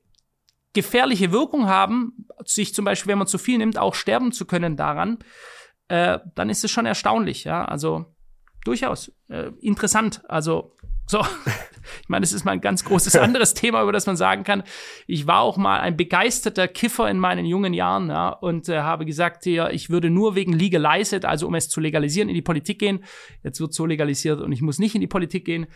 gefährliche 0.72 1.32
Wirkung 1.32 1.68
haben, 1.68 2.26
sich 2.44 2.74
zum 2.74 2.84
Beispiel, 2.84 3.12
wenn 3.12 3.18
man 3.18 3.26
zu 3.26 3.38
viel 3.38 3.58
nimmt, 3.58 3.78
auch 3.78 3.94
sterben 3.94 4.32
zu 4.32 4.46
können 4.46 4.76
daran, 4.76 5.18
äh, 5.88 6.18
dann 6.34 6.50
ist 6.50 6.64
es 6.64 6.70
schon 6.70 6.86
erstaunlich. 6.86 7.44
Ja, 7.44 7.64
also 7.64 8.06
durchaus 8.64 9.12
äh, 9.28 9.50
interessant. 9.60 10.22
Also 10.28 10.75
so, 11.06 11.20
ich 12.02 12.08
meine, 12.08 12.22
das 12.22 12.32
ist 12.32 12.44
mal 12.44 12.52
ein 12.52 12.60
ganz 12.60 12.84
großes 12.84 13.16
anderes 13.16 13.54
Thema, 13.54 13.82
über 13.82 13.92
das 13.92 14.06
man 14.06 14.16
sagen 14.16 14.44
kann. 14.44 14.62
Ich 15.06 15.26
war 15.26 15.40
auch 15.40 15.56
mal 15.56 15.80
ein 15.80 15.96
begeisterter 15.96 16.68
Kiffer 16.68 17.08
in 17.08 17.18
meinen 17.18 17.46
jungen 17.46 17.74
Jahren, 17.74 18.08
ja, 18.08 18.30
und 18.30 18.68
äh, 18.68 18.80
habe 18.80 19.06
gesagt, 19.06 19.46
ja, 19.46 19.70
ich 19.70 19.90
würde 19.90 20.10
nur 20.10 20.34
wegen 20.34 20.52
legalized, 20.52 21.24
also 21.24 21.46
um 21.46 21.54
es 21.54 21.68
zu 21.68 21.80
legalisieren, 21.80 22.28
in 22.28 22.34
die 22.34 22.42
Politik 22.42 22.78
gehen. 22.78 23.04
Jetzt 23.42 23.60
wird 23.60 23.72
so 23.72 23.86
legalisiert 23.86 24.40
und 24.40 24.52
ich 24.52 24.62
muss 24.62 24.78
nicht 24.78 24.94
in 24.94 25.00
die 25.00 25.06
Politik 25.06 25.44
gehen. 25.44 25.66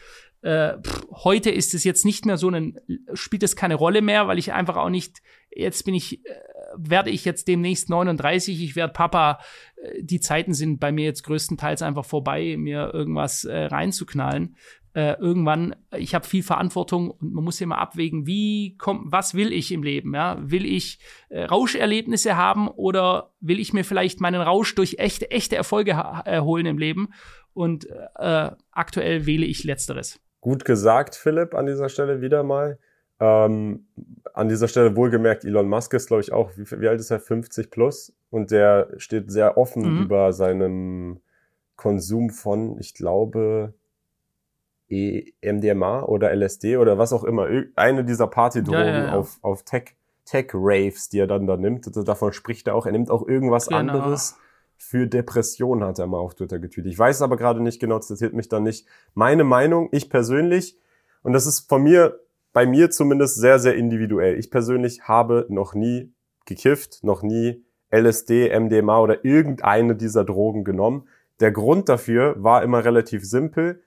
Äh, 0.42 0.78
pff, 0.78 1.06
heute 1.10 1.50
ist 1.50 1.74
es 1.74 1.84
jetzt 1.84 2.04
nicht 2.04 2.24
mehr 2.26 2.36
so 2.36 2.48
ein, 2.48 2.78
spielt 3.12 3.42
es 3.42 3.56
keine 3.56 3.74
Rolle 3.74 4.02
mehr, 4.02 4.26
weil 4.26 4.38
ich 4.38 4.52
einfach 4.52 4.76
auch 4.76 4.88
nicht, 4.88 5.20
jetzt 5.50 5.84
bin 5.84 5.94
ich, 5.94 6.24
äh, 6.24 6.34
werde 6.76 7.10
ich 7.10 7.24
jetzt 7.24 7.46
demnächst 7.46 7.90
39, 7.90 8.62
ich 8.62 8.74
werde 8.74 8.92
Papa. 8.92 9.40
Äh, 9.76 10.02
die 10.02 10.20
Zeiten 10.20 10.54
sind 10.54 10.80
bei 10.80 10.92
mir 10.92 11.04
jetzt 11.04 11.24
größtenteils 11.24 11.82
einfach 11.82 12.04
vorbei, 12.04 12.56
mir 12.58 12.90
irgendwas 12.94 13.44
äh, 13.44 13.64
reinzuknallen 13.64 14.56
äh, 14.94 15.14
irgendwann, 15.20 15.76
ich 15.96 16.14
habe 16.14 16.26
viel 16.26 16.42
Verantwortung 16.42 17.10
und 17.10 17.32
man 17.32 17.44
muss 17.44 17.60
immer 17.60 17.78
abwägen, 17.78 18.26
wie 18.26 18.76
kommt, 18.76 19.12
was 19.12 19.34
will 19.34 19.52
ich 19.52 19.72
im 19.72 19.82
Leben? 19.82 20.14
Ja? 20.14 20.38
Will 20.40 20.66
ich 20.66 20.98
äh, 21.28 21.44
Rauscherlebnisse 21.44 22.36
haben 22.36 22.68
oder 22.68 23.30
will 23.40 23.60
ich 23.60 23.72
mir 23.72 23.84
vielleicht 23.84 24.20
meinen 24.20 24.40
Rausch 24.40 24.74
durch 24.74 24.96
echte, 24.98 25.30
echte 25.30 25.56
Erfolge 25.56 25.92
erholen 25.92 26.66
im 26.66 26.78
Leben? 26.78 27.10
Und 27.52 27.88
äh, 28.16 28.50
aktuell 28.72 29.26
wähle 29.26 29.46
ich 29.46 29.64
Letzteres. 29.64 30.20
Gut 30.40 30.64
gesagt, 30.64 31.14
Philipp, 31.14 31.54
an 31.54 31.66
dieser 31.66 31.88
Stelle 31.88 32.20
wieder 32.20 32.42
mal. 32.42 32.78
Ähm, 33.20 33.86
an 34.32 34.48
dieser 34.48 34.66
Stelle 34.66 34.96
wohlgemerkt, 34.96 35.44
Elon 35.44 35.68
Musk 35.68 35.92
ist, 35.94 36.06
glaube 36.06 36.22
ich, 36.22 36.32
auch, 36.32 36.50
wie, 36.56 36.80
wie, 36.80 36.88
alt 36.88 37.00
ist 37.00 37.10
er? 37.10 37.20
50 37.20 37.70
plus. 37.70 38.12
Und 38.30 38.50
der 38.50 38.88
steht 38.96 39.30
sehr 39.30 39.58
offen 39.58 39.82
mhm. 39.82 40.02
über 40.04 40.32
seinen 40.32 41.20
Konsum 41.76 42.30
von, 42.30 42.78
ich 42.78 42.94
glaube, 42.94 43.74
MDMA 44.90 46.02
oder 46.02 46.34
LSD 46.34 46.76
oder 46.76 46.98
was 46.98 47.12
auch 47.12 47.24
immer, 47.24 47.48
eine 47.76 48.04
dieser 48.04 48.26
Partydrogen 48.26 48.80
ja, 48.80 49.04
ja, 49.06 49.12
auf, 49.14 49.38
auf 49.42 49.62
Tech, 49.62 49.94
Tech-Raves, 50.24 51.08
die 51.08 51.20
er 51.20 51.26
dann 51.26 51.46
da 51.46 51.56
nimmt. 51.56 51.86
Also 51.86 52.02
davon 52.02 52.32
spricht 52.32 52.66
er 52.66 52.74
auch. 52.74 52.86
Er 52.86 52.92
nimmt 52.92 53.10
auch 53.10 53.26
irgendwas 53.26 53.66
genau. 53.68 53.78
anderes 53.78 54.36
für 54.76 55.06
Depression, 55.06 55.84
hat 55.84 55.98
er 55.98 56.06
mal 56.06 56.18
auf 56.18 56.34
Twitter 56.34 56.58
getweetet. 56.58 56.92
Ich 56.92 56.98
weiß 56.98 57.22
aber 57.22 57.36
gerade 57.36 57.62
nicht 57.62 57.80
genau, 57.80 57.98
das 57.98 58.10
erzählt 58.10 58.32
mich 58.32 58.48
dann 58.48 58.62
nicht. 58.62 58.86
Meine 59.14 59.44
Meinung, 59.44 59.88
ich 59.92 60.08
persönlich, 60.08 60.78
und 61.22 61.34
das 61.34 61.46
ist 61.46 61.68
von 61.68 61.82
mir, 61.82 62.18
bei 62.52 62.66
mir 62.66 62.90
zumindest 62.90 63.36
sehr, 63.36 63.58
sehr 63.58 63.76
individuell. 63.76 64.38
Ich 64.38 64.50
persönlich 64.50 65.02
habe 65.02 65.46
noch 65.48 65.74
nie 65.74 66.12
gekifft, 66.46 67.04
noch 67.04 67.22
nie 67.22 67.64
LSD, 67.92 68.58
MDMA 68.58 69.00
oder 69.00 69.24
irgendeine 69.24 69.94
dieser 69.94 70.24
Drogen 70.24 70.64
genommen. 70.64 71.06
Der 71.38 71.52
Grund 71.52 71.88
dafür 71.88 72.34
war 72.42 72.62
immer 72.62 72.84
relativ 72.84 73.24
simpel 73.24 73.82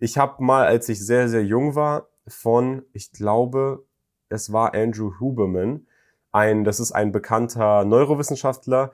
ich 0.00 0.18
habe 0.18 0.42
mal, 0.42 0.66
als 0.66 0.88
ich 0.88 1.04
sehr, 1.04 1.28
sehr 1.28 1.44
jung 1.44 1.74
war, 1.74 2.08
von, 2.26 2.82
ich 2.92 3.12
glaube, 3.12 3.84
es 4.28 4.52
war 4.52 4.74
Andrew 4.74 5.12
Huberman, 5.20 5.86
ein, 6.32 6.64
das 6.64 6.80
ist 6.80 6.92
ein 6.92 7.12
bekannter 7.12 7.84
Neurowissenschaftler, 7.84 8.92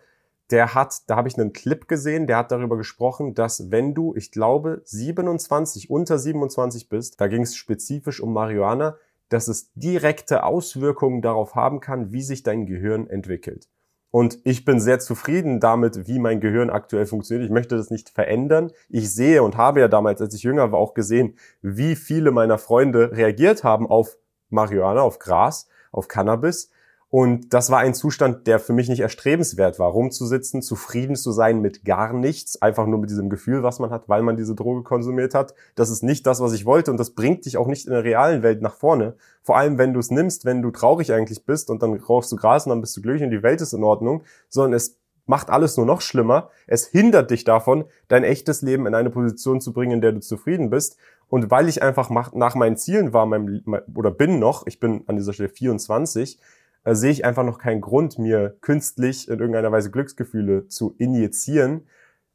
der 0.51 0.75
hat, 0.75 1.09
da 1.09 1.17
habe 1.17 1.29
ich 1.29 1.39
einen 1.39 1.53
Clip 1.53 1.89
gesehen, 1.89 2.27
der 2.27 2.39
hat 2.39 2.51
darüber 2.51 2.77
gesprochen, 2.77 3.35
dass 3.35 3.71
wenn 3.71 3.95
du, 3.95 4.15
ich 4.17 4.31
glaube, 4.31 4.83
27, 4.85 5.91
unter 5.91 6.19
27 6.19 6.89
bist, 6.89 7.21
da 7.21 7.29
ging 7.29 7.43
es 7.43 7.57
spezifisch 7.57 8.21
um 8.21 8.33
Marihuana, 8.33 8.97
dass 9.29 9.49
es 9.49 9.73
direkte 9.75 10.45
Auswirkungen 10.45 11.21
darauf 11.21 11.55
haben 11.55 11.81
kann, 11.81 12.13
wie 12.13 12.23
sich 12.23 12.43
dein 12.43 12.67
Gehirn 12.67 13.09
entwickelt. 13.09 13.69
Und 14.17 14.39
ich 14.45 14.65
bin 14.65 14.81
sehr 14.81 14.99
zufrieden 14.99 15.61
damit, 15.61 16.09
wie 16.09 16.19
mein 16.19 16.41
Gehirn 16.41 16.71
aktuell 16.71 17.05
funktioniert. 17.05 17.45
Ich 17.45 17.53
möchte 17.53 17.77
das 17.77 17.91
nicht 17.91 18.09
verändern. 18.09 18.73
Ich 18.89 19.13
sehe 19.13 19.43
und 19.43 19.59
habe 19.59 19.81
ja 19.81 19.89
damals, 19.89 20.23
als 20.23 20.33
ich 20.33 20.43
jünger 20.43 20.73
war, 20.73 20.79
auch 20.79 20.95
gesehen, 20.95 21.37
wie 21.61 21.97
viele 21.97 22.31
meiner 22.31 22.57
Freunde 22.57 23.13
reagiert 23.13 23.63
haben 23.63 23.87
auf 23.87 24.17
Marihuana, 24.49 25.03
auf 25.03 25.19
Gras, 25.19 25.69
auf 25.93 26.09
Cannabis 26.09 26.71
und 27.09 27.55
das 27.55 27.71
war 27.71 27.79
ein 27.79 27.95
Zustand, 27.95 28.49
der 28.49 28.59
für 28.59 28.73
mich 28.73 28.89
nicht 28.89 29.01
erstrebenswert 29.01 29.79
war, 29.79 29.91
rumzusitzen, 29.91 30.61
zufrieden 30.61 31.15
zu 31.15 31.31
sein 31.31 31.61
mit 31.61 31.85
gar 31.85 32.13
nichts, 32.13 32.61
einfach 32.61 32.87
nur 32.87 32.99
mit 32.99 33.11
diesem 33.11 33.31
Gefühl, 33.31 33.63
was 33.63 33.79
man 33.79 33.91
hat, 33.91 34.09
weil 34.09 34.23
man 34.23 34.37
diese 34.37 34.57
Droge 34.57 34.83
konsumiert 34.83 35.33
hat. 35.33 35.55
Das 35.77 35.89
ist 35.89 36.03
nicht 36.03 36.27
das, 36.27 36.41
was 36.41 36.53
ich 36.53 36.67
wollte 36.67 36.91
und 36.91 36.99
das 36.99 37.11
bringt 37.11 37.47
dich 37.47 37.59
auch 37.59 37.69
nicht 37.69 37.87
in 37.87 37.93
der 37.93 38.03
realen 38.03 38.43
Welt 38.43 38.61
nach 38.61 38.75
vorne. 38.75 39.15
Vor 39.43 39.57
allem, 39.57 39.79
wenn 39.79 39.95
du 39.95 40.01
es 40.01 40.11
nimmst, 40.11 40.45
wenn 40.45 40.63
du 40.63 40.73
traurig 40.73 41.13
eigentlich 41.13 41.45
bist 41.45 41.71
und 41.71 41.81
dann 41.81 41.95
rauchst 41.95 42.33
du 42.33 42.37
Gras 42.37 42.67
und 42.67 42.71
dann 42.71 42.81
bist 42.81 42.97
du 42.97 43.03
glücklich 43.03 43.23
und 43.23 43.31
die 43.31 43.43
Welt 43.45 43.61
ist 43.61 43.73
in 43.73 43.85
Ordnung, 43.85 44.25
sondern 44.49 44.73
es 44.73 44.99
macht 45.27 45.49
alles 45.49 45.77
nur 45.77 45.87
noch 45.87 46.01
schlimmer. 46.01 46.51
Es 46.67 46.87
hindert 46.87 47.31
dich 47.31 47.45
davon, 47.45 47.85
dein 48.09 48.25
echtes 48.25 48.63
Leben 48.63 48.87
in 48.87 48.95
eine 48.97 49.11
Position 49.11 49.61
zu 49.61 49.73
bringen, 49.73 49.93
in 49.93 50.01
der 50.01 50.13
du 50.13 50.21
zufrieden 50.21 50.71
bist. 50.71 50.97
Und 51.29 51.51
weil 51.51 51.69
ich 51.69 51.83
einfach 51.83 52.11
nach 52.11 52.55
meinen 52.57 52.77
Zielen 52.77 53.13
war, 53.13 53.27
meinem, 53.27 53.63
oder 53.95 54.11
bin 54.11 54.39
noch, 54.39 54.67
ich 54.67 54.81
bin 54.81 55.03
an 55.07 55.17
dieser 55.17 55.33
Stelle 55.33 55.49
24, 55.49 56.39
äh, 56.87 56.95
sehe 56.95 57.11
ich 57.11 57.25
einfach 57.25 57.45
noch 57.45 57.59
keinen 57.59 57.81
Grund, 57.81 58.19
mir 58.19 58.57
künstlich 58.61 59.29
in 59.29 59.41
irgendeiner 59.41 59.73
Weise 59.73 59.91
Glücksgefühle 59.91 60.69
zu 60.69 60.95
injizieren, 60.99 61.87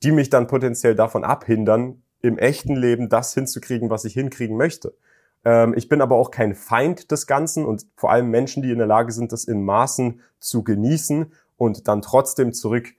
die 0.03 0.11
mich 0.11 0.29
dann 0.29 0.47
potenziell 0.47 0.93
davon 0.93 1.23
abhindern, 1.23 2.03
im 2.21 2.37
echten 2.37 2.75
Leben 2.75 3.07
das 3.07 3.33
hinzukriegen, 3.33 3.89
was 3.89 4.03
ich 4.03 4.13
hinkriegen 4.13 4.57
möchte. 4.57 4.93
Ähm, 5.45 5.73
ich 5.75 5.87
bin 5.87 6.01
aber 6.01 6.17
auch 6.17 6.31
kein 6.31 6.53
Feind 6.53 7.11
des 7.11 7.27
Ganzen 7.27 7.65
und 7.65 7.87
vor 7.95 8.11
allem 8.11 8.29
Menschen, 8.29 8.61
die 8.61 8.71
in 8.71 8.77
der 8.77 8.87
Lage 8.87 9.13
sind, 9.13 9.31
das 9.31 9.45
in 9.45 9.63
Maßen 9.63 10.19
zu 10.39 10.63
genießen 10.63 11.31
und 11.55 11.87
dann 11.87 12.01
trotzdem 12.01 12.51
zurück 12.51 12.89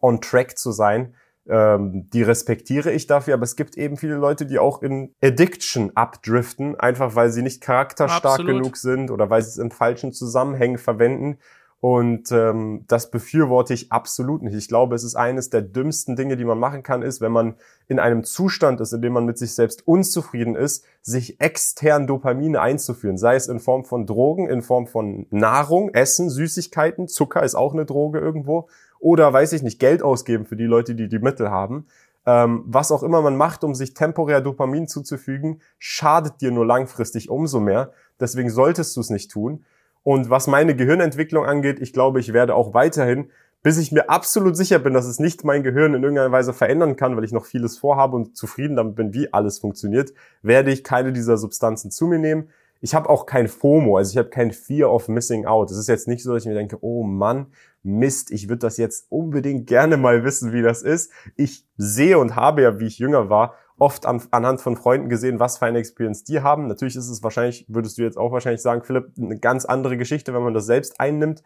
on 0.00 0.22
track 0.22 0.56
zu 0.56 0.72
sein, 0.72 1.14
ähm, 1.48 2.08
die 2.10 2.22
respektiere 2.22 2.90
ich 2.90 3.06
dafür, 3.06 3.34
aber 3.34 3.44
es 3.44 3.56
gibt 3.56 3.76
eben 3.76 3.96
viele 3.96 4.14
Leute, 4.14 4.46
die 4.46 4.58
auch 4.58 4.82
in 4.82 5.14
Addiction 5.22 5.92
abdriften, 5.94 6.78
einfach 6.78 7.14
weil 7.14 7.30
sie 7.30 7.42
nicht 7.42 7.60
charakterstark 7.60 8.40
Absolut. 8.40 8.62
genug 8.62 8.76
sind 8.76 9.10
oder 9.10 9.28
weil 9.30 9.42
sie 9.42 9.50
es 9.50 9.58
in 9.58 9.70
falschen 9.70 10.12
Zusammenhängen 10.12 10.78
verwenden. 10.78 11.38
Und 11.84 12.32
ähm, 12.32 12.86
das 12.88 13.10
befürworte 13.10 13.74
ich 13.74 13.92
absolut 13.92 14.40
nicht. 14.40 14.54
Ich 14.54 14.68
glaube, 14.68 14.94
es 14.94 15.04
ist 15.04 15.16
eines 15.16 15.50
der 15.50 15.60
dümmsten 15.60 16.16
Dinge, 16.16 16.38
die 16.38 16.46
man 16.46 16.58
machen 16.58 16.82
kann, 16.82 17.02
ist, 17.02 17.20
wenn 17.20 17.30
man 17.30 17.56
in 17.88 17.98
einem 17.98 18.24
Zustand 18.24 18.80
ist, 18.80 18.94
in 18.94 19.02
dem 19.02 19.12
man 19.12 19.26
mit 19.26 19.36
sich 19.36 19.54
selbst 19.54 19.86
unzufrieden 19.86 20.56
ist, 20.56 20.86
sich 21.02 21.42
extern 21.42 22.06
Dopamine 22.06 22.62
einzuführen. 22.62 23.18
Sei 23.18 23.34
es 23.34 23.48
in 23.48 23.60
Form 23.60 23.84
von 23.84 24.06
Drogen, 24.06 24.48
in 24.48 24.62
Form 24.62 24.86
von 24.86 25.26
Nahrung, 25.28 25.90
Essen, 25.92 26.30
Süßigkeiten, 26.30 27.06
Zucker 27.06 27.42
ist 27.42 27.54
auch 27.54 27.74
eine 27.74 27.84
Droge 27.84 28.18
irgendwo. 28.18 28.66
Oder 29.04 29.30
weiß 29.34 29.52
ich 29.52 29.62
nicht, 29.62 29.78
Geld 29.78 30.02
ausgeben 30.02 30.46
für 30.46 30.56
die 30.56 30.64
Leute, 30.64 30.94
die 30.94 31.08
die 31.08 31.18
Mittel 31.18 31.50
haben. 31.50 31.86
Ähm, 32.24 32.64
was 32.66 32.90
auch 32.90 33.02
immer 33.02 33.20
man 33.20 33.36
macht, 33.36 33.62
um 33.62 33.74
sich 33.74 33.92
temporär 33.92 34.40
Dopamin 34.40 34.88
zuzufügen, 34.88 35.60
schadet 35.78 36.40
dir 36.40 36.50
nur 36.50 36.64
langfristig 36.64 37.28
umso 37.28 37.60
mehr. 37.60 37.92
Deswegen 38.18 38.48
solltest 38.48 38.96
du 38.96 39.02
es 39.02 39.10
nicht 39.10 39.30
tun. 39.30 39.66
Und 40.04 40.30
was 40.30 40.46
meine 40.46 40.74
Gehirnentwicklung 40.74 41.44
angeht, 41.44 41.80
ich 41.80 41.92
glaube, 41.92 42.18
ich 42.18 42.32
werde 42.32 42.54
auch 42.54 42.72
weiterhin, 42.72 43.30
bis 43.62 43.76
ich 43.76 43.92
mir 43.92 44.08
absolut 44.08 44.56
sicher 44.56 44.78
bin, 44.78 44.94
dass 44.94 45.04
es 45.04 45.18
nicht 45.18 45.44
mein 45.44 45.62
Gehirn 45.62 45.92
in 45.92 46.02
irgendeiner 46.02 46.32
Weise 46.32 46.54
verändern 46.54 46.96
kann, 46.96 47.14
weil 47.14 47.24
ich 47.24 47.32
noch 47.32 47.44
vieles 47.44 47.76
vorhabe 47.76 48.16
und 48.16 48.34
zufrieden 48.38 48.74
damit 48.74 48.94
bin, 48.94 49.12
wie 49.12 49.34
alles 49.34 49.58
funktioniert, 49.58 50.14
werde 50.40 50.70
ich 50.70 50.82
keine 50.82 51.12
dieser 51.12 51.36
Substanzen 51.36 51.90
zu 51.90 52.06
mir 52.06 52.18
nehmen. 52.18 52.48
Ich 52.80 52.94
habe 52.94 53.10
auch 53.10 53.26
kein 53.26 53.48
FOMO, 53.48 53.98
also 53.98 54.10
ich 54.10 54.18
habe 54.18 54.30
kein 54.30 54.50
Fear 54.50 54.90
of 54.90 55.08
Missing 55.08 55.44
Out. 55.44 55.70
Es 55.70 55.76
ist 55.76 55.88
jetzt 55.88 56.08
nicht 56.08 56.22
so, 56.22 56.32
dass 56.32 56.44
ich 56.44 56.48
mir 56.48 56.54
denke, 56.54 56.78
oh 56.80 57.02
Mann, 57.02 57.46
Mist, 57.84 58.30
ich 58.30 58.48
würde 58.48 58.60
das 58.60 58.78
jetzt 58.78 59.06
unbedingt 59.10 59.66
gerne 59.66 59.96
mal 59.96 60.24
wissen, 60.24 60.52
wie 60.52 60.62
das 60.62 60.82
ist. 60.82 61.12
Ich 61.36 61.66
sehe 61.76 62.18
und 62.18 62.34
habe 62.34 62.62
ja, 62.62 62.80
wie 62.80 62.86
ich 62.86 62.98
jünger 62.98 63.28
war, 63.28 63.54
oft 63.78 64.06
an, 64.06 64.22
anhand 64.30 64.60
von 64.60 64.76
Freunden 64.76 65.08
gesehen, 65.08 65.38
was 65.38 65.58
für 65.58 65.66
eine 65.66 65.78
Experience 65.78 66.24
die 66.24 66.40
haben. 66.40 66.66
Natürlich 66.66 66.96
ist 66.96 67.08
es 67.08 67.22
wahrscheinlich, 67.22 67.66
würdest 67.68 67.98
du 67.98 68.02
jetzt 68.02 68.16
auch 68.16 68.32
wahrscheinlich 68.32 68.62
sagen, 68.62 68.82
Philipp, 68.82 69.12
eine 69.18 69.38
ganz 69.38 69.64
andere 69.64 69.96
Geschichte, 69.96 70.32
wenn 70.32 70.42
man 70.42 70.54
das 70.54 70.66
selbst 70.66 70.98
einnimmt 70.98 71.42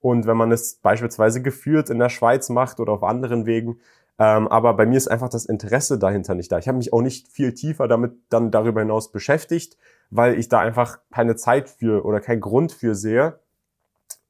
und 0.00 0.26
wenn 0.26 0.36
man 0.36 0.50
es 0.50 0.76
beispielsweise 0.76 1.42
geführt 1.42 1.90
in 1.90 1.98
der 1.98 2.08
Schweiz 2.08 2.48
macht 2.48 2.80
oder 2.80 2.92
auf 2.92 3.02
anderen 3.02 3.46
Wegen. 3.46 3.80
Ähm, 4.18 4.48
aber 4.48 4.74
bei 4.74 4.86
mir 4.86 4.96
ist 4.96 5.08
einfach 5.08 5.28
das 5.28 5.44
Interesse 5.44 5.98
dahinter 5.98 6.34
nicht 6.34 6.50
da. 6.52 6.58
Ich 6.58 6.68
habe 6.68 6.78
mich 6.78 6.92
auch 6.92 7.02
nicht 7.02 7.28
viel 7.28 7.54
tiefer 7.54 7.88
damit 7.88 8.12
dann 8.28 8.50
darüber 8.50 8.80
hinaus 8.80 9.12
beschäftigt, 9.12 9.76
weil 10.10 10.38
ich 10.38 10.48
da 10.48 10.60
einfach 10.60 11.00
keine 11.12 11.36
Zeit 11.36 11.68
für 11.68 12.04
oder 12.04 12.20
keinen 12.20 12.40
Grund 12.40 12.72
für 12.72 12.94
sehe. 12.94 13.38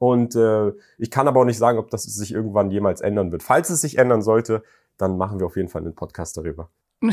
Und 0.03 0.35
äh, 0.35 0.73
ich 0.99 1.13
kann 1.13 1.29
aber 1.29 1.39
auch 1.39 1.45
nicht 1.45 1.59
sagen, 1.59 1.79
ob 1.79 1.89
das 1.91 2.03
sich 2.03 2.33
irgendwann 2.33 2.73
jemals 2.73 3.01
ändern 3.03 3.31
wird. 3.31 3.45
Falls 3.45 3.71
es 3.71 3.83
sich 3.83 3.99
ändern 3.99 4.21
sollte, 4.21 4.65
dann 4.99 5.17
machen 5.17 5.39
wir 5.39 5.47
auf 5.47 5.55
jeden 5.55 5.69
Fall 5.69 5.83
einen 5.83 5.95
Podcast 5.95 6.37
darüber. 6.37 6.71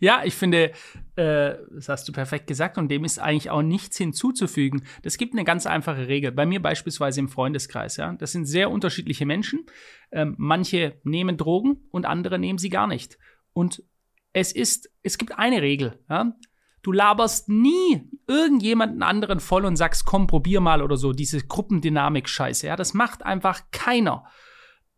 ja, 0.00 0.22
ich 0.24 0.34
finde, 0.34 0.72
äh, 1.16 1.56
das 1.70 1.90
hast 1.90 2.08
du 2.08 2.12
perfekt 2.12 2.46
gesagt 2.46 2.78
und 2.78 2.88
dem 2.88 3.04
ist 3.04 3.18
eigentlich 3.18 3.50
auch 3.50 3.60
nichts 3.60 3.98
hinzuzufügen. 3.98 4.84
Das 5.02 5.18
gibt 5.18 5.34
eine 5.34 5.44
ganz 5.44 5.66
einfache 5.66 6.08
Regel. 6.08 6.32
Bei 6.32 6.46
mir 6.46 6.62
beispielsweise 6.62 7.20
im 7.20 7.28
Freundeskreis. 7.28 7.98
Ja, 7.98 8.14
das 8.14 8.32
sind 8.32 8.46
sehr 8.46 8.70
unterschiedliche 8.70 9.26
Menschen. 9.26 9.66
Ähm, 10.10 10.36
manche 10.38 10.94
nehmen 11.04 11.36
Drogen 11.36 11.86
und 11.90 12.06
andere 12.06 12.38
nehmen 12.38 12.58
sie 12.58 12.70
gar 12.70 12.86
nicht. 12.86 13.18
Und 13.52 13.82
es 14.32 14.52
ist, 14.52 14.90
es 15.02 15.18
gibt 15.18 15.38
eine 15.38 15.60
Regel. 15.60 15.98
Ja? 16.08 16.34
Du 16.88 16.92
laberst 16.92 17.50
nie 17.50 18.08
irgendjemanden 18.26 19.02
anderen 19.02 19.40
voll 19.40 19.66
und 19.66 19.76
sagst, 19.76 20.06
komm, 20.06 20.26
probier 20.26 20.62
mal 20.62 20.80
oder 20.80 20.96
so, 20.96 21.12
diese 21.12 21.46
Gruppendynamik-Scheiße. 21.46 22.66
Ja, 22.66 22.76
das 22.76 22.94
macht 22.94 23.26
einfach 23.26 23.64
keiner. 23.72 24.24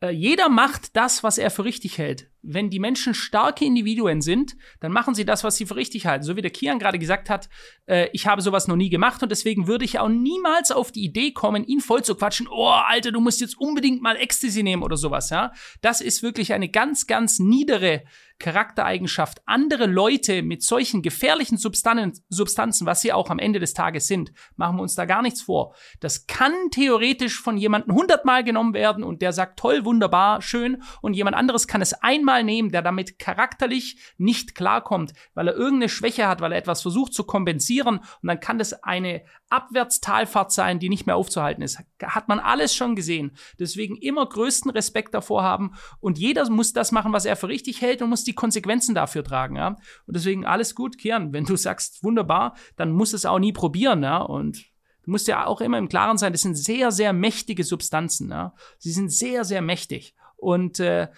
Äh, 0.00 0.10
jeder 0.10 0.48
macht 0.48 0.94
das, 0.94 1.24
was 1.24 1.36
er 1.36 1.50
für 1.50 1.64
richtig 1.64 1.98
hält 1.98 2.30
wenn 2.42 2.70
die 2.70 2.78
Menschen 2.78 3.14
starke 3.14 3.64
Individuen 3.64 4.20
sind, 4.20 4.56
dann 4.80 4.92
machen 4.92 5.14
sie 5.14 5.24
das, 5.24 5.44
was 5.44 5.56
sie 5.56 5.66
für 5.66 5.76
richtig 5.76 6.06
halten. 6.06 6.24
So 6.24 6.36
wie 6.36 6.42
der 6.42 6.50
Kian 6.50 6.78
gerade 6.78 6.98
gesagt 6.98 7.28
hat, 7.28 7.48
äh, 7.86 8.08
ich 8.12 8.26
habe 8.26 8.42
sowas 8.42 8.68
noch 8.68 8.76
nie 8.76 8.88
gemacht 8.88 9.22
und 9.22 9.30
deswegen 9.30 9.66
würde 9.66 9.84
ich 9.84 9.98
auch 9.98 10.08
niemals 10.08 10.70
auf 10.70 10.92
die 10.92 11.04
Idee 11.04 11.32
kommen, 11.32 11.64
ihn 11.64 11.80
voll 11.80 12.02
zu 12.02 12.14
quatschen. 12.14 12.48
Oh, 12.50 12.68
Alter, 12.68 13.12
du 13.12 13.20
musst 13.20 13.40
jetzt 13.40 13.58
unbedingt 13.58 14.02
mal 14.02 14.16
Ecstasy 14.16 14.62
nehmen 14.62 14.82
oder 14.82 14.96
sowas, 14.96 15.30
ja. 15.30 15.52
Das 15.80 16.00
ist 16.00 16.22
wirklich 16.22 16.52
eine 16.52 16.68
ganz, 16.68 17.06
ganz 17.06 17.38
niedere 17.38 18.02
Charaktereigenschaft. 18.40 19.42
Andere 19.46 19.86
Leute 19.86 20.42
mit 20.42 20.64
solchen 20.64 21.02
gefährlichen 21.02 21.56
Substanzen, 21.56 22.24
Substanzen, 22.28 22.86
was 22.86 23.00
sie 23.00 23.12
auch 23.12 23.30
am 23.30 23.38
Ende 23.38 23.60
des 23.60 23.74
Tages 23.74 24.08
sind, 24.08 24.32
machen 24.56 24.76
wir 24.76 24.82
uns 24.82 24.96
da 24.96 25.04
gar 25.04 25.22
nichts 25.22 25.42
vor. 25.42 25.76
Das 26.00 26.26
kann 26.26 26.52
theoretisch 26.72 27.40
von 27.40 27.56
jemandem 27.56 27.94
hundertmal 27.94 28.42
genommen 28.42 28.74
werden 28.74 29.04
und 29.04 29.22
der 29.22 29.32
sagt, 29.32 29.58
toll, 29.58 29.84
wunderbar, 29.84 30.42
schön 30.42 30.82
und 31.00 31.14
jemand 31.14 31.36
anderes 31.36 31.68
kann 31.68 31.80
es 31.80 31.94
einmal 31.94 32.40
mal 32.40 32.44
nehmen, 32.44 32.70
der 32.70 32.82
damit 32.82 33.18
charakterlich 33.18 33.96
nicht 34.16 34.54
klarkommt, 34.54 35.12
weil 35.34 35.48
er 35.48 35.54
irgendeine 35.54 35.88
Schwäche 35.88 36.26
hat, 36.26 36.40
weil 36.40 36.52
er 36.52 36.58
etwas 36.58 36.82
versucht 36.82 37.12
zu 37.12 37.24
kompensieren 37.24 37.98
und 37.98 38.26
dann 38.28 38.40
kann 38.40 38.58
das 38.58 38.82
eine 38.82 39.22
Abwärtstalfahrt 39.50 40.52
sein, 40.52 40.78
die 40.78 40.88
nicht 40.88 41.06
mehr 41.06 41.16
aufzuhalten 41.16 41.62
ist. 41.62 41.78
Hat 42.02 42.28
man 42.28 42.38
alles 42.38 42.74
schon 42.74 42.94
gesehen. 42.94 43.36
Deswegen 43.58 43.96
immer 43.96 44.26
größten 44.26 44.70
Respekt 44.70 45.14
davor 45.14 45.42
haben 45.42 45.74
und 46.00 46.18
jeder 46.18 46.48
muss 46.50 46.72
das 46.72 46.92
machen, 46.92 47.12
was 47.12 47.24
er 47.24 47.36
für 47.36 47.48
richtig 47.48 47.80
hält 47.80 48.00
und 48.00 48.10
muss 48.10 48.24
die 48.24 48.29
Konsequenzen 48.34 48.94
dafür 48.94 49.24
tragen. 49.24 49.56
Ja? 49.56 49.68
Und 50.06 50.16
deswegen 50.16 50.44
alles 50.44 50.74
gut, 50.74 50.98
Kian. 50.98 51.32
Wenn 51.32 51.44
du 51.44 51.56
sagst, 51.56 52.02
wunderbar, 52.02 52.56
dann 52.76 52.92
muss 52.92 53.12
es 53.12 53.26
auch 53.26 53.38
nie 53.38 53.52
probieren. 53.52 54.02
Ja? 54.02 54.18
Und 54.18 54.70
Du 55.02 55.10
musst 55.12 55.28
ja 55.28 55.46
auch 55.46 55.60
immer 55.60 55.78
im 55.78 55.88
Klaren 55.88 56.18
sein, 56.18 56.32
das 56.32 56.42
sind 56.42 56.56
sehr, 56.56 56.92
sehr 56.92 57.12
mächtige 57.12 57.64
Substanzen. 57.64 58.30
Ja? 58.30 58.54
Sie 58.78 58.92
sind 58.92 59.10
sehr, 59.10 59.44
sehr 59.44 59.62
mächtig. 59.62 60.14
Und 60.36 60.78
äh, 60.78 61.08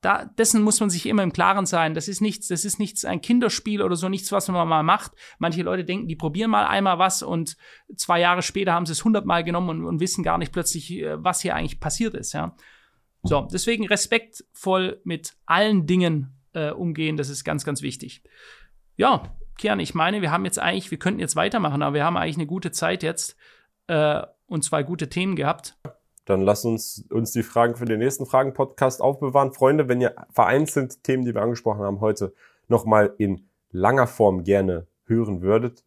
da, 0.00 0.24
dessen 0.24 0.62
muss 0.62 0.78
man 0.78 0.90
sich 0.90 1.06
immer 1.06 1.24
im 1.24 1.32
Klaren 1.32 1.66
sein. 1.66 1.94
Das 1.94 2.06
ist 2.06 2.20
nichts, 2.20 2.48
das 2.48 2.64
ist 2.64 2.78
nichts 2.78 3.04
ein 3.04 3.20
Kinderspiel 3.20 3.82
oder 3.82 3.96
so, 3.96 4.08
nichts, 4.08 4.30
was 4.30 4.46
man 4.48 4.68
mal 4.68 4.82
macht. 4.82 5.12
Manche 5.38 5.62
Leute 5.62 5.84
denken, 5.84 6.06
die 6.06 6.16
probieren 6.16 6.50
mal 6.50 6.66
einmal 6.66 6.98
was 6.98 7.22
und 7.22 7.56
zwei 7.96 8.20
Jahre 8.20 8.42
später 8.42 8.72
haben 8.72 8.86
sie 8.86 8.92
es 8.92 9.04
hundertmal 9.04 9.42
genommen 9.42 9.70
und, 9.70 9.84
und, 9.84 10.00
wissen 10.00 10.22
gar 10.22 10.38
nicht 10.38 10.52
plötzlich, 10.52 10.92
äh, 10.92 11.22
was 11.22 11.40
hier 11.40 11.56
eigentlich 11.56 11.80
passiert 11.80 12.14
ist, 12.14 12.32
ja. 12.32 12.54
So, 13.22 13.48
deswegen 13.52 13.88
respektvoll 13.88 15.00
mit 15.02 15.34
allen 15.46 15.86
Dingen 15.86 16.35
äh, 16.56 16.70
umgehen, 16.70 17.16
das 17.16 17.28
ist 17.28 17.44
ganz, 17.44 17.64
ganz 17.64 17.82
wichtig. 17.82 18.22
Ja, 18.96 19.36
Kian, 19.58 19.78
ich 19.78 19.94
meine, 19.94 20.22
wir 20.22 20.32
haben 20.32 20.46
jetzt 20.46 20.58
eigentlich, 20.58 20.90
wir 20.90 20.98
könnten 20.98 21.20
jetzt 21.20 21.36
weitermachen, 21.36 21.82
aber 21.82 21.94
wir 21.94 22.04
haben 22.04 22.16
eigentlich 22.16 22.36
eine 22.36 22.46
gute 22.46 22.72
Zeit 22.72 23.02
jetzt 23.02 23.36
äh, 23.88 24.22
und 24.46 24.64
zwei 24.64 24.82
gute 24.82 25.08
Themen 25.08 25.36
gehabt. 25.36 25.76
Dann 26.24 26.40
lasst 26.40 26.64
uns, 26.64 27.06
uns 27.10 27.32
die 27.32 27.42
Fragen 27.42 27.76
für 27.76 27.84
den 27.84 27.98
nächsten 27.98 28.26
Fragen-Podcast 28.26 29.00
aufbewahren. 29.00 29.52
Freunde, 29.52 29.88
wenn 29.88 30.00
ihr 30.00 30.14
vereinzelt 30.30 31.04
Themen, 31.04 31.24
die 31.24 31.34
wir 31.34 31.42
angesprochen 31.42 31.82
haben 31.82 32.00
heute, 32.00 32.34
nochmal 32.68 33.14
in 33.18 33.48
langer 33.70 34.06
Form 34.06 34.42
gerne 34.42 34.86
hören 35.04 35.42
würdet, 35.42 35.84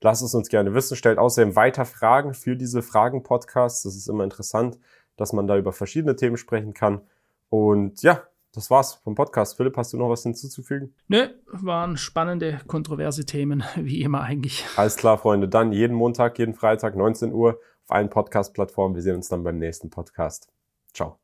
lasst 0.00 0.22
es 0.22 0.34
uns 0.34 0.48
gerne 0.48 0.72
wissen. 0.72 0.96
Stellt 0.96 1.18
außerdem 1.18 1.56
weiter 1.56 1.84
Fragen 1.84 2.32
für 2.32 2.56
diese 2.56 2.80
Fragen-Podcasts. 2.80 3.82
Das 3.82 3.96
ist 3.96 4.08
immer 4.08 4.24
interessant, 4.24 4.78
dass 5.16 5.32
man 5.32 5.46
da 5.46 5.58
über 5.58 5.72
verschiedene 5.72 6.16
Themen 6.16 6.36
sprechen 6.36 6.72
kann. 6.72 7.02
Und 7.50 8.02
ja, 8.02 8.22
das 8.56 8.70
war's 8.70 8.94
vom 8.94 9.14
Podcast. 9.14 9.56
Philipp, 9.56 9.76
hast 9.76 9.92
du 9.92 9.98
noch 9.98 10.08
was 10.08 10.22
hinzuzufügen? 10.22 10.94
Nö, 11.08 11.28
waren 11.46 11.96
spannende, 11.96 12.58
kontroverse 12.66 13.26
Themen, 13.26 13.62
wie 13.76 14.00
immer 14.00 14.22
eigentlich. 14.22 14.64
Alles 14.76 14.96
klar, 14.96 15.18
Freunde. 15.18 15.48
Dann 15.48 15.72
jeden 15.72 15.94
Montag, 15.94 16.38
jeden 16.38 16.54
Freitag, 16.54 16.96
19 16.96 17.32
Uhr 17.32 17.60
auf 17.84 17.90
allen 17.90 18.08
Podcast-Plattformen. 18.10 18.94
Wir 18.94 19.02
sehen 19.02 19.16
uns 19.16 19.28
dann 19.28 19.44
beim 19.44 19.58
nächsten 19.58 19.90
Podcast. 19.90 20.48
Ciao. 20.92 21.18